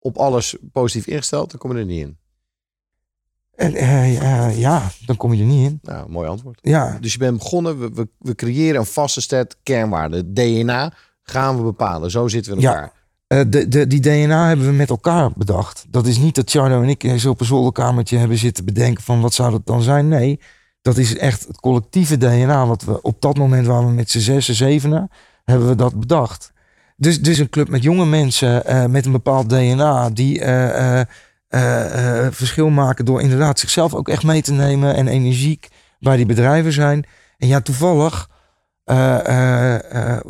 op 0.00 0.16
alles 0.16 0.56
positief 0.72 1.06
ingesteld, 1.06 1.50
dan 1.50 1.60
kom 1.60 1.72
je 1.72 1.78
er 1.78 1.84
niet 1.84 2.06
in. 2.06 2.18
En, 3.54 3.74
uh, 3.74 4.58
ja, 4.58 4.90
dan 5.06 5.16
kom 5.16 5.32
je 5.34 5.40
er 5.40 5.48
niet 5.48 5.70
in. 5.70 5.78
Nou, 5.82 6.10
mooi 6.10 6.28
antwoord. 6.28 6.58
Ja. 6.62 6.98
Dus 7.00 7.12
je 7.12 7.18
bent 7.18 7.38
begonnen, 7.38 7.78
we, 7.78 7.90
we, 7.94 8.08
we 8.18 8.34
creëren 8.34 8.80
een 8.80 8.86
vaste 8.86 9.20
set 9.20 9.56
kernwaarden. 9.62 10.34
DNA 10.34 10.92
gaan 11.22 11.56
we 11.56 11.62
bepalen. 11.62 12.10
Zo 12.10 12.28
zitten 12.28 12.52
we 12.52 12.60
in 12.60 12.66
elkaar. 12.66 12.92
Uh, 13.28 13.40
de, 13.48 13.68
de, 13.68 13.86
die 13.86 14.00
DNA 14.00 14.48
hebben 14.48 14.66
we 14.66 14.72
met 14.72 14.90
elkaar 14.90 15.30
bedacht. 15.36 15.84
Dat 15.88 16.06
is 16.06 16.18
niet 16.18 16.34
dat 16.34 16.50
Chardo 16.50 16.82
en 16.82 16.88
ik 16.88 17.14
zo 17.18 17.30
op 17.30 17.40
een 17.40 17.46
zolderkamertje 17.46 18.16
hebben 18.16 18.38
zitten 18.38 18.64
bedenken 18.64 19.02
van 19.02 19.20
wat 19.20 19.34
zou 19.34 19.50
dat 19.50 19.66
dan 19.66 19.82
zijn. 19.82 20.08
Nee, 20.08 20.40
dat 20.82 20.96
is 20.96 21.16
echt 21.16 21.46
het 21.46 21.60
collectieve 21.60 22.16
DNA 22.16 22.66
wat 22.66 22.84
we 22.84 23.02
op 23.02 23.20
dat 23.20 23.36
moment 23.36 23.66
waar 23.66 23.86
we 23.86 23.92
met 23.92 24.10
z'n 24.10 24.18
zessen, 24.18 24.54
zevenen, 24.54 25.10
hebben 25.44 25.68
we 25.68 25.74
dat 25.74 26.00
bedacht. 26.00 26.52
Dus, 27.00 27.20
dus 27.20 27.38
een 27.38 27.48
club 27.48 27.68
met 27.68 27.82
jonge 27.82 28.06
mensen 28.06 28.62
uh, 28.66 28.84
met 28.84 29.06
een 29.06 29.12
bepaald 29.12 29.48
DNA 29.48 30.10
die 30.10 30.40
uh, 30.40 31.00
verschil 32.30 32.68
maken 32.68 33.04
door 33.04 33.20
inderdaad 33.20 33.58
zichzelf 33.58 33.94
ook 33.94 34.08
echt 34.08 34.22
mee 34.22 34.42
te 34.42 34.52
nemen 34.52 34.94
en 34.94 35.08
energiek 35.08 35.68
bij 35.98 36.16
die 36.16 36.26
bedrijven 36.26 36.72
zijn. 36.72 37.04
En 37.38 37.48
ja, 37.48 37.60
toevallig 37.60 38.28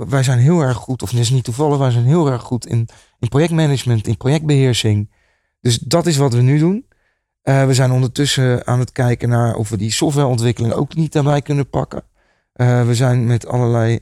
wij 0.09 0.23
zijn 0.23 0.39
heel 0.39 0.61
erg 0.61 0.77
goed, 0.77 1.03
of 1.03 1.13
is 1.13 1.31
niet 1.31 1.45
toevallig, 1.45 1.79
wij 1.79 1.91
zijn 1.91 2.05
heel 2.05 2.31
erg 2.31 2.43
goed 2.43 2.67
in, 2.67 2.89
in 3.19 3.29
projectmanagement, 3.29 4.07
in 4.07 4.17
projectbeheersing. 4.17 5.11
Dus 5.61 5.79
dat 5.79 6.07
is 6.07 6.17
wat 6.17 6.33
we 6.33 6.41
nu 6.41 6.59
doen. 6.59 6.87
we 7.43 7.75
zijn 7.75 7.91
ondertussen 7.91 8.67
aan 8.67 8.79
het 8.79 8.93
kijken 8.93 9.29
naar 9.29 9.55
of 9.55 9.69
we 9.69 9.77
die 9.77 9.93
softwareontwikkeling 9.93 10.73
ook 10.73 10.95
niet 10.95 11.13
daarbij 11.13 11.43
kunnen 11.43 11.69
pakken. 11.69 12.03
we 12.53 12.91
zijn 12.95 13.27
met 13.27 13.47
allerlei 13.47 14.01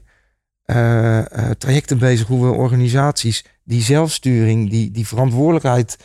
trajecten 1.59 1.98
bezig 1.98 2.26
hoe 2.26 2.46
we 2.46 2.52
organisaties 2.52 3.44
die 3.64 3.83
zelfsturing, 3.83 4.70
die, 4.70 4.90
die 4.90 5.07
verantwoordelijkheid 5.07 5.98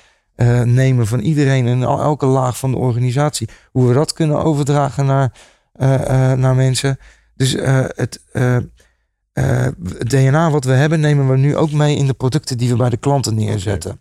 nemen 0.64 1.08
van 1.08 1.20
iedereen 1.20 1.68
en 1.68 1.84
elke 1.84 2.26
laag 2.26 2.58
van 2.58 2.72
de 2.72 2.78
organisatie, 2.78 3.50
hoe 3.72 3.88
we 3.88 3.94
dat 3.94 4.14
kunnen 4.14 4.44
overdragen 4.44 5.06
naar, 5.06 5.32
naar 6.38 6.56
mensen. 6.56 6.98
Dus 7.36 7.56
het, 7.96 8.22
DNA 10.08 10.52
wat 10.52 10.64
we 10.64 10.72
hebben, 10.72 11.00
nemen 11.00 11.30
we 11.30 11.38
nu 11.38 11.56
ook 11.56 11.72
mee 11.72 11.96
in 11.96 12.08
de 12.08 12.14
producten 12.14 12.58
die 12.58 12.70
we 12.70 12.76
bij 12.76 12.90
de 12.90 12.98
klanten 12.98 13.36
neerzetten. 13.36 14.00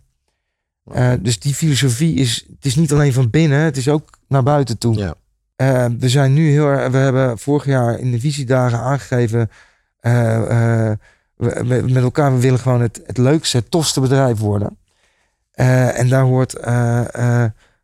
Okay. 0.85 1.21
dus 1.21 1.39
die 1.39 1.53
filosofie 1.53 2.15
is, 2.15 2.45
het 2.55 2.65
is 2.65 2.75
niet 2.75 2.93
alleen 2.93 3.13
van 3.13 3.29
binnen, 3.29 3.59
het 3.59 3.77
is 3.77 3.87
ook 3.87 4.09
naar 4.27 4.43
buiten 4.43 4.77
toe. 4.77 4.95
Ja. 4.97 5.15
we 5.99 6.09
zijn 6.09 6.33
nu 6.33 6.49
heel 6.49 6.65
erg, 6.65 6.91
we 6.91 6.97
hebben 6.97 7.39
vorig 7.39 7.65
jaar 7.65 7.99
in 7.99 8.11
de 8.11 8.19
visiedagen 8.19 8.79
aangegeven, 8.79 9.49
we, 11.35 11.83
met 11.87 12.03
elkaar, 12.03 12.33
we 12.33 12.39
willen 12.39 12.59
gewoon 12.59 12.81
het, 12.81 13.01
het 13.05 13.17
leukste, 13.17 13.57
het 13.57 13.71
tofste 13.71 14.01
bedrijf 14.01 14.39
worden. 14.39 14.77
en 15.51 16.09
daar 16.09 16.23
hoort 16.23 16.59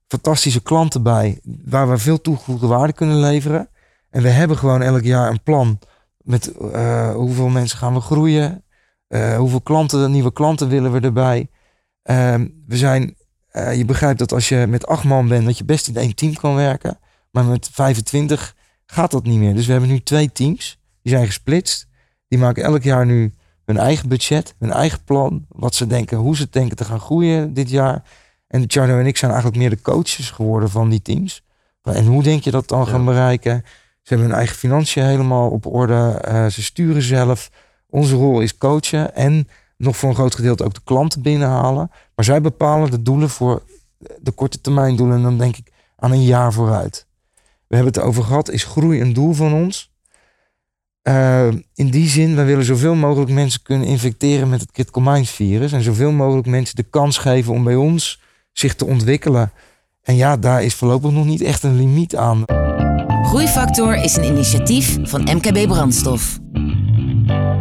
fantastische 0.07 0.61
klanten 0.61 1.03
bij, 1.03 1.39
waar 1.65 1.89
we 1.89 1.97
veel 1.97 2.21
toegevoegde 2.21 2.67
waarde 2.67 2.93
kunnen 2.93 3.19
leveren. 3.19 3.69
En 4.09 4.21
we 4.21 4.29
hebben 4.29 4.57
gewoon 4.57 4.81
elk 4.81 5.03
jaar 5.03 5.29
een 5.29 5.43
plan 5.43 5.79
met 6.17 6.51
hoeveel 7.13 7.49
mensen 7.49 7.77
gaan 7.77 7.93
we 7.93 7.99
groeien, 7.99 8.63
hoeveel 9.37 9.61
klanten, 9.61 10.11
nieuwe 10.11 10.33
klanten 10.33 10.69
willen 10.69 10.91
we 10.91 10.99
erbij. 10.99 11.49
Uh, 12.09 12.33
we 12.67 12.77
zijn, 12.77 13.15
eh, 13.49 13.77
je 13.77 13.85
begrijpt 13.85 14.19
dat 14.19 14.33
als 14.33 14.49
je 14.49 14.65
met 14.67 14.87
acht 14.87 15.03
man 15.03 15.27
bent, 15.27 15.45
dat 15.45 15.57
je 15.57 15.65
best 15.65 15.87
in 15.87 15.95
één 15.95 16.15
team 16.15 16.33
kan 16.33 16.55
werken. 16.55 16.99
Maar 17.31 17.45
met 17.45 17.69
25 17.71 18.55
gaat 18.85 19.11
dat 19.11 19.23
niet 19.23 19.39
meer. 19.39 19.55
Dus 19.55 19.65
we 19.65 19.71
hebben 19.71 19.89
nu 19.89 20.01
twee 20.01 20.31
teams, 20.31 20.79
die 21.01 21.13
zijn 21.13 21.25
gesplitst. 21.25 21.87
Die 22.29 22.39
maken 22.39 22.63
elk 22.63 22.83
jaar 22.83 23.05
nu 23.05 23.33
hun 23.65 23.77
eigen 23.77 24.09
budget, 24.09 24.55
hun 24.59 24.71
eigen 24.71 25.03
plan, 25.03 25.45
wat 25.49 25.75
ze 25.75 25.87
denken, 25.87 26.17
hoe 26.17 26.35
ze 26.35 26.47
denken 26.49 26.77
te 26.77 26.85
gaan 26.85 26.99
groeien 26.99 27.53
dit 27.53 27.69
jaar. 27.69 28.03
En 28.47 28.63
Charno 28.67 28.99
en 28.99 29.05
ik 29.05 29.17
zijn 29.17 29.31
eigenlijk 29.31 29.61
meer 29.61 29.69
de 29.69 29.81
coaches 29.81 30.31
geworden 30.31 30.69
van 30.69 30.89
die 30.89 31.01
teams. 31.01 31.43
En 31.83 32.05
hoe 32.05 32.23
denk 32.23 32.43
je 32.43 32.51
dat 32.51 32.67
dan 32.67 32.79
ja. 32.79 32.85
gaan 32.85 33.05
bereiken? 33.05 33.63
Ze 34.01 34.13
hebben 34.13 34.27
hun 34.27 34.37
eigen 34.37 34.55
financiën 34.55 35.03
helemaal 35.03 35.49
op 35.49 35.65
orde. 35.65 36.25
Uh, 36.27 36.45
ze 36.45 36.63
sturen 36.63 37.01
zelf. 37.01 37.49
Onze 37.89 38.15
rol 38.15 38.41
is 38.41 38.57
coachen 38.57 39.15
en 39.15 39.47
nog 39.77 39.97
voor 39.97 40.09
een 40.09 40.15
groot 40.15 40.35
gedeelte 40.35 40.63
ook 40.63 40.73
de 40.73 40.81
klanten 40.83 41.21
binnenhalen. 41.21 41.91
Maar 42.15 42.25
zij 42.25 42.41
bepalen 42.41 42.91
de 42.91 43.01
doelen 43.01 43.29
voor 43.29 43.63
de 44.19 44.31
korte 44.31 44.61
termijn 44.61 44.95
doelen. 44.95 45.15
En 45.15 45.23
dan 45.23 45.37
denk 45.37 45.57
ik 45.57 45.71
aan 45.95 46.11
een 46.11 46.23
jaar 46.23 46.53
vooruit. 46.53 47.07
We 47.67 47.75
hebben 47.75 47.93
het 47.93 48.03
over 48.03 48.23
gehad. 48.23 48.49
Is 48.49 48.63
groei 48.63 49.01
een 49.01 49.13
doel 49.13 49.33
van 49.33 49.53
ons? 49.53 49.88
Eh, 51.01 51.47
in 51.73 51.89
die 51.89 52.07
zin, 52.07 52.35
wij 52.35 52.45
willen 52.45 52.65
zoveel 52.65 52.95
mogelijk 52.95 53.31
mensen 53.31 53.61
kunnen 53.61 53.87
infecteren 53.87 54.49
met 54.49 54.61
het 54.61 54.71
critical 54.71 55.03
minds 55.03 55.31
virus. 55.31 55.71
En 55.71 55.81
zoveel 55.81 56.11
mogelijk 56.11 56.47
mensen 56.47 56.75
de 56.75 56.83
kans 56.89 57.17
geven 57.17 57.53
om 57.53 57.63
bij 57.63 57.75
ons 57.75 58.21
zich 58.53 58.75
te 58.75 58.85
ontwikkelen. 58.85 59.51
En 60.03 60.15
ja, 60.15 60.37
daar 60.37 60.63
is 60.63 60.73
voorlopig 60.73 61.11
nog 61.11 61.25
niet 61.25 61.41
echt 61.41 61.63
een 61.63 61.75
limiet 61.75 62.15
aan. 62.15 62.43
Groeifactor 63.23 63.95
is 63.95 64.15
een 64.15 64.23
initiatief 64.23 64.97
van 65.01 65.21
MKB 65.21 65.67
Brandstof. 65.67 66.39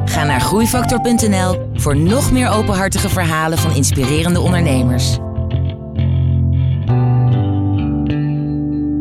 Ga 0.05 0.25
naar 0.25 0.41
groeifactor.nl 0.41 1.71
voor 1.75 1.97
nog 1.97 2.33
meer 2.33 2.51
openhartige 2.51 3.09
verhalen 3.09 3.59
van 3.59 3.75
inspirerende 3.75 4.41
ondernemers. 4.41 5.19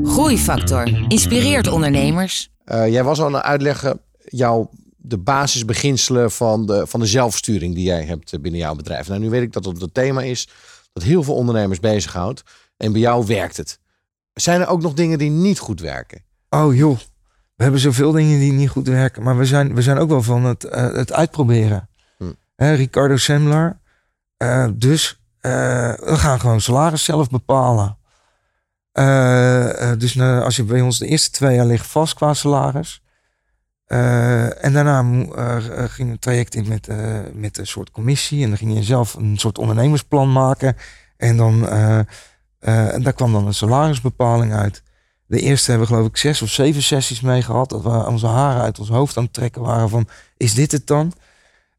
Groeifactor 0.03 1.05
inspireert 1.07 1.67
ondernemers. 1.67 2.49
Uh, 2.65 2.87
jij 2.87 3.03
was 3.03 3.19
al 3.19 3.25
aan 3.25 3.33
het 3.33 3.43
uitleggen 3.43 3.99
jouw 4.29 4.69
de 5.07 5.17
basisbeginselen 5.17 6.31
van 6.31 6.65
de, 6.65 6.87
van 6.87 6.99
de 6.99 7.05
zelfsturing 7.05 7.75
die 7.75 7.83
jij 7.83 8.03
hebt 8.03 8.33
eh, 8.33 8.39
binnen 8.39 8.59
jouw 8.59 8.75
bedrijf. 8.75 9.07
Nou, 9.07 9.19
nu 9.19 9.29
weet 9.29 9.41
ik 9.41 9.53
dat 9.53 9.65
het 9.65 9.81
een 9.81 9.91
thema 9.91 10.21
is 10.21 10.49
dat 10.93 11.03
heel 11.03 11.23
veel 11.23 11.35
ondernemers 11.35 11.79
bezighoudt. 11.79 12.43
En 12.77 12.91
bij 12.91 13.01
jou 13.01 13.25
werkt 13.25 13.57
het. 13.57 13.79
Zijn 14.33 14.61
er 14.61 14.67
ook 14.67 14.81
nog 14.81 14.93
dingen 14.93 15.17
die 15.17 15.29
niet 15.29 15.59
goed 15.59 15.79
werken? 15.79 16.23
Oh 16.49 16.75
joh, 16.75 16.97
we 17.55 17.63
hebben 17.63 17.81
zoveel 17.81 18.11
dingen 18.11 18.39
die 18.39 18.51
niet 18.51 18.69
goed 18.69 18.87
werken. 18.87 19.23
Maar 19.23 19.37
we 19.37 19.45
zijn, 19.45 19.75
we 19.75 19.81
zijn 19.81 19.97
ook 19.97 20.09
wel 20.09 20.23
van 20.23 20.43
het, 20.43 20.63
uh, 20.63 20.71
het 20.71 21.13
uitproberen. 21.13 21.89
Hm. 22.17 22.31
Ricardo 22.55 23.17
Semler. 23.17 23.79
Uh, 24.37 24.67
dus 24.73 25.21
we 25.41 26.15
gaan 26.17 26.39
gewoon 26.39 26.61
salaris 26.61 27.03
zelf 27.03 27.29
bepalen. 27.29 27.97
dus 29.97 30.19
als 30.19 30.55
je 30.55 30.63
bij 30.63 30.81
ons 30.81 30.97
de 30.97 31.07
eerste 31.07 31.29
twee 31.29 31.55
jaar 31.55 31.65
ligt 31.65 31.87
vast 31.87 32.13
qua 32.13 32.33
salaris. 32.33 33.01
Uh, 33.87 34.65
en 34.65 34.73
daarna 34.73 35.03
uh, 35.03 35.57
ging 35.87 36.11
een 36.11 36.19
traject 36.19 36.55
in 36.55 36.67
met, 36.67 36.87
met 37.33 37.57
een 37.57 37.67
soort 37.67 37.91
commissie. 37.91 38.43
En 38.43 38.49
dan 38.49 38.57
ging 38.57 38.73
je 38.73 38.83
zelf 38.83 39.13
een 39.13 39.37
soort 39.37 39.57
ondernemersplan 39.57 40.31
maken. 40.31 40.75
En, 41.17 41.37
dan, 41.37 41.69
en 42.59 43.03
daar 43.03 43.13
kwam 43.13 43.31
dan 43.31 43.47
een 43.47 43.53
salarisbepaling 43.53 44.53
uit. 44.53 44.83
De 45.25 45.39
eerste 45.39 45.69
hebben 45.69 45.87
we 45.87 45.93
geloof 45.93 46.09
ik 46.09 46.17
zes 46.17 46.41
of 46.41 46.49
zeven 46.49 46.83
sessies 46.83 47.21
mee 47.21 47.41
gehad. 47.41 47.69
Dat 47.69 47.83
we 47.83 47.89
onze 47.89 48.27
haren 48.27 48.61
uit 48.61 48.79
ons 48.79 48.89
hoofd 48.89 49.17
aan 49.17 49.23
het 49.23 49.33
trekken 49.33 49.61
waren 49.61 49.89
van, 49.89 50.07
is 50.37 50.53
dit 50.53 50.71
het 50.71 50.87
dan? 50.87 51.13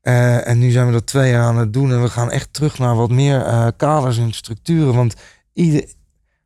en 0.02 0.58
nu 0.58 0.70
zijn 0.70 0.86
we 0.86 0.92
dat 0.92 1.06
twee 1.06 1.30
jaar 1.30 1.44
aan 1.44 1.58
het 1.58 1.72
doen. 1.72 1.92
En 1.92 2.02
we 2.02 2.08
gaan 2.08 2.30
echt 2.30 2.52
terug 2.52 2.78
naar 2.78 2.96
wat 2.96 3.10
meer 3.10 3.72
kaders 3.76 4.18
en 4.18 4.32
structuren. 4.32 4.94
Want 4.94 5.14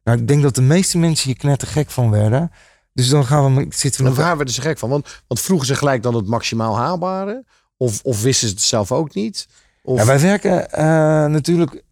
nou, 0.05 0.19
ik 0.19 0.29
denk 0.29 0.43
dat 0.43 0.55
de 0.55 0.63
meeste 0.63 0.99
mensen 0.99 1.27
hier 1.27 1.39
knettergek 1.39 1.91
van 1.91 2.11
werden... 2.11 2.51
Dus 2.93 3.09
dan 3.09 3.27
gaan 3.27 3.55
we 3.55 3.67
zitten 3.71 4.03
we 4.03 4.09
nog. 4.09 4.19
Waar 4.19 4.37
werden 4.37 4.55
ze 4.55 4.61
gek 4.61 4.79
van? 4.79 4.89
Want, 4.89 5.23
want 5.27 5.41
vroegen 5.41 5.67
ze 5.67 5.75
gelijk 5.75 6.03
dan 6.03 6.15
het 6.15 6.27
maximaal 6.27 6.77
haalbare? 6.77 7.45
Of, 7.77 8.01
of 8.03 8.23
wisten 8.23 8.49
ze 8.49 8.55
het 8.55 8.63
zelf 8.63 8.93
ook 8.93 9.15
niet? 9.15 9.49
Of... 9.83 9.99
Ja, 9.99 10.07
wij 10.07 10.21
werken 10.21 10.69
uh, 10.71 10.79
natuurlijk 11.27 11.83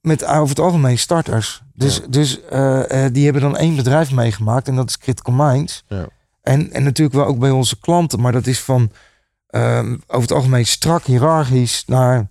met 0.00 0.24
over 0.24 0.48
het 0.48 0.60
algemeen 0.60 0.98
starters. 0.98 1.62
Dus, 1.74 2.00
dus 2.08 2.40
uh, 2.52 2.82
uh, 2.88 3.04
die 3.12 3.24
hebben 3.24 3.42
dan 3.42 3.56
één 3.56 3.76
bedrijf 3.76 4.12
meegemaakt 4.12 4.68
en 4.68 4.76
dat 4.76 4.88
is 4.88 4.98
Critical 4.98 5.34
Minds. 5.34 5.84
Ja. 5.88 6.06
En, 6.42 6.72
en 6.72 6.82
natuurlijk 6.82 7.16
wel 7.16 7.26
ook 7.26 7.38
bij 7.38 7.50
onze 7.50 7.78
klanten, 7.78 8.20
maar 8.20 8.32
dat 8.32 8.46
is 8.46 8.60
van 8.60 8.90
ehm, 9.46 9.96
over 10.06 10.22
het 10.22 10.32
algemeen 10.32 10.66
strak 10.66 11.04
hiërarchisch 11.04 11.84
naar 11.86 12.26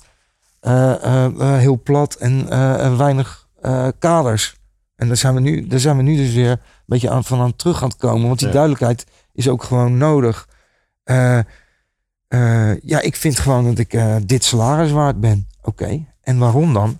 heel 1.39 1.81
plat 1.83 2.15
en 2.15 2.47
weinig 2.97 3.47
kaders. 3.99 4.55
En 4.95 5.07
daar 5.07 5.17
zijn 5.17 5.33
we 5.33 5.39
nu, 5.39 5.67
daar 5.67 5.79
zijn 5.79 5.97
we 5.97 6.03
nu 6.03 6.15
dus 6.15 6.33
weer 6.33 6.59
beetje 6.85 7.09
aan, 7.09 7.23
van 7.23 7.39
aan 7.39 7.55
terug 7.55 7.83
aan 7.83 7.89
het 7.89 7.97
komen. 7.97 8.27
Want 8.27 8.39
die 8.39 8.49
duidelijkheid 8.49 9.05
is 9.33 9.49
ook 9.49 9.63
gewoon 9.63 9.97
nodig. 9.97 10.47
Uh, 11.05 11.39
uh, 12.29 12.81
ja, 12.81 13.01
ik 13.01 13.15
vind 13.15 13.39
gewoon 13.39 13.65
dat 13.65 13.77
ik 13.77 13.93
uh, 13.93 14.15
dit 14.23 14.43
salaris 14.43 14.91
waard 14.91 15.19
ben. 15.19 15.47
Oké, 15.61 16.05
en 16.21 16.37
waarom 16.37 16.73
dan? 16.73 16.99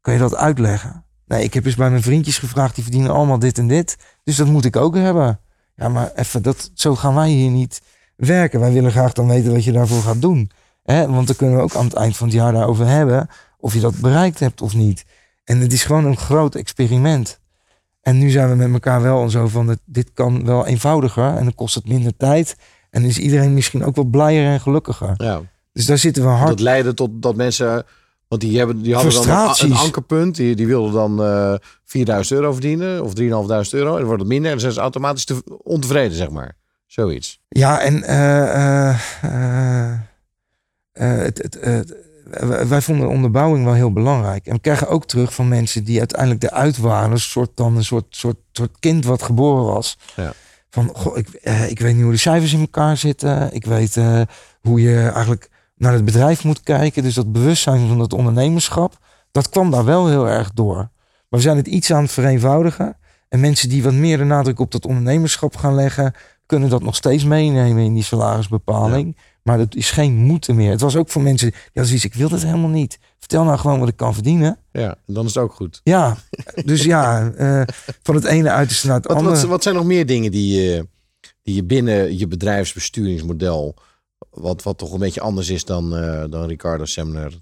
Kan 0.00 0.12
je 0.12 0.20
dat 0.20 0.36
uitleggen? 0.36 1.04
Nee, 1.26 1.42
ik 1.44 1.54
heb 1.54 1.64
eens 1.64 1.74
bij 1.74 1.90
mijn 1.90 2.02
vriendjes 2.02 2.38
gevraagd, 2.38 2.74
die 2.74 2.84
verdienen 2.84 3.10
allemaal 3.10 3.38
dit 3.38 3.58
en 3.58 3.66
dit. 3.66 3.96
Dus 4.24 4.36
dat 4.36 4.46
moet 4.46 4.64
ik 4.64 4.76
ook 4.76 4.94
hebben. 4.94 5.40
Ja, 5.76 5.88
maar 5.88 6.12
even, 6.14 6.42
dat, 6.42 6.70
zo 6.74 6.94
gaan 6.94 7.14
wij 7.14 7.28
hier 7.28 7.50
niet 7.50 7.82
werken. 8.16 8.60
Wij 8.60 8.72
willen 8.72 8.90
graag 8.90 9.12
dan 9.12 9.28
weten 9.28 9.52
wat 9.52 9.64
je 9.64 9.72
daarvoor 9.72 10.02
gaat 10.02 10.20
doen. 10.20 10.50
Hè? 10.82 11.08
Want 11.08 11.26
dan 11.26 11.36
kunnen 11.36 11.56
we 11.56 11.62
ook 11.62 11.74
aan 11.74 11.84
het 11.84 11.94
eind 11.94 12.16
van 12.16 12.26
het 12.26 12.36
jaar 12.36 12.52
daarover 12.52 12.86
hebben. 12.86 13.28
Of 13.58 13.74
je 13.74 13.80
dat 13.80 14.00
bereikt 14.00 14.40
hebt 14.40 14.62
of 14.62 14.74
niet. 14.74 15.04
En 15.46 15.60
het 15.60 15.72
is 15.72 15.84
gewoon 15.84 16.04
een 16.04 16.16
groot 16.16 16.54
experiment. 16.54 17.40
En 18.00 18.18
nu 18.18 18.30
zijn 18.30 18.48
we 18.48 18.54
met 18.54 18.72
elkaar 18.72 19.02
wel 19.02 19.30
zo 19.30 19.46
van, 19.46 19.78
dit 19.84 20.10
kan 20.14 20.44
wel 20.44 20.66
eenvoudiger 20.66 21.36
en 21.36 21.44
dan 21.44 21.54
kost 21.54 21.74
het 21.74 21.88
minder 21.88 22.16
tijd. 22.16 22.56
En 22.90 23.04
is 23.04 23.18
iedereen 23.18 23.54
misschien 23.54 23.84
ook 23.84 23.94
wel 23.94 24.04
blijer 24.04 24.52
en 24.52 24.60
gelukkiger. 24.60 25.14
Ja. 25.16 25.42
Dus 25.72 25.86
daar 25.86 25.98
zitten 25.98 26.22
we 26.22 26.28
hard. 26.28 26.48
Dat 26.48 26.60
leidde 26.60 26.94
tot 26.94 27.10
dat 27.22 27.36
mensen, 27.36 27.84
want 28.28 28.40
die, 28.40 28.58
hebben, 28.58 28.82
die 28.82 28.94
hadden 28.94 29.12
dan 29.12 29.54
een, 29.58 29.72
ankerpunt. 29.72 30.36
Die, 30.36 30.56
die 30.56 30.66
wilden 30.66 30.92
dan 30.92 31.20
uh, 31.20 31.52
eh, 31.52 31.60
4000 31.84 32.40
euro 32.40 32.52
verdienen 32.52 33.04
of 33.04 33.10
3.500 33.10 33.16
euro. 33.24 33.92
En 33.92 33.98
dan 33.98 34.04
wordt 34.04 34.20
het 34.20 34.30
minder 34.30 34.50
en 34.50 34.50
dan 34.50 34.60
zijn 34.60 34.72
ze 34.72 34.80
automatisch 34.80 35.24
te 35.24 35.42
ontevreden, 35.62 36.16
zeg 36.16 36.30
maar. 36.30 36.56
Zoiets. 36.86 37.40
Ja, 37.48 37.80
en 37.80 37.94
uh, 37.94 38.98
uh, 39.24 39.98
het, 40.92 41.38
het, 41.38 41.58
het 41.60 42.05
wij 42.68 42.80
vonden 42.80 43.08
onderbouwing 43.08 43.64
wel 43.64 43.74
heel 43.74 43.92
belangrijk. 43.92 44.46
En 44.46 44.54
we 44.54 44.60
krijgen 44.60 44.88
ook 44.88 45.06
terug 45.06 45.34
van 45.34 45.48
mensen 45.48 45.84
die 45.84 45.98
uiteindelijk 45.98 46.42
eruit 46.42 46.78
waren. 46.78 47.10
Een 47.10 47.20
soort, 47.20 47.50
dan 47.54 47.76
een 47.76 47.84
soort, 47.84 48.06
soort, 48.08 48.36
soort 48.52 48.76
kind 48.80 49.04
wat 49.04 49.22
geboren 49.22 49.64
was. 49.64 49.98
Ja. 50.16 50.32
Van, 50.70 50.90
goh, 50.94 51.16
ik, 51.16 51.28
eh, 51.28 51.70
ik 51.70 51.78
weet 51.78 51.94
niet 51.94 52.02
hoe 52.02 52.12
de 52.12 52.18
cijfers 52.18 52.52
in 52.52 52.60
elkaar 52.60 52.96
zitten. 52.96 53.54
Ik 53.54 53.64
weet 53.64 53.96
eh, 53.96 54.20
hoe 54.60 54.80
je 54.80 55.00
eigenlijk 55.00 55.50
naar 55.76 55.92
het 55.92 56.04
bedrijf 56.04 56.44
moet 56.44 56.62
kijken. 56.62 57.02
Dus 57.02 57.14
dat 57.14 57.32
bewustzijn 57.32 57.88
van 57.88 58.00
het 58.00 58.12
ondernemerschap, 58.12 58.98
dat 59.32 59.48
kwam 59.48 59.70
daar 59.70 59.84
wel 59.84 60.08
heel 60.08 60.28
erg 60.28 60.52
door. 60.52 60.76
Maar 60.76 60.90
we 61.28 61.40
zijn 61.40 61.56
het 61.56 61.66
iets 61.66 61.92
aan 61.92 62.02
het 62.02 62.12
vereenvoudigen. 62.12 62.96
En 63.28 63.40
mensen 63.40 63.68
die 63.68 63.82
wat 63.82 63.92
meer 63.92 64.18
de 64.18 64.24
nadruk 64.24 64.60
op 64.60 64.70
dat 64.70 64.86
ondernemerschap 64.86 65.56
gaan 65.56 65.74
leggen, 65.74 66.14
kunnen 66.46 66.68
dat 66.68 66.82
nog 66.82 66.96
steeds 66.96 67.24
meenemen 67.24 67.84
in 67.84 67.94
die 67.94 68.02
salarisbepaling. 68.02 69.16
Maar 69.46 69.58
dat 69.58 69.74
is 69.74 69.90
geen 69.90 70.14
moeten 70.14 70.56
meer. 70.56 70.70
Het 70.70 70.80
was 70.80 70.96
ook 70.96 71.08
voor 71.08 71.22
mensen 71.22 71.52
hadden 71.64 71.86
zoiets, 71.86 72.04
ik 72.04 72.14
wil 72.14 72.28
dat 72.28 72.42
helemaal 72.42 72.70
niet. 72.70 72.98
Vertel 73.18 73.44
nou 73.44 73.58
gewoon 73.58 73.78
wat 73.78 73.88
ik 73.88 73.96
kan 73.96 74.14
verdienen. 74.14 74.58
Ja, 74.72 74.94
dan 75.06 75.24
is 75.24 75.34
het 75.34 75.42
ook 75.42 75.52
goed. 75.52 75.80
Ja, 75.84 76.16
dus 76.64 76.84
ja, 76.84 77.32
uh, 77.38 77.62
van 78.02 78.14
het 78.14 78.24
ene 78.24 78.50
uiterste 78.50 78.86
naar 78.86 78.96
het 78.96 79.06
wat, 79.06 79.16
andere. 79.16 79.36
Wat, 79.36 79.44
wat, 79.44 79.62
zijn 79.62 79.74
nog 79.74 79.84
meer 79.84 80.06
dingen 80.06 80.30
die 80.30 80.60
je, 80.60 80.88
die 81.42 81.54
je 81.54 81.64
binnen 81.64 82.18
je 82.18 82.26
bedrijfsbesturingsmodel, 82.26 83.74
wat, 84.30 84.62
wat 84.62 84.78
toch 84.78 84.92
een 84.92 84.98
beetje 84.98 85.20
anders 85.20 85.48
is 85.48 85.64
dan, 85.64 85.98
uh, 85.98 86.24
dan 86.30 86.46
Ricardo 86.46 86.84
Semner 86.84 87.38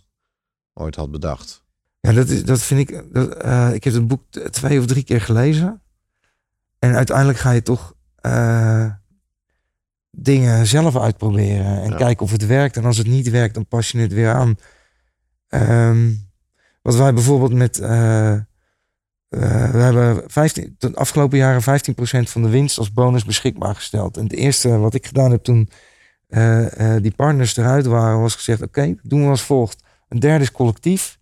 ooit 0.75 0.97
had 0.97 1.11
bedacht? 1.11 1.63
Ja, 2.01 2.13
dat, 2.13 2.29
is, 2.29 2.45
dat 2.45 2.63
vind 2.63 2.91
ik, 2.91 3.05
dat, 3.13 3.45
uh, 3.45 3.71
ik 3.75 3.85
heb 3.85 3.93
het 3.93 4.07
boek 4.07 4.23
twee 4.51 4.79
of 4.79 4.87
drie 4.87 5.05
keer 5.05 5.21
gelezen. 5.21 5.83
En 6.79 6.95
uiteindelijk 6.95 7.39
ga 7.39 7.51
je 7.51 7.63
toch 7.63 7.95
dingen 10.17 10.67
zelf 10.67 10.97
uitproberen 10.97 11.83
en 11.83 11.97
kijken 11.97 12.25
of 12.25 12.31
het 12.31 12.47
werkt. 12.47 12.77
En 12.77 12.85
als 12.85 12.97
het 12.97 13.07
niet 13.07 13.31
werkt, 13.31 13.55
dan 13.55 13.67
pas 13.67 13.91
je 13.91 13.99
het 13.99 14.13
weer 14.13 14.33
aan. 14.33 14.57
Um, 15.49 16.29
wat 16.83 16.97
wij 16.97 17.15
bijvoorbeeld 17.15 17.53
met. 17.53 17.81
Uh, 17.81 17.89
uh, 17.89 18.41
we 19.71 19.79
hebben 19.79 20.23
15, 20.27 20.75
de 20.79 20.95
afgelopen 20.95 21.39
jaren 21.39 21.63
15% 21.63 22.29
van 22.29 22.43
de 22.43 22.49
winst 22.49 22.79
als 22.79 22.93
bonus 22.93 23.25
beschikbaar 23.25 23.75
gesteld. 23.75 24.17
En 24.17 24.23
het 24.23 24.33
eerste 24.33 24.79
wat 24.79 24.95
ik 24.95 25.07
gedaan 25.07 25.31
heb 25.31 25.43
toen 25.43 25.69
uh, 26.29 26.67
die 27.01 27.15
partners 27.17 27.57
eruit 27.57 27.87
waren, 27.87 28.21
was 28.21 28.35
gezegd: 28.35 28.63
Oké, 28.63 28.95
doen 29.03 29.23
we 29.23 29.29
als 29.29 29.43
volgt. 29.43 29.83
Een 30.09 30.19
derde 30.19 30.45
is 30.45 30.53
collectief. 30.53 31.19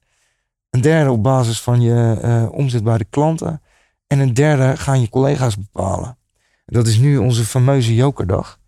Een 0.70 0.81
derde 0.81 1.11
op 1.11 1.22
basis 1.22 1.61
van 1.61 1.81
je 1.81 2.48
omzet 2.52 2.85
bij 2.85 2.98
de 2.98 3.07
klanten. 3.11 3.62
En 4.07 4.18
een 4.18 4.35
derde 4.35 4.76
gaan 4.76 5.00
je 5.00 5.09
collega's 5.09 5.57
bepalen. 5.59 6.18
Dat 6.66 6.87
is 6.87 6.98
nu 6.98 7.16
onze 7.16 7.44
fameuze 7.44 7.94
jokerdag. 7.94 8.61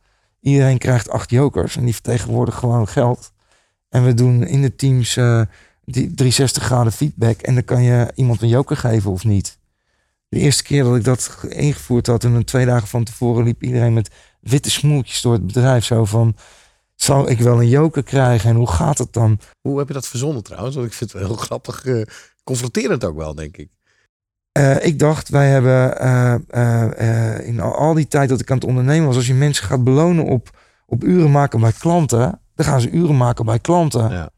Iedereen 0.44 0.78
krijgt 0.78 1.10
acht 1.10 1.30
jokers 1.30 1.76
en 1.76 1.84
die 1.84 1.92
vertegenwoordigen 1.92 2.60
gewoon 2.60 2.88
geld. 2.88 3.32
En 3.88 4.04
we 4.04 4.14
doen 4.14 4.46
in 4.46 4.62
de 4.62 4.76
teams 4.76 5.16
uh, 5.16 5.42
die 5.84 6.14
360 6.14 6.62
graden 6.62 6.92
feedback. 6.92 7.40
En 7.40 7.54
dan 7.54 7.64
kan 7.64 7.82
je 7.82 8.12
iemand 8.14 8.42
een 8.42 8.48
joker 8.48 8.76
geven 8.76 9.10
of 9.10 9.24
niet. 9.24 9.58
De 10.28 10.38
eerste 10.38 10.62
keer 10.62 10.84
dat 10.84 10.96
ik 10.96 11.04
dat 11.04 11.38
ingevoerd 11.48 12.06
had, 12.06 12.24
en 12.24 12.44
twee 12.44 12.66
dagen 12.66 12.88
van 12.88 13.04
tevoren 13.04 13.44
liep 13.44 13.62
iedereen 13.62 13.92
met 13.92 14.10
witte 14.40 14.70
smoeltjes 14.70 15.20
door 15.20 15.32
het 15.32 15.46
bedrijf. 15.46 15.84
Zo 15.84 16.04
van, 16.04 16.36
zal 16.94 17.30
ik 17.30 17.40
wel 17.40 17.60
een 17.60 17.68
joker 17.68 18.02
krijgen 18.02 18.50
en 18.50 18.56
hoe 18.56 18.70
gaat 18.70 18.98
het 18.98 19.12
dan? 19.12 19.38
Hoe 19.60 19.78
heb 19.78 19.88
je 19.88 19.94
dat 19.94 20.08
verzonnen 20.08 20.42
trouwens? 20.42 20.74
Want 20.74 20.86
ik 20.86 20.92
vind 20.92 21.12
het 21.12 21.20
wel 21.20 21.30
heel 21.30 21.38
grappig, 21.40 21.84
uh, 21.84 22.02
confronterend 22.42 23.04
ook 23.04 23.16
wel, 23.16 23.34
denk 23.34 23.56
ik. 23.56 23.68
Uh, 24.58 24.84
ik 24.84 24.98
dacht, 24.98 25.28
wij 25.28 25.48
hebben 25.48 26.02
uh, 26.02 26.34
uh, 27.00 27.46
in 27.46 27.60
al 27.60 27.94
die 27.94 28.08
tijd 28.08 28.28
dat 28.28 28.40
ik 28.40 28.50
aan 28.50 28.56
het 28.56 28.66
ondernemen 28.66 29.06
was, 29.06 29.16
als 29.16 29.26
je 29.26 29.34
mensen 29.34 29.64
gaat 29.64 29.84
belonen 29.84 30.24
op, 30.24 30.58
op 30.86 31.04
uren 31.04 31.30
maken 31.30 31.60
bij 31.60 31.72
klanten, 31.72 32.40
dan 32.54 32.66
gaan 32.66 32.80
ze 32.80 32.90
uren 32.90 33.16
maken 33.16 33.44
bij 33.44 33.58
klanten. 33.58 34.10
Ja. 34.10 34.30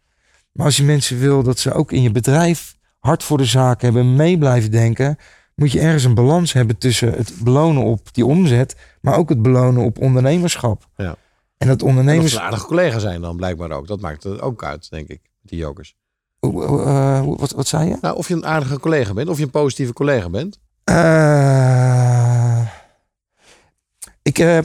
Maar 0.52 0.66
als 0.66 0.76
je 0.76 0.84
mensen 0.84 1.18
wil 1.18 1.42
dat 1.42 1.58
ze 1.58 1.72
ook 1.72 1.92
in 1.92 2.02
je 2.02 2.10
bedrijf 2.10 2.76
hard 2.98 3.22
voor 3.22 3.38
de 3.38 3.44
zaak 3.44 3.82
hebben, 3.82 4.16
mee 4.16 4.38
blijven 4.38 4.70
denken, 4.70 5.16
moet 5.54 5.72
je 5.72 5.80
ergens 5.80 6.04
een 6.04 6.14
balans 6.14 6.52
hebben 6.52 6.78
tussen 6.78 7.12
het 7.12 7.32
belonen 7.42 7.82
op 7.82 8.14
die 8.14 8.26
omzet, 8.26 8.76
maar 9.00 9.16
ook 9.16 9.28
het 9.28 9.42
belonen 9.42 9.84
op 9.84 9.98
ondernemerschap. 10.00 10.88
Ja. 10.96 11.16
En 11.58 11.68
dat 11.68 11.80
En 11.80 11.88
ondernemers... 11.88 12.22
dat 12.22 12.32
ze 12.32 12.38
een 12.38 12.44
aardige 12.44 12.66
collega 12.66 12.98
zijn 12.98 13.20
dan 13.20 13.36
blijkbaar 13.36 13.70
ook. 13.70 13.86
Dat 13.86 14.00
maakt 14.00 14.22
het 14.22 14.40
ook 14.40 14.64
uit, 14.64 14.90
denk 14.90 15.08
ik, 15.08 15.20
die 15.42 15.58
jokers. 15.58 15.96
Eh, 16.40 17.22
wat, 17.36 17.50
wat 17.50 17.66
zei 17.66 17.88
je? 17.88 17.96
Nou, 18.00 18.16
of 18.16 18.28
je 18.28 18.34
een 18.34 18.46
aardige 18.46 18.80
collega 18.80 19.12
bent, 19.12 19.28
of 19.28 19.38
je 19.38 19.44
een 19.44 19.50
positieve 19.50 19.92
collega 19.92 20.30
bent. 20.30 20.58
Eh, 20.84 22.60
ik, 24.22 24.38
eh, 24.38 24.56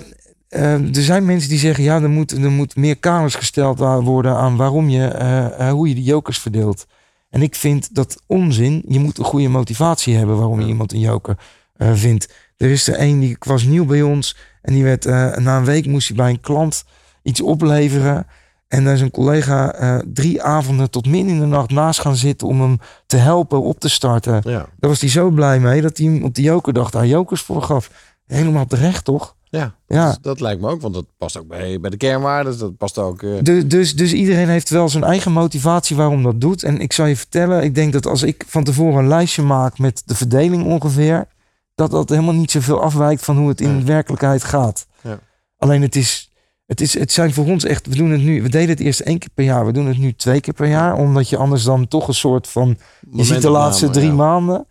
er 0.49 1.03
zijn 1.03 1.25
mensen 1.25 1.49
die 1.49 1.59
zeggen, 1.59 1.83
ja, 1.83 2.01
er 2.01 2.09
moet, 2.09 2.31
er 2.31 2.51
moet 2.51 2.75
meer 2.75 2.97
kaders 2.97 3.35
gesteld 3.35 3.79
worden 3.79 4.35
aan 4.35 4.55
waarom 4.55 4.89
je, 4.89 5.69
hoe 5.71 5.87
je 5.87 5.95
de 5.95 6.03
jokers 6.03 6.39
verdeelt. 6.39 6.85
En 7.29 7.41
ik 7.41 7.55
vind 7.55 7.95
dat 7.95 8.21
onzin. 8.27 8.83
Je 8.87 8.99
moet 8.99 9.17
een 9.17 9.25
goede 9.25 9.47
motivatie 9.49 10.15
hebben 10.15 10.37
waarom 10.37 10.59
je 10.59 10.67
iemand 10.67 10.93
een 10.93 10.99
joker 10.99 11.37
vindt. 11.77 12.33
Er 12.57 12.69
is 12.69 12.87
er 12.87 12.99
een 12.99 13.19
die 13.19 13.35
was 13.39 13.63
nieuw 13.63 13.85
bij 13.85 14.01
ons 14.01 14.37
en 14.61 14.73
die 14.73 14.83
werd 14.83 15.05
na 15.39 15.57
een 15.57 15.65
week 15.65 15.85
moest 15.85 16.07
hij 16.07 16.17
bij 16.17 16.29
een 16.29 16.39
klant 16.39 16.83
iets 17.23 17.41
opleveren. 17.41 18.27
En 18.71 18.83
daar 18.83 18.93
is 18.93 19.01
een 19.01 19.11
collega 19.11 19.73
eh, 19.73 19.97
drie 20.13 20.41
avonden 20.43 20.89
tot 20.89 21.07
min 21.07 21.27
in 21.27 21.39
de 21.39 21.45
nacht 21.45 21.69
naast 21.69 21.99
gaan 21.99 22.15
zitten 22.15 22.47
om 22.47 22.61
hem 22.61 22.79
te 23.05 23.17
helpen 23.17 23.61
op 23.61 23.79
te 23.79 23.89
starten. 23.89 24.33
Ja, 24.43 24.65
Daar 24.79 24.89
was 24.89 25.01
hij 25.01 25.09
zo 25.09 25.29
blij 25.29 25.59
mee 25.59 25.81
dat 25.81 25.97
hij 25.97 26.07
hem 26.07 26.23
op 26.23 26.35
de 26.35 26.41
joker 26.41 26.73
dacht 26.73 26.93
daar 26.93 27.07
jokers 27.07 27.41
voor 27.41 27.61
gaf. 27.61 27.89
Helemaal 28.27 28.65
terecht, 28.65 29.03
toch? 29.05 29.35
ja. 29.49 29.75
Ja. 29.87 30.07
Dus 30.07 30.17
dat 30.21 30.39
lijkt 30.39 30.61
me 30.61 30.67
ook, 30.69 30.81
want 30.81 30.93
dat 30.93 31.05
past 31.17 31.37
ook 31.39 31.47
bij, 31.47 31.79
bij 31.79 31.89
de 31.89 31.97
kernwaarden. 31.97 32.57
Dat 32.59 32.77
past 32.77 32.97
ook... 32.97 33.23
eh, 33.23 33.29
Dus, 33.41 33.67
dus, 33.67 33.95
dus 33.95 34.13
iedereen 34.13 34.49
heeft 34.49 34.69
wel 34.69 34.89
zijn 34.89 35.03
eigen 35.03 35.31
motivatie 35.31 35.95
waarom 35.95 36.23
dat 36.23 36.41
doet. 36.41 36.63
En 36.63 36.79
ik 36.79 36.93
zal 36.93 37.05
je 37.05 37.15
vertellen, 37.17 37.63
ik 37.63 37.75
denk 37.75 37.93
dat 37.93 38.05
als 38.07 38.21
ik 38.23 38.43
van 38.47 38.63
tevoren 38.63 38.99
een 38.99 39.07
lijstje 39.07 39.41
maak 39.41 39.77
met 39.79 40.01
de 40.05 40.15
verdeling 40.15 40.65
ongeveer, 40.65 41.27
dat 41.75 41.91
dat 41.91 42.09
helemaal 42.09 42.33
niet 42.33 42.51
zoveel 42.51 42.81
afwijkt 42.81 43.23
van 43.25 43.37
hoe 43.37 43.49
het 43.49 43.61
in 43.61 43.77
Ja. 43.77 43.83
werkelijkheid 43.83 44.43
gaat. 44.43 44.87
Ja. 45.01 45.19
Alleen 45.57 45.81
het 45.81 45.95
is, 45.95 46.30
het 46.71 46.81
is, 46.81 46.93
het 46.99 47.11
zijn 47.11 47.33
voor 47.33 47.45
ons 47.45 47.63
echt, 47.63 47.87
we 47.87 47.95
doen 47.95 48.09
het 48.11 48.21
nu, 48.21 48.41
we 48.41 48.49
deden 48.49 48.69
het 48.69 48.79
eerst 48.79 48.99
één 48.99 49.19
keer 49.19 49.29
per 49.33 49.43
jaar, 49.43 49.65
we 49.65 49.71
doen 49.71 49.85
het 49.87 49.97
nu 49.97 50.13
twee 50.13 50.41
keer 50.41 50.53
per 50.53 50.67
jaar, 50.67 50.95
omdat 50.95 51.29
je 51.29 51.37
anders 51.37 51.63
dan 51.63 51.87
toch 51.87 52.07
een 52.07 52.13
soort 52.13 52.47
van, 52.47 52.77
je 53.11 53.23
ziet 53.23 53.41
de 53.41 53.49
laatste 53.49 53.89
drie 53.89 54.07
ja. 54.07 54.13
maanden. 54.13 54.67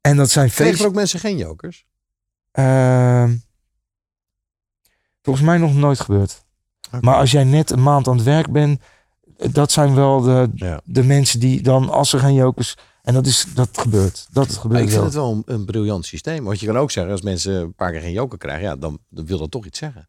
En 0.00 0.16
dat 0.16 0.30
zijn 0.30 0.48
Kregen 0.48 0.66
er 0.66 0.72
feest. 0.72 0.88
ook 0.88 0.94
mensen 0.94 1.20
geen 1.20 1.36
jokers? 1.36 1.86
Ehm, 2.50 3.36
volgens 5.22 5.44
mij 5.46 5.58
nog 5.58 5.74
nooit 5.74 6.00
gebeurd. 6.00 6.44
Maar 7.00 7.16
als 7.16 7.30
jij 7.30 7.44
net 7.44 7.70
een 7.70 7.82
maand 7.82 8.08
aan 8.08 8.16
het 8.16 8.24
werk 8.24 8.52
bent, 8.52 8.80
dat 9.36 9.72
zijn 9.72 9.94
wel 9.94 10.20
de, 10.20 10.50
Ja. 10.54 10.80
de 10.84 11.02
mensen 11.04 11.40
die 11.40 11.62
dan, 11.62 11.90
als 11.90 12.12
er 12.12 12.18
geen 12.20 12.34
jokers. 12.34 12.76
En 13.02 13.14
dat 13.14 13.26
is 13.26 13.46
dat 13.54 13.78
gebeurt. 13.78 14.26
Dat 14.30 14.52
gebeurt 14.56 14.82
ik 14.82 14.88
vind 14.88 15.00
wel. 15.00 15.04
het 15.04 15.14
wel 15.14 15.32
een, 15.32 15.42
een 15.54 15.64
briljant 15.64 16.06
systeem. 16.06 16.44
Want 16.44 16.60
je 16.60 16.66
kan 16.66 16.78
ook 16.78 16.90
zeggen, 16.90 17.12
als 17.12 17.22
mensen 17.22 17.54
een 17.54 17.74
paar 17.74 17.90
keer 17.90 18.00
geen 18.00 18.12
joker 18.12 18.38
krijgen, 18.38 18.64
ja, 18.64 18.76
dan, 18.76 18.98
dan 19.08 19.26
wil 19.26 19.38
dat 19.38 19.50
toch 19.50 19.66
iets 19.66 19.78
zeggen. 19.78 20.08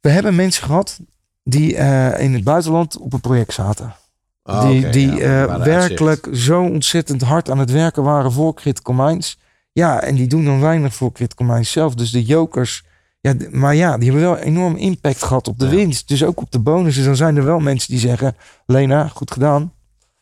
We 0.00 0.08
hebben 0.10 0.34
mensen 0.34 0.64
gehad 0.64 1.00
die 1.44 1.76
eh, 1.76 2.20
in 2.24 2.34
het 2.34 2.44
buitenland 2.44 2.98
op 2.98 3.12
een 3.12 3.20
project 3.20 3.52
zaten. 3.52 3.94
Ah, 4.42 4.68
die 4.68 4.88
die 4.88 5.14
ja, 5.14 5.46
eh, 5.46 5.62
werkelijk 5.64 6.28
zo 6.32 6.62
ontzettend 6.62 7.22
hard 7.22 7.50
aan 7.50 7.58
het 7.58 7.70
werken 7.70 8.02
waren 8.02 8.32
voor 8.32 8.54
Critical 8.54 8.94
Minds. 8.94 9.38
Ja, 9.72 10.00
en 10.00 10.14
die 10.14 10.26
doen 10.26 10.44
dan 10.44 10.60
weinig 10.60 10.94
voor 10.94 11.12
Critical 11.12 11.46
Minds 11.46 11.70
zelf. 11.70 11.94
Dus 11.94 12.10
de 12.10 12.24
jokers. 12.24 12.84
Ja, 13.20 13.34
maar 13.50 13.74
ja, 13.74 13.98
die 13.98 14.10
hebben 14.10 14.28
wel 14.28 14.38
enorm 14.38 14.76
impact 14.76 15.22
gehad 15.22 15.48
op 15.48 15.58
de 15.58 15.64
Ja. 15.64 15.70
winst. 15.70 16.08
Dus 16.08 16.24
ook 16.24 16.40
op 16.40 16.50
de 16.50 16.58
bonussen. 16.58 17.04
Dan 17.04 17.16
zijn 17.16 17.36
er 17.36 17.44
wel 17.44 17.58
mensen 17.58 17.90
die 17.90 18.00
zeggen: 18.00 18.36
Lena, 18.66 19.08
goed 19.08 19.30
gedaan. 19.30 19.72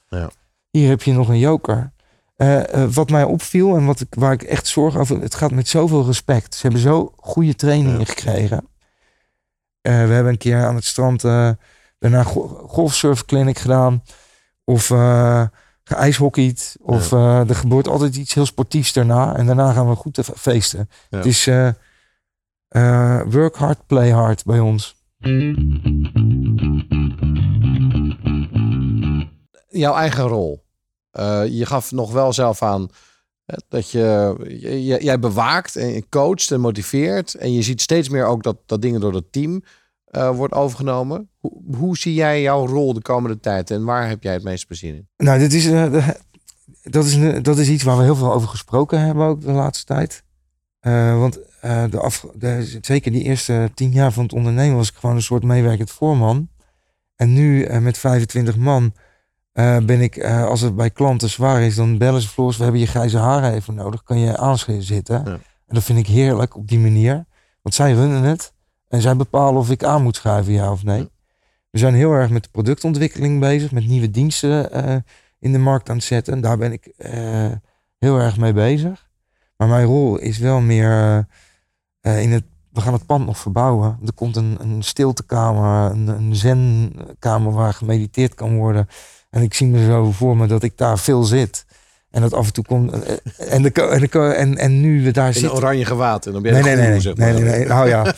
Ja. 0.09 0.31
Hier 0.71 0.89
heb 0.89 1.03
je 1.03 1.13
nog 1.13 1.29
een 1.29 1.39
joker. 1.39 1.93
Eh, 2.37 2.61
wat 2.93 3.11
mij 3.11 3.25
opviel 3.25 3.77
en 3.77 3.85
wat 3.87 4.01
ik, 4.01 4.15
waar 4.15 4.33
ik 4.33 4.43
echt 4.43 4.67
zorg 4.67 4.97
over. 4.97 5.21
Het 5.21 5.35
gaat 5.35 5.51
met 5.51 5.69
zoveel 5.69 6.05
respect. 6.05 6.55
Ze 6.55 6.63
hebben 6.63 6.81
zo 6.81 7.13
goede 7.17 7.55
trainingen 7.55 8.07
gekregen. 8.07 8.67
Eh, 9.85 9.93
we 9.93 10.13
hebben 10.13 10.33
een 10.33 10.39
keer 10.39 10.65
aan 10.65 10.75
het 10.75 10.85
strand 10.85 11.25
eh 11.25 11.51
daarna 11.99 12.23
go 12.23 12.65
golfsurfclinic 12.67 13.59
gedaan. 13.59 14.03
Of 14.65 14.91
eh 14.91 15.45
geijshockeyd. 15.85 16.77
Of 16.81 17.13
eh, 17.13 17.49
er 17.49 17.55
gebeurt 17.55 17.89
altijd 17.89 18.17
iets 18.17 18.35
heel 18.35 18.47
sportiefs 18.47 18.93
daarna. 18.93 19.37
En 19.37 19.47
daarna 19.47 19.73
gaan 19.73 19.89
we 19.89 19.95
goed 19.95 20.19
feesten. 20.37 20.89
Ja. 21.11 21.17
Het 21.17 21.27
is 21.27 21.47
eh, 21.47 21.69
eh, 22.69 23.21
work 23.27 23.57
hard, 23.57 23.87
play 23.87 24.11
hard 24.11 24.45
bij 24.45 24.59
ons. 24.59 24.97
Jouw 29.69 29.95
eigen 29.95 30.27
rol. 30.27 30.65
Eh, 31.11 31.43
je 31.49 31.67
gaf 31.67 31.93
nog 31.93 32.13
wel 32.13 32.33
zelf 32.33 32.63
aan 32.63 32.89
dat 33.69 33.91
je, 33.91 34.99
jij 35.01 35.19
bewaakt 35.19 35.77
en 35.77 36.09
coacht 36.09 36.51
en 36.51 36.61
motiveert. 36.61 37.35
En 37.35 37.53
je 37.53 37.63
ziet 37.63 37.81
steeds 37.81 38.09
meer 38.09 38.27
ook 38.27 38.43
dat, 38.43 38.57
dat 38.67 38.83
dingen 38.83 39.01
door 39.01 39.15
het 39.15 39.33
team 39.33 39.63
eh, 40.05 40.37
wordt 40.37 40.55
overgenomen. 40.55 41.29
Hoe, 41.77 41.97
zie 41.97 42.15
jij 42.15 42.43
jouw 42.43 42.67
rol 42.67 42.95
de 42.95 43.03
komende 43.03 43.41
tijd 43.41 43.71
en 43.71 43.85
waar 43.85 44.09
heb 44.09 44.23
jij 44.23 44.33
het 44.33 44.43
meest 44.43 44.67
plezier 44.67 44.95
in? 44.95 45.09
Nou, 45.17 45.39
dit 45.39 45.53
is, 45.53 45.67
eh, 45.67 45.93
de- 45.93 46.17
dat, 46.83 47.05
is, 47.05 47.43
dat 47.43 47.59
is 47.59 47.69
iets 47.69 47.83
waar 47.83 47.97
we 47.97 48.03
heel 48.03 48.17
veel 48.17 48.33
over 48.33 48.49
gesproken 48.49 49.01
hebben 49.01 49.27
ook 49.27 49.41
de 49.41 49.53
laatste 49.53 49.85
tijd. 49.85 50.23
Eh, 50.81 51.19
want 51.19 51.39
eh, 51.61 51.85
de 51.91 52.01
af, 52.01 52.27
de, 52.35 52.79
zeker 52.81 53.13
die 53.13 53.23
eerste 53.23 53.71
tien 53.75 53.91
jaar 53.91 54.13
van 54.13 54.23
het 54.23 54.33
ondernemen 54.33 54.77
was 54.77 54.89
ik 54.89 54.95
gewoon 54.95 55.17
een 55.17 55.23
soort 55.23 55.43
meewerkend 55.43 55.91
voorman. 55.91 56.49
En 57.17 57.33
nu 57.33 57.63
eh, 57.63 57.79
met 57.79 57.99
25 57.99 58.57
man 58.57 58.93
eh, 59.55 59.77
ben 59.79 60.01
ik, 60.01 60.17
eh, 60.17 60.45
als 60.45 60.61
het 60.61 60.77
bij 60.77 60.91
klanten 60.91 61.31
zwaar 61.31 61.63
is, 61.63 61.75
dan 61.75 61.99
bellen 61.99 62.21
ze 62.21 62.29
Floors, 62.29 62.57
we 62.57 62.63
hebben 62.63 62.81
je 62.81 62.87
grijze 62.87 63.19
haren 63.19 63.53
even 63.53 63.75
nodig. 63.75 64.03
Kan 64.03 64.19
je 64.19 64.37
aanzitten? 64.37 65.23
Ja. 65.25 65.33
En 65.67 65.75
dat 65.75 65.83
vind 65.83 65.99
ik 65.99 66.07
heerlijk 66.07 66.57
op 66.57 66.69
die 66.69 66.79
manier. 66.79 67.25
Want 67.63 67.75
zij 67.75 67.93
runnen 67.93 68.23
het. 68.23 68.53
En 68.89 69.01
zij 69.01 69.17
bepalen 69.17 69.61
of 69.61 69.71
ik 69.71 69.85
aan 69.85 70.03
moet 70.03 70.17
schuiven, 70.17 70.53
ja 70.53 70.71
of 70.71 70.85
nee. 70.85 70.99
Ja. 70.99 71.09
We 71.71 71.79
zijn 71.79 71.95
heel 71.95 72.13
erg 72.13 72.31
met 72.31 72.43
de 72.43 72.49
productontwikkeling 72.49 73.41
bezig, 73.41 73.73
met 73.73 73.87
nieuwe 73.87 74.11
diensten 74.11 74.73
eh, 74.73 74.97
in 75.39 75.53
de 75.53 75.59
markt 75.59 75.89
aan 75.89 75.97
het 75.97 76.05
zetten. 76.05 76.33
En 76.33 76.41
daar 76.41 76.59
ben 76.59 76.73
ik 76.73 76.93
heel 77.99 78.19
erg 78.19 78.37
mee 78.37 78.53
bezig. 78.53 79.09
Maar 79.57 79.69
mijn 79.69 79.87
rol 79.87 80.19
is 80.19 80.39
wel 80.39 80.61
meer 80.61 81.27
in 82.03 82.33
het. 82.33 82.45
We 82.73 82.81
gaan 82.81 82.93
het 82.93 83.07
pand 83.07 83.27
nog 83.27 83.39
verbouwen. 83.39 83.99
Er 84.07 84.13
komt 84.15 84.37
een, 84.37 84.57
een 84.61 84.83
stiltekamer, 84.83 85.91
een, 85.91 86.09
een 86.09 86.37
zenkamer 86.37 87.53
waar 87.53 87.75
gemediteerd 87.75 88.35
kan 88.35 88.57
worden. 88.57 88.89
En 89.35 89.43
ik 89.43 89.55
zie 89.55 89.67
me 89.67 89.85
zo 89.85 90.11
voor 90.13 90.37
me 90.37 90.47
dat 90.47 90.63
ik 90.63 90.73
daar 90.77 90.99
veel 90.99 91.23
zit. 91.23 91.65
En 92.11 92.21
dat 92.21 92.33
af 92.35 92.47
en 92.47 92.53
toe 92.53 92.65
komt. 92.65 92.93
eh, 92.93 93.15
En, 93.55 93.63
de, 93.63 93.71
en, 93.73 94.01
de, 94.01 94.19
en, 94.35 94.57
en 94.59 94.81
nu 94.81 95.05
we 95.05 95.11
daar 95.11 95.27
In 95.27 95.33
zitten. 95.35 95.53
oranje 95.55 95.85
gewaad 95.85 96.27
en 96.27 96.33
dan 96.33 96.43
ben 96.43 96.57
je 96.57 96.63
Nee, 96.63 96.77
nee, 96.77 96.89
nee, 96.89 97.01
zeg 97.01 97.15
nee, 97.15 97.33
maar. 97.33 97.43
nee, 97.43 97.51
nee, 97.51 97.59
nee. 97.59 97.69
Nou 97.69 97.89
ja, 97.89 98.15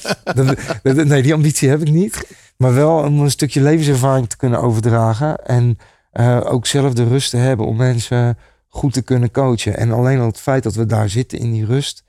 nee, 1.05 1.23
die 1.23 1.35
ambitie 1.35 1.69
heb 1.69 1.81
ik 1.81 1.91
niet. 1.93 2.27
Maar 2.57 2.75
wel 2.75 2.97
om 2.99 3.21
een 3.21 3.31
stukje 3.31 3.61
levenservaring 3.61 4.29
te 4.29 4.37
kunnen 4.37 4.61
overdragen. 4.61 5.45
En 5.45 5.79
eh, 6.11 6.41
ook 6.45 6.67
zelf 6.67 6.93
de 6.93 7.09
rust 7.09 7.31
te 7.31 7.37
hebben 7.37 7.67
om 7.67 7.77
mensen 7.77 8.39
goed 8.69 8.93
te 8.93 9.03
kunnen 9.03 9.31
coachen. 9.31 9.77
En 9.77 9.93
alleen 9.93 10.21
al 10.21 10.27
het 10.27 10.41
feit 10.41 10.63
dat 10.63 10.75
we 10.75 10.87
daar 10.87 11.09
zitten 11.09 11.39
in 11.39 11.53
die 11.53 11.65
rust. 11.67 12.05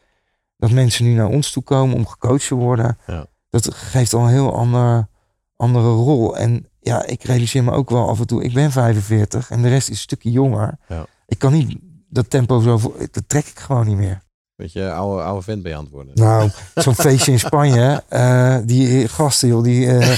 Dat 0.58 0.72
mensen 0.72 1.06
nu 1.06 1.14
naar 1.14 1.28
ons 1.30 1.52
toe 1.52 1.64
komen 1.64 1.96
om 1.96 2.08
gecoacht 2.08 2.48
te 2.48 2.56
worden. 2.56 2.98
Ja. 3.08 3.26
Dat 3.50 3.74
geeft 3.74 4.14
al 4.14 4.22
een 4.24 4.30
heel 4.30 4.56
ander, 4.56 5.08
andere 5.56 5.90
rol. 5.90 6.38
En 6.38 6.68
ja, 6.88 7.06
ik 7.06 7.24
realiseer 7.24 7.64
me 7.64 7.72
ook 7.72 7.90
wel 7.90 8.10
af 8.10 8.20
en 8.20 8.28
toe. 8.28 8.44
Ik 8.44 8.54
ben 8.54 8.72
45 8.72 9.50
en 9.52 9.62
de 9.62 9.70
rest 9.70 9.90
is 9.90 9.96
een 9.96 10.02
stukje 10.02 10.32
jonger. 10.32 10.78
Ja. 10.88 11.06
Ik 11.28 11.40
kan 11.40 11.54
niet 11.54 11.78
dat 12.10 12.30
tempo 12.30 12.60
zo... 12.60 12.96
Dat 13.12 13.24
trek 13.28 13.46
ik 13.48 13.60
gewoon 13.60 13.88
niet 13.88 13.98
meer. 13.98 14.26
Beetje 14.56 14.92
oude, 14.92 15.24
oude 15.24 15.42
vent 15.44 15.64
je 15.64 15.78
het 15.78 15.90
worden. 15.90 16.12
Nou, 16.16 16.50
zo'n 16.76 16.96
feestje 16.96 17.32
in 17.32 17.40
Spanje. 17.40 18.04
eh, 18.10 18.58
die 18.66 19.08
gasten, 19.08 19.48
joh. 19.48 19.64
Die, 19.64 19.88
eh, 19.88 20.10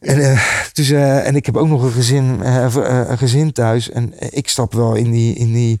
en, 0.00 0.30
eh, 0.30 0.42
dus, 0.72 0.90
eh, 0.90 1.26
en 1.26 1.36
ik 1.36 1.46
heb 1.46 1.56
ook 1.56 1.68
nog 1.68 1.82
een 1.82 1.90
gezin, 1.92 2.42
eh, 2.42 2.64
eh, 2.76 3.08
een 3.10 3.18
gezin 3.18 3.52
thuis. 3.52 3.90
En 3.90 4.18
eh, 4.18 4.28
ik 4.30 4.48
stap 4.48 4.72
wel 4.72 4.94
in 4.94 5.10
die, 5.10 5.34
in 5.34 5.52
die... 5.52 5.80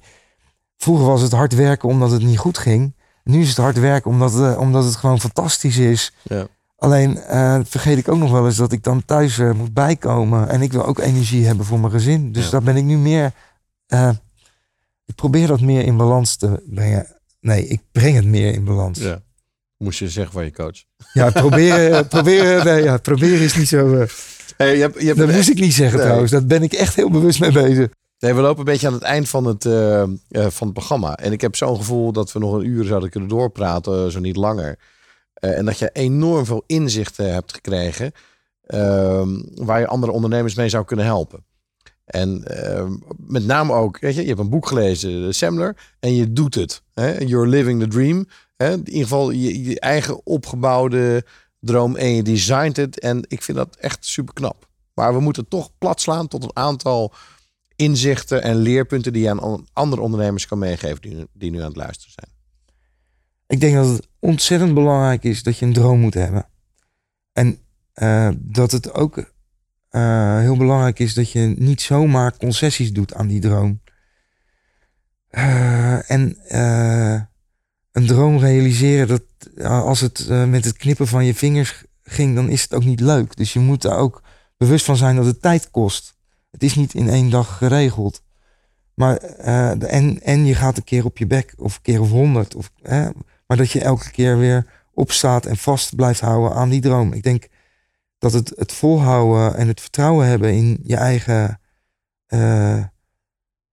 Vroeger 0.76 1.06
was 1.06 1.22
het 1.22 1.32
hard 1.32 1.54
werken 1.54 1.88
omdat 1.88 2.10
het 2.10 2.22
niet 2.22 2.38
goed 2.38 2.58
ging. 2.58 2.94
Nu 3.24 3.40
is 3.40 3.48
het 3.48 3.56
hard 3.56 3.78
werken 3.78 4.10
omdat, 4.10 4.40
eh, 4.40 4.58
omdat 4.60 4.84
het 4.84 4.96
gewoon 4.96 5.20
fantastisch 5.20 5.76
is. 5.78 6.12
Ja. 6.22 6.46
Alleen 6.80 7.18
eh, 7.18 7.60
vergeet 7.64 7.98
ik 7.98 8.08
ook 8.08 8.18
nog 8.18 8.30
wel 8.30 8.46
eens 8.46 8.56
dat 8.56 8.72
ik 8.72 8.82
dan 8.82 9.04
thuis 9.04 9.38
eh, 9.38 9.52
moet 9.52 9.74
bijkomen. 9.74 10.48
En 10.48 10.62
ik 10.62 10.72
wil 10.72 10.86
ook 10.86 10.98
energie 10.98 11.46
hebben 11.46 11.66
voor 11.66 11.80
mijn 11.80 11.92
gezin. 11.92 12.32
Dus 12.32 12.44
Ja. 12.44 12.50
daar 12.50 12.62
ben 12.62 12.76
ik 12.76 12.84
nu 12.84 12.96
meer... 12.98 13.32
eh, 13.86 14.10
ik 15.06 15.14
probeer 15.14 15.46
dat 15.46 15.60
meer 15.60 15.84
in 15.84 15.96
balans 15.96 16.36
te 16.36 16.62
brengen. 16.66 17.06
Nee, 17.40 17.66
ik 17.66 17.80
breng 17.92 18.16
het 18.16 18.24
meer 18.24 18.52
in 18.54 18.64
balans. 18.64 18.98
Ja, 18.98 19.08
Ja. 19.08 19.22
Moest 19.76 19.98
je 19.98 20.08
zeggen 20.08 20.32
van 20.32 20.44
je 20.44 20.52
coach. 20.52 21.32
proberen, 21.32 22.08
proberen, 22.16 22.64
nee, 22.64 22.82
ja, 22.82 22.96
proberen 22.96 23.40
is 23.40 23.56
niet 23.56 23.68
zo... 23.68 24.06
Hey, 24.56 24.74
je 24.76 24.80
hebt, 24.80 25.00
je 25.00 25.06
hebt 25.06 25.18
dat 25.18 25.30
moest 25.32 25.48
ik 25.50 25.60
niet 25.60 25.72
zeggen 25.74 25.94
Nee. 25.96 26.04
trouwens. 26.04 26.30
Daar 26.32 26.44
ben 26.46 26.62
ik 26.62 26.72
echt 26.72 26.94
heel 26.96 27.10
bewust 27.10 27.40
mee 27.40 27.52
bezig. 27.52 27.88
Nee, 28.18 28.34
we 28.34 28.40
lopen 28.40 28.58
een 28.58 28.64
beetje 28.64 28.86
aan 28.86 28.92
het 28.92 29.02
eind 29.02 29.28
van 29.28 29.44
het, 29.44 29.62
van 30.54 30.66
het 30.66 30.72
programma. 30.72 31.16
En 31.16 31.32
ik 31.32 31.40
heb 31.40 31.56
zo'n 31.56 31.76
gevoel 31.76 32.12
dat 32.12 32.32
we 32.32 32.38
nog 32.38 32.52
een 32.52 32.66
uur 32.66 32.84
zouden 32.84 33.10
kunnen 33.10 33.28
doorpraten, 33.28 34.12
zo 34.12 34.20
niet 34.20 34.36
langer. 34.36 34.78
Eh, 35.40 35.58
en 35.58 35.64
dat 35.64 35.78
je 35.78 35.90
enorm 35.92 36.44
veel 36.44 36.64
inzichten 36.66 37.32
hebt 37.32 37.52
gekregen 37.52 38.12
ehm, 38.66 39.40
waar 39.54 39.80
je 39.80 39.86
andere 39.86 40.12
ondernemers 40.12 40.54
mee 40.54 40.68
zou 40.68 40.84
kunnen 40.84 41.04
helpen. 41.04 41.44
En 42.04 42.44
ehm, 42.44 42.96
met 43.16 43.44
name 43.44 43.72
ook, 43.72 43.98
weet 43.98 44.14
je, 44.14 44.20
je 44.20 44.28
hebt 44.28 44.40
een 44.40 44.48
boek 44.48 44.66
gelezen, 44.66 45.22
de 45.22 45.32
Semler, 45.32 45.76
en 46.00 46.14
je 46.14 46.32
doet 46.32 46.54
het. 46.54 46.82
Hè? 46.92 47.18
You're 47.18 47.48
living 47.48 47.80
the 47.80 47.88
dream. 47.88 48.26
Hè? 48.56 48.72
In 48.72 48.86
ieder 48.86 49.02
geval 49.02 49.30
je, 49.30 49.80
eigen 49.80 50.26
opgebouwde 50.26 51.24
droom 51.60 51.96
en 51.96 52.14
je 52.14 52.22
designt 52.22 52.76
het. 52.76 53.00
En 53.00 53.24
ik 53.28 53.42
vind 53.42 53.58
dat 53.58 53.76
echt 53.76 54.04
super 54.06 54.34
knap. 54.34 54.68
Maar 54.94 55.14
we 55.14 55.20
moeten 55.20 55.48
toch 55.48 55.70
plat 55.78 56.00
slaan 56.00 56.28
tot 56.28 56.42
een 56.42 56.56
aantal 56.56 57.12
inzichten 57.76 58.42
en 58.42 58.56
leerpunten 58.56 59.12
die 59.12 59.22
je 59.22 59.30
aan 59.30 59.66
andere 59.72 60.02
ondernemers 60.02 60.46
kan 60.46 60.58
meegeven 60.58 61.28
die 61.32 61.50
nu 61.50 61.58
aan 61.58 61.64
het 61.68 61.76
luisteren 61.76 62.12
zijn. 62.12 62.39
Ik 63.50 63.60
denk 63.60 63.74
dat 63.74 63.86
het 63.88 64.08
ontzettend 64.18 64.74
belangrijk 64.74 65.24
is 65.24 65.42
dat 65.42 65.58
je 65.58 65.66
een 65.66 65.72
droom 65.72 66.00
moet 66.00 66.14
hebben. 66.14 66.46
En 67.32 67.58
uh, 67.94 68.28
dat 68.38 68.72
het 68.72 68.94
ook 68.94 69.16
uh, 69.90 70.38
heel 70.38 70.56
belangrijk 70.56 70.98
is 70.98 71.14
dat 71.14 71.30
je 71.30 71.54
niet 71.58 71.80
zomaar 71.80 72.36
concessies 72.36 72.92
doet 72.92 73.14
aan 73.14 73.26
die 73.26 73.40
droom. 73.40 73.80
Uh, 75.30 76.10
en 76.10 76.36
een 77.92 78.06
droom 78.06 78.38
realiseren, 78.38 79.08
dat 79.08 79.22
als 79.64 80.00
het 80.00 80.28
met 80.28 80.64
het 80.64 80.76
knippen 80.76 81.06
van 81.06 81.24
je 81.24 81.34
vingers 81.34 81.84
ging, 82.02 82.34
dan 82.34 82.48
is 82.48 82.62
het 82.62 82.74
ook 82.74 82.84
niet 82.84 83.00
leuk. 83.00 83.36
Dus 83.36 83.52
je 83.52 83.60
moet 83.60 83.82
daar 83.82 83.98
ook 83.98 84.22
bewust 84.56 84.84
van 84.84 84.96
zijn 84.96 85.16
dat 85.16 85.26
het 85.26 85.42
tijd 85.42 85.70
kost. 85.70 86.16
Het 86.50 86.62
is 86.62 86.74
niet 86.74 86.94
in 86.94 87.08
één 87.08 87.30
dag 87.30 87.56
geregeld. 87.58 88.22
Maar, 88.94 89.16
en, 89.16 90.22
en 90.22 90.46
je 90.46 90.54
gaat 90.54 90.76
een 90.76 90.84
keer 90.84 91.04
op 91.04 91.18
je 91.18 91.26
bek, 91.26 91.54
of 91.56 91.74
een 91.74 91.82
keer 91.82 92.00
of 92.00 92.10
honderd. 92.10 92.54
Of, 92.54 92.70
maar 93.50 93.58
dat 93.58 93.70
je 93.70 93.80
elke 93.80 94.10
keer 94.10 94.38
weer 94.38 94.66
opstaat 94.92 95.46
en 95.46 95.56
vast 95.56 95.94
blijft 95.96 96.20
houden 96.20 96.56
aan 96.56 96.68
die 96.68 96.80
droom. 96.80 97.12
Ik 97.12 97.22
denk 97.22 97.48
dat 98.18 98.32
het, 98.32 98.52
het 98.56 98.72
volhouden 98.72 99.56
en 99.56 99.68
het 99.68 99.80
vertrouwen 99.80 100.26
hebben 100.26 100.54
in 100.54 100.78
je 100.82 100.96
eigen 100.96 101.60
uh, 102.28 102.84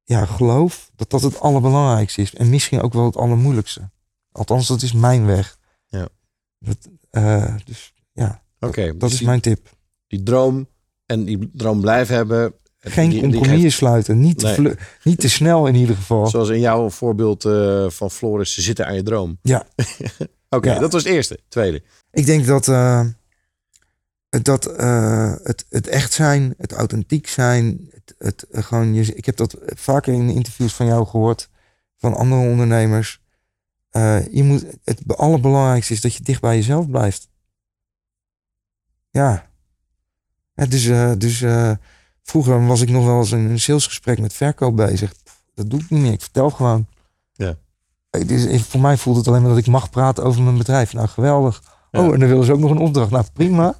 ja, 0.03 0.25
geloof, 0.25 0.91
dat 0.95 1.09
dat 1.09 1.21
het 1.21 1.39
allerbelangrijkste 1.39 2.21
is. 2.21 2.33
En 2.33 2.49
misschien 2.49 2.81
ook 2.81 2.93
wel 2.93 3.05
het 3.05 3.17
allermoeilijkste. 3.17 3.89
Althans, 4.31 4.67
dat 4.67 4.81
is 4.81 4.93
mijn 4.93 5.25
weg. 5.25 5.57
Ja. 5.85 6.07
Dat, 6.59 6.89
uh, 7.11 7.55
dus 7.65 7.93
ja, 8.11 8.41
Oké. 8.59 8.85
dat, 8.85 8.99
dat 8.99 9.09
dus 9.09 9.19
is 9.19 9.25
mijn 9.25 9.41
tip. 9.41 9.77
Die 10.07 10.23
droom 10.23 10.67
en 11.05 11.25
die 11.25 11.49
droom 11.53 11.81
blijven 11.81 12.15
hebben. 12.15 12.53
Geen 12.91 13.19
compromissen 13.19 13.71
sluiten. 13.71 14.19
Niet, 14.19 14.39
te 14.39 14.77
niet 15.03 15.19
te 15.19 15.29
snel 15.29 15.67
in 15.67 15.75
ieder 15.75 15.95
geval. 15.95 16.27
Zoals 16.27 16.49
in 16.49 16.59
jouw 16.59 16.89
voorbeeld 16.89 17.45
uh, 17.45 17.89
van 17.89 18.11
Floris, 18.11 18.53
ze 18.53 18.61
zitten 18.61 18.85
aan 18.85 18.95
je 18.95 19.03
droom. 19.03 19.37
Ja. 19.41 19.65
Oké, 20.49 20.67
okay, 20.69 20.79
dat 20.79 20.91
was 20.91 21.03
het 21.03 21.13
eerste. 21.13 21.39
Tweede. 21.47 21.83
Ik 22.11 22.25
denk 22.25 22.45
dat 22.45 22.65
dat 24.29 24.79
uh, 24.79 25.33
het, 25.43 25.65
het 25.69 25.87
echt 25.87 26.13
zijn, 26.13 26.53
het 26.57 26.71
authentiek 26.71 27.27
zijn, 27.27 27.89
het, 27.91 28.15
het 28.19 28.45
gewoon 28.65 28.93
je, 28.93 29.15
ik 29.15 29.25
heb 29.25 29.37
dat 29.37 29.57
vaker 29.65 30.13
in 30.13 30.29
interviews 30.29 30.73
van 30.73 30.85
jou 30.85 31.07
gehoord, 31.07 31.49
van 31.97 32.13
andere 32.13 32.49
ondernemers. 32.49 33.21
Je 34.31 34.43
moet, 34.43 34.65
het 34.83 35.17
allerbelangrijkste 35.17 35.93
is 35.93 36.01
dat 36.01 36.13
je 36.13 36.23
dicht 36.23 36.41
bij 36.41 36.55
jezelf 36.55 36.89
blijft. 36.89 37.29
Ja. 39.09 39.49
ja 40.53 40.65
dus 40.65 40.83
dus 41.17 41.43
vroeger 42.29 42.67
was 42.67 42.81
ik 42.81 42.89
nog 42.89 43.05
wel 43.05 43.17
eens 43.17 43.31
in 43.31 43.49
een 43.49 43.59
salesgesprek 43.59 44.19
met 44.19 44.33
verkoop 44.33 44.75
bezig. 44.75 45.13
Dat 45.53 45.69
doe 45.69 45.79
ik 45.79 45.89
niet 45.89 46.01
meer. 46.01 46.11
Ik 46.11 46.21
vertel 46.21 46.49
gewoon. 46.49 46.87
Ja. 47.33 47.55
Dus 48.09 48.63
voor 48.63 48.81
mij 48.81 48.97
voelt 48.97 49.17
het 49.17 49.27
alleen 49.27 49.41
maar 49.41 49.49
dat 49.49 49.59
ik 49.59 49.67
mag 49.67 49.89
praten 49.89 50.23
over 50.23 50.41
mijn 50.41 50.57
bedrijf. 50.57 50.93
Nou, 50.93 51.07
geweldig. 51.07 51.63
Ja. 51.91 51.99
Oh, 51.99 52.13
en 52.13 52.19
dan 52.19 52.29
willen 52.29 52.45
ze 52.45 52.51
ook 52.51 52.59
nog 52.59 52.71
een 52.71 52.77
opdracht. 52.77 53.11
Nou, 53.11 53.25
prima. 53.33 53.75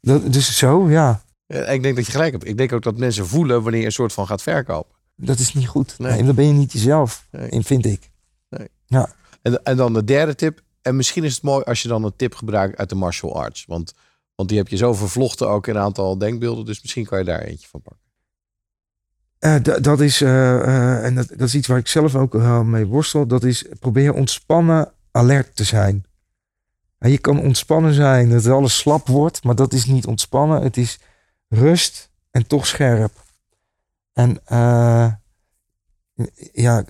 Dat, 0.00 0.32
dus 0.32 0.56
zo, 0.58 0.90
ja. 0.90 1.22
ja. 1.46 1.66
Ik 1.66 1.82
denk 1.82 1.96
dat 1.96 2.06
je 2.06 2.12
gelijk 2.12 2.32
hebt. 2.32 2.46
Ik 2.46 2.56
denk 2.56 2.72
ook 2.72 2.82
dat 2.82 2.98
mensen 2.98 3.26
voelen 3.26 3.62
wanneer 3.62 3.80
je 3.80 3.86
een 3.86 3.92
soort 3.92 4.12
van 4.12 4.26
gaat 4.26 4.42
verkopen. 4.42 4.94
Dat 5.16 5.38
is 5.38 5.54
niet 5.54 5.68
goed. 5.68 5.98
Nee. 5.98 6.12
nee 6.12 6.24
dan 6.24 6.34
ben 6.34 6.46
je 6.46 6.52
niet 6.52 6.72
jezelf, 6.72 7.26
nee. 7.30 7.62
vind 7.62 7.86
ik. 7.86 8.10
Nee. 8.48 8.68
Ja. 8.86 9.12
En, 9.42 9.62
en 9.62 9.76
dan 9.76 9.92
de 9.92 10.04
derde 10.04 10.34
tip. 10.34 10.62
En 10.82 10.96
misschien 10.96 11.24
is 11.24 11.34
het 11.34 11.42
mooi 11.42 11.64
als 11.64 11.82
je 11.82 11.88
dan 11.88 12.04
een 12.04 12.16
tip 12.16 12.34
gebruikt 12.34 12.78
uit 12.78 12.88
de 12.88 12.94
martial 12.94 13.36
arts. 13.36 13.64
Want, 13.66 13.94
want 14.42 14.48
die 14.48 14.58
heb 14.58 14.68
je 14.68 14.76
zo 14.76 14.94
vervlochten 14.94 15.48
ook 15.48 15.66
in 15.66 15.74
een 15.74 15.82
aantal 15.82 16.18
denkbeelden. 16.18 16.64
Dus 16.64 16.82
misschien 16.82 17.04
kan 17.06 17.18
je 17.18 17.24
daar 17.24 17.40
eentje 17.40 17.68
van 17.68 17.82
pakken. 17.82 18.00
Uh, 19.40 19.82
dat 19.82 20.00
is, 20.00 20.22
uh, 20.22 20.28
uh, 20.28 21.04
en 21.04 21.14
dat, 21.14 21.28
dat, 21.28 21.48
is 21.48 21.54
iets 21.54 21.66
waar 21.66 21.78
ik 21.78 21.88
zelf 21.88 22.14
ook 22.14 22.34
mee 22.64 22.86
worstel. 22.86 23.26
Dat 23.26 23.44
is 23.44 23.64
probeer 23.80 24.12
ontspannen, 24.12 24.92
alert 25.10 25.56
te 25.56 25.64
zijn 25.64 26.04
je 27.10 27.18
kan 27.18 27.40
ontspannen 27.40 27.94
zijn, 27.94 28.30
dat 28.30 28.46
alles 28.46 28.76
slap 28.76 29.06
wordt, 29.06 29.44
maar 29.44 29.54
dat 29.54 29.72
is 29.72 29.84
niet 29.84 30.06
ontspannen. 30.06 30.62
Het 30.62 30.76
is 30.76 30.98
rust 31.48 32.10
en 32.30 32.46
toch 32.46 32.66
scherp. 32.66 33.24
En 34.12 34.40
ja, 36.52 36.84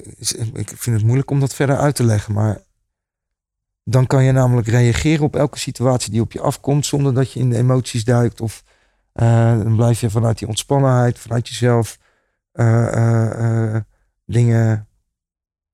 ik 0.55 0.73
vind 0.77 0.97
het 0.97 1.05
moeilijk 1.05 1.31
om 1.31 1.41
dat 1.41 1.55
verder 1.55 1.77
uit 1.77 1.95
te 1.95 2.05
leggen, 2.05 2.35
maar 2.35 2.63
dan 3.85 4.07
kan 4.07 4.25
je 4.25 4.33
namelijk 4.33 4.67
reageren 4.67 5.25
op 5.25 5.37
elke 5.37 5.59
situatie 5.59 6.11
die 6.11 6.21
op 6.21 6.33
je 6.33 6.41
afkomt, 6.41 6.87
zonder 6.87 7.15
dat 7.15 7.33
je 7.33 7.41
in 7.41 7.51
de 7.51 7.57
emoties 7.57 8.05
duikt. 8.05 8.41
Of 8.41 8.65
uh, 9.15 9.59
dan 9.63 9.77
blijf 9.77 10.01
je 10.01 10.11
vanuit 10.11 10.39
die 10.39 10.49
ontspannenheid, 10.49 11.19
vanuit 11.19 11.49
jezelf 11.49 11.99
uh, 12.53 13.77
dingen. 14.27 14.89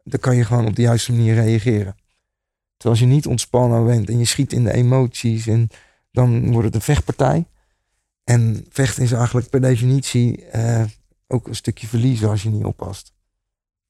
Dan 0.02 0.20
kan 0.20 0.36
je 0.36 0.44
gewoon 0.44 0.66
op 0.66 0.76
de 0.76 0.82
juiste 0.82 1.12
manier 1.12 1.34
reageren. 1.34 1.96
Terwijl 2.76 3.00
als 3.00 3.08
je 3.08 3.14
niet 3.14 3.26
ontspannen 3.26 3.86
bent 3.86 4.08
en 4.08 4.18
je 4.18 4.24
schiet 4.24 4.52
in 4.52 4.64
de 4.64 4.72
emoties 4.72 5.46
en 5.46 5.68
dan 6.10 6.50
wordt 6.50 6.66
het 6.66 6.74
een 6.74 6.80
vechtpartij. 6.80 7.46
En 8.24 8.66
vechten 8.68 9.02
is 9.02 9.12
eigenlijk 9.12 9.50
per 9.50 9.60
definitie 9.60 10.44
ook 11.26 11.46
een 11.46 11.54
stukje 11.54 11.86
verliezen 11.86 12.28
als 12.28 12.42
je 12.42 12.50
niet 12.50 12.64
oppast. 12.64 13.12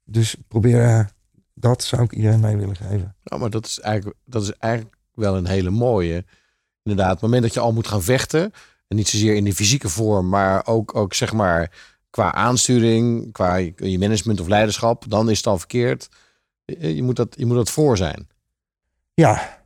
Dus 0.04 0.36
probeer 0.48 1.12
dat 1.60 1.82
zou 1.84 2.02
ik 2.02 2.12
iedereen 2.12 2.40
mee 2.40 2.56
willen 2.56 2.76
geven. 2.76 3.16
Nou, 3.24 3.40
maar 3.40 3.50
dat 3.50 3.66
is 3.66 3.80
eigenlijk, 3.80 4.16
dat 4.24 4.42
is 4.42 4.52
eigenlijk 4.52 4.96
wel 5.14 5.36
een 5.36 5.46
hele 5.46 5.70
mooie. 5.70 6.24
Inderdaad, 6.82 7.12
het 7.12 7.20
moment 7.20 7.42
dat 7.42 7.54
je 7.54 7.60
al 7.60 7.72
moet 7.72 7.86
gaan 7.86 8.02
vechten. 8.02 8.52
En 8.88 8.96
niet 8.96 9.08
zozeer 9.08 9.34
in 9.34 9.44
de 9.44 9.54
fysieke 9.54 9.88
vorm, 9.88 10.28
maar 10.28 10.66
ook, 10.66 10.96
ook 10.96 11.14
zeg 11.14 11.32
maar 11.32 11.72
qua 12.10 12.32
aansturing, 12.32 13.32
qua 13.32 13.56
je 13.56 13.98
management 13.98 14.40
of 14.40 14.46
leiderschap, 14.46 15.04
dan 15.08 15.30
is 15.30 15.36
het 15.36 15.46
al 15.46 15.58
verkeerd. 15.58 16.08
Je 16.64 17.02
moet 17.02 17.16
dat, 17.16 17.34
je 17.38 17.46
moet 17.46 17.56
dat 17.56 17.70
voor 17.70 17.96
zijn. 17.96 18.28
Ja. 19.14 19.62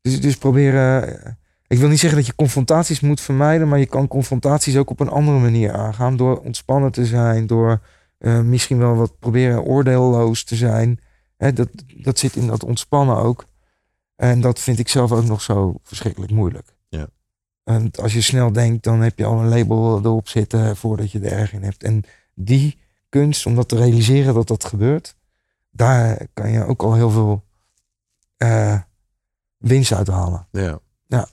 Dus, 0.00 0.20
dus 0.20 0.36
proberen. 0.36 1.38
Ik 1.66 1.78
wil 1.78 1.88
niet 1.88 1.98
zeggen 1.98 2.18
dat 2.18 2.26
je 2.26 2.34
confrontaties 2.34 3.00
moet 3.00 3.20
vermijden, 3.20 3.68
maar 3.68 3.78
je 3.78 3.86
kan 3.86 4.08
confrontaties 4.08 4.76
ook 4.76 4.90
op 4.90 5.00
een 5.00 5.08
andere 5.08 5.38
manier 5.38 5.72
aangaan. 5.72 6.16
Door 6.16 6.40
ontspannen 6.40 6.92
te 6.92 7.06
zijn, 7.06 7.46
door 7.46 7.80
uh, 8.22 8.40
misschien 8.40 8.78
wel 8.78 8.94
wat 8.94 9.18
proberen 9.18 9.62
oordeelloos 9.62 10.44
te 10.44 10.56
zijn. 10.56 11.00
Hè, 11.36 11.52
dat, 11.52 11.68
dat 11.96 12.18
zit 12.18 12.36
in 12.36 12.46
dat 12.46 12.64
ontspannen 12.64 13.16
ook. 13.16 13.44
En 14.16 14.40
dat 14.40 14.60
vind 14.60 14.78
ik 14.78 14.88
zelf 14.88 15.12
ook 15.12 15.24
nog 15.24 15.42
zo 15.42 15.74
verschrikkelijk 15.82 16.32
moeilijk. 16.32 16.74
Ja. 16.88 17.08
En 17.64 17.90
als 17.90 18.12
je 18.12 18.20
snel 18.20 18.52
denkt, 18.52 18.84
dan 18.84 19.00
heb 19.00 19.18
je 19.18 19.24
al 19.24 19.38
een 19.38 19.48
label 19.48 19.98
erop 19.98 20.28
zitten 20.28 20.76
voordat 20.76 21.10
je 21.10 21.20
er 21.20 21.32
erg 21.32 21.52
in 21.52 21.62
hebt. 21.62 21.82
En 21.82 22.04
die 22.34 22.78
kunst, 23.08 23.46
om 23.46 23.54
dat 23.54 23.68
te 23.68 23.76
realiseren 23.76 24.34
dat 24.34 24.48
dat 24.48 24.64
gebeurt, 24.64 25.16
daar 25.70 26.26
kan 26.32 26.50
je 26.50 26.64
ook 26.64 26.82
al 26.82 26.94
heel 26.94 27.10
veel 27.10 27.44
uh, 28.38 28.80
winst 29.58 29.92
uithalen. 29.92 30.46
Ja. 30.50 30.78
ja. 31.06 31.28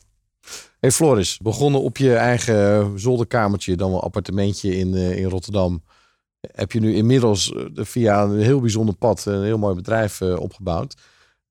Hey 0.79 0.91
Floris, 0.91 1.37
begonnen 1.37 1.81
op 1.81 1.97
je 1.97 2.15
eigen 2.15 2.99
zolderkamertje, 2.99 3.75
dan 3.75 3.91
wel 3.91 4.03
appartementje 4.03 4.77
in, 4.77 4.87
uh, 4.87 5.17
in 5.17 5.29
Rotterdam. 5.29 5.83
Heb 6.41 6.71
je 6.71 6.79
nu 6.79 6.95
inmiddels 6.95 7.51
uh, 7.51 7.65
via 7.73 8.23
een 8.23 8.39
heel 8.39 8.59
bijzonder 8.59 8.95
pad 8.95 9.25
een 9.25 9.43
heel 9.43 9.57
mooi 9.57 9.75
bedrijf 9.75 10.21
opgebouwd. 10.21 10.95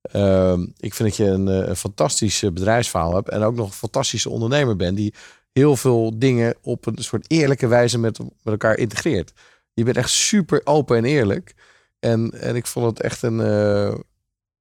Ehm, 0.03 0.67
ik 0.77 0.95
vind 0.95 1.09
dat 1.09 1.17
je 1.17 1.25
een, 1.25 1.47
een 1.47 1.77
fantastisch 1.77 2.41
bedrijfsverhaal 2.41 3.15
hebt 3.15 3.29
en 3.29 3.43
ook 3.43 3.55
nog 3.55 3.67
een 3.67 3.73
fantastische 3.73 4.31
ondernemer 4.31 4.77
bent 4.77 4.97
die 4.97 5.15
heel 5.53 5.77
veel 5.77 6.19
dingen 6.19 6.55
op 6.63 6.87
een 6.87 6.97
soort 6.97 7.25
eerlijke 7.31 7.67
wijze 7.67 7.99
met, 7.99 8.19
met 8.19 8.29
elkaar 8.43 8.79
integreert. 8.79 9.33
Je 9.73 9.85
bent 9.85 9.97
echt 9.97 10.11
super 10.11 10.61
open 10.65 10.97
en 10.97 11.05
eerlijk. 11.05 11.55
En, 11.99 12.41
en 12.41 12.57
ik 12.57 12.67
vond 12.67 12.87
het 12.87 13.01
echt 13.01 13.23
een, 13.23 13.39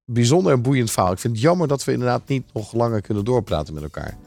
bijzonder 0.06 0.54
en 0.54 0.62
boeiend 0.62 0.92
verhaal. 0.92 1.12
Ik 1.12 1.19
vind 1.19 1.34
het 1.34 1.44
jammer 1.44 1.67
dat 1.67 1.84
we 1.84 1.92
inderdaad 1.92 2.28
niet 2.28 2.54
nog 2.54 2.73
langer 2.73 3.02
kunnen 3.02 3.25
doorpraten 3.25 3.73
met 3.73 3.84
elkaar. 3.84 4.17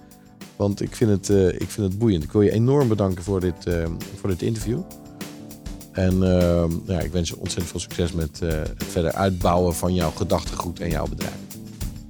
Want 0.57 0.80
ik 0.80 0.96
vind 0.96 1.11
het, 1.11 1.55
ik 1.61 1.70
vind 1.70 1.88
het 1.88 1.98
boeiend. 1.98 2.24
Ik 2.24 2.32
wil 2.32 2.42
je 2.42 2.51
enorm 2.51 2.88
bedanken 2.88 3.24
voor 3.24 3.40
dit, 3.40 3.66
voor 4.20 4.28
dit 4.28 4.42
interview. 4.42 4.82
En 5.93 6.14
uh, 6.14 6.64
ja, 6.84 7.01
ik 7.01 7.12
wens 7.12 7.28
je 7.28 7.38
ontzettend 7.38 7.70
veel 7.70 7.80
succes 7.80 8.12
met 8.12 8.41
het 8.41 8.84
verder 8.84 9.12
uitbouwen 9.12 9.74
van 9.74 9.95
jouw 9.95 10.11
gedachtegoed 10.11 10.80
en 10.80 10.91
jouw 10.91 11.07
bedrijf. 11.07 11.34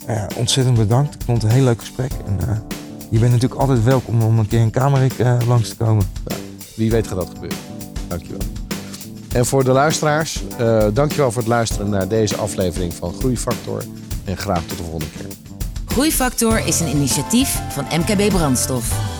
Ja, 0.07 0.28
ontzettend 0.37 0.76
bedankt. 0.76 1.14
Ik 1.14 1.20
vond 1.24 1.43
het 1.43 1.51
een 1.51 1.57
heel 1.57 1.66
leuk 1.66 1.81
gesprek. 1.81 2.12
En 2.26 2.62
je 3.11 3.18
bent 3.18 3.33
natuurlijk 3.33 3.61
altijd 3.61 3.85
welkom 3.85 4.22
om 4.22 4.39
een 4.39 4.49
keer 4.49 4.61
in 4.61 4.70
Kamerik 4.70 5.14
langs 5.47 5.68
te 5.68 5.76
komen. 5.76 6.11
Ja, 6.26 6.37
wie 6.76 6.91
weet 6.91 7.07
gaat 7.07 7.16
dat 7.16 7.28
gebeuren. 7.28 7.59
Dankjewel. 8.09 8.41
En 9.33 9.47
voor 9.47 9.64
de 9.64 9.72
luisteraars, 9.72 10.43
uh, 10.61 10.87
dankjewel 10.93 11.31
voor 11.31 11.43
het 11.43 11.51
luisteren 11.51 11.91
naar 11.91 12.09
deze 12.09 12.37
aflevering 12.37 12.95
van 12.95 13.14
Groeifactor. 13.18 13.83
En 14.24 14.37
graag 14.37 14.62
tot 14.64 14.78
de 14.78 14.83
volgende 14.83 15.11
keer. 15.16 15.26
Groeifactor 15.87 16.66
is 16.66 16.81
een 16.81 16.89
initiatief 16.89 17.61
van 17.68 17.85
MKB 17.85 18.28
Brandstof. 18.28 19.20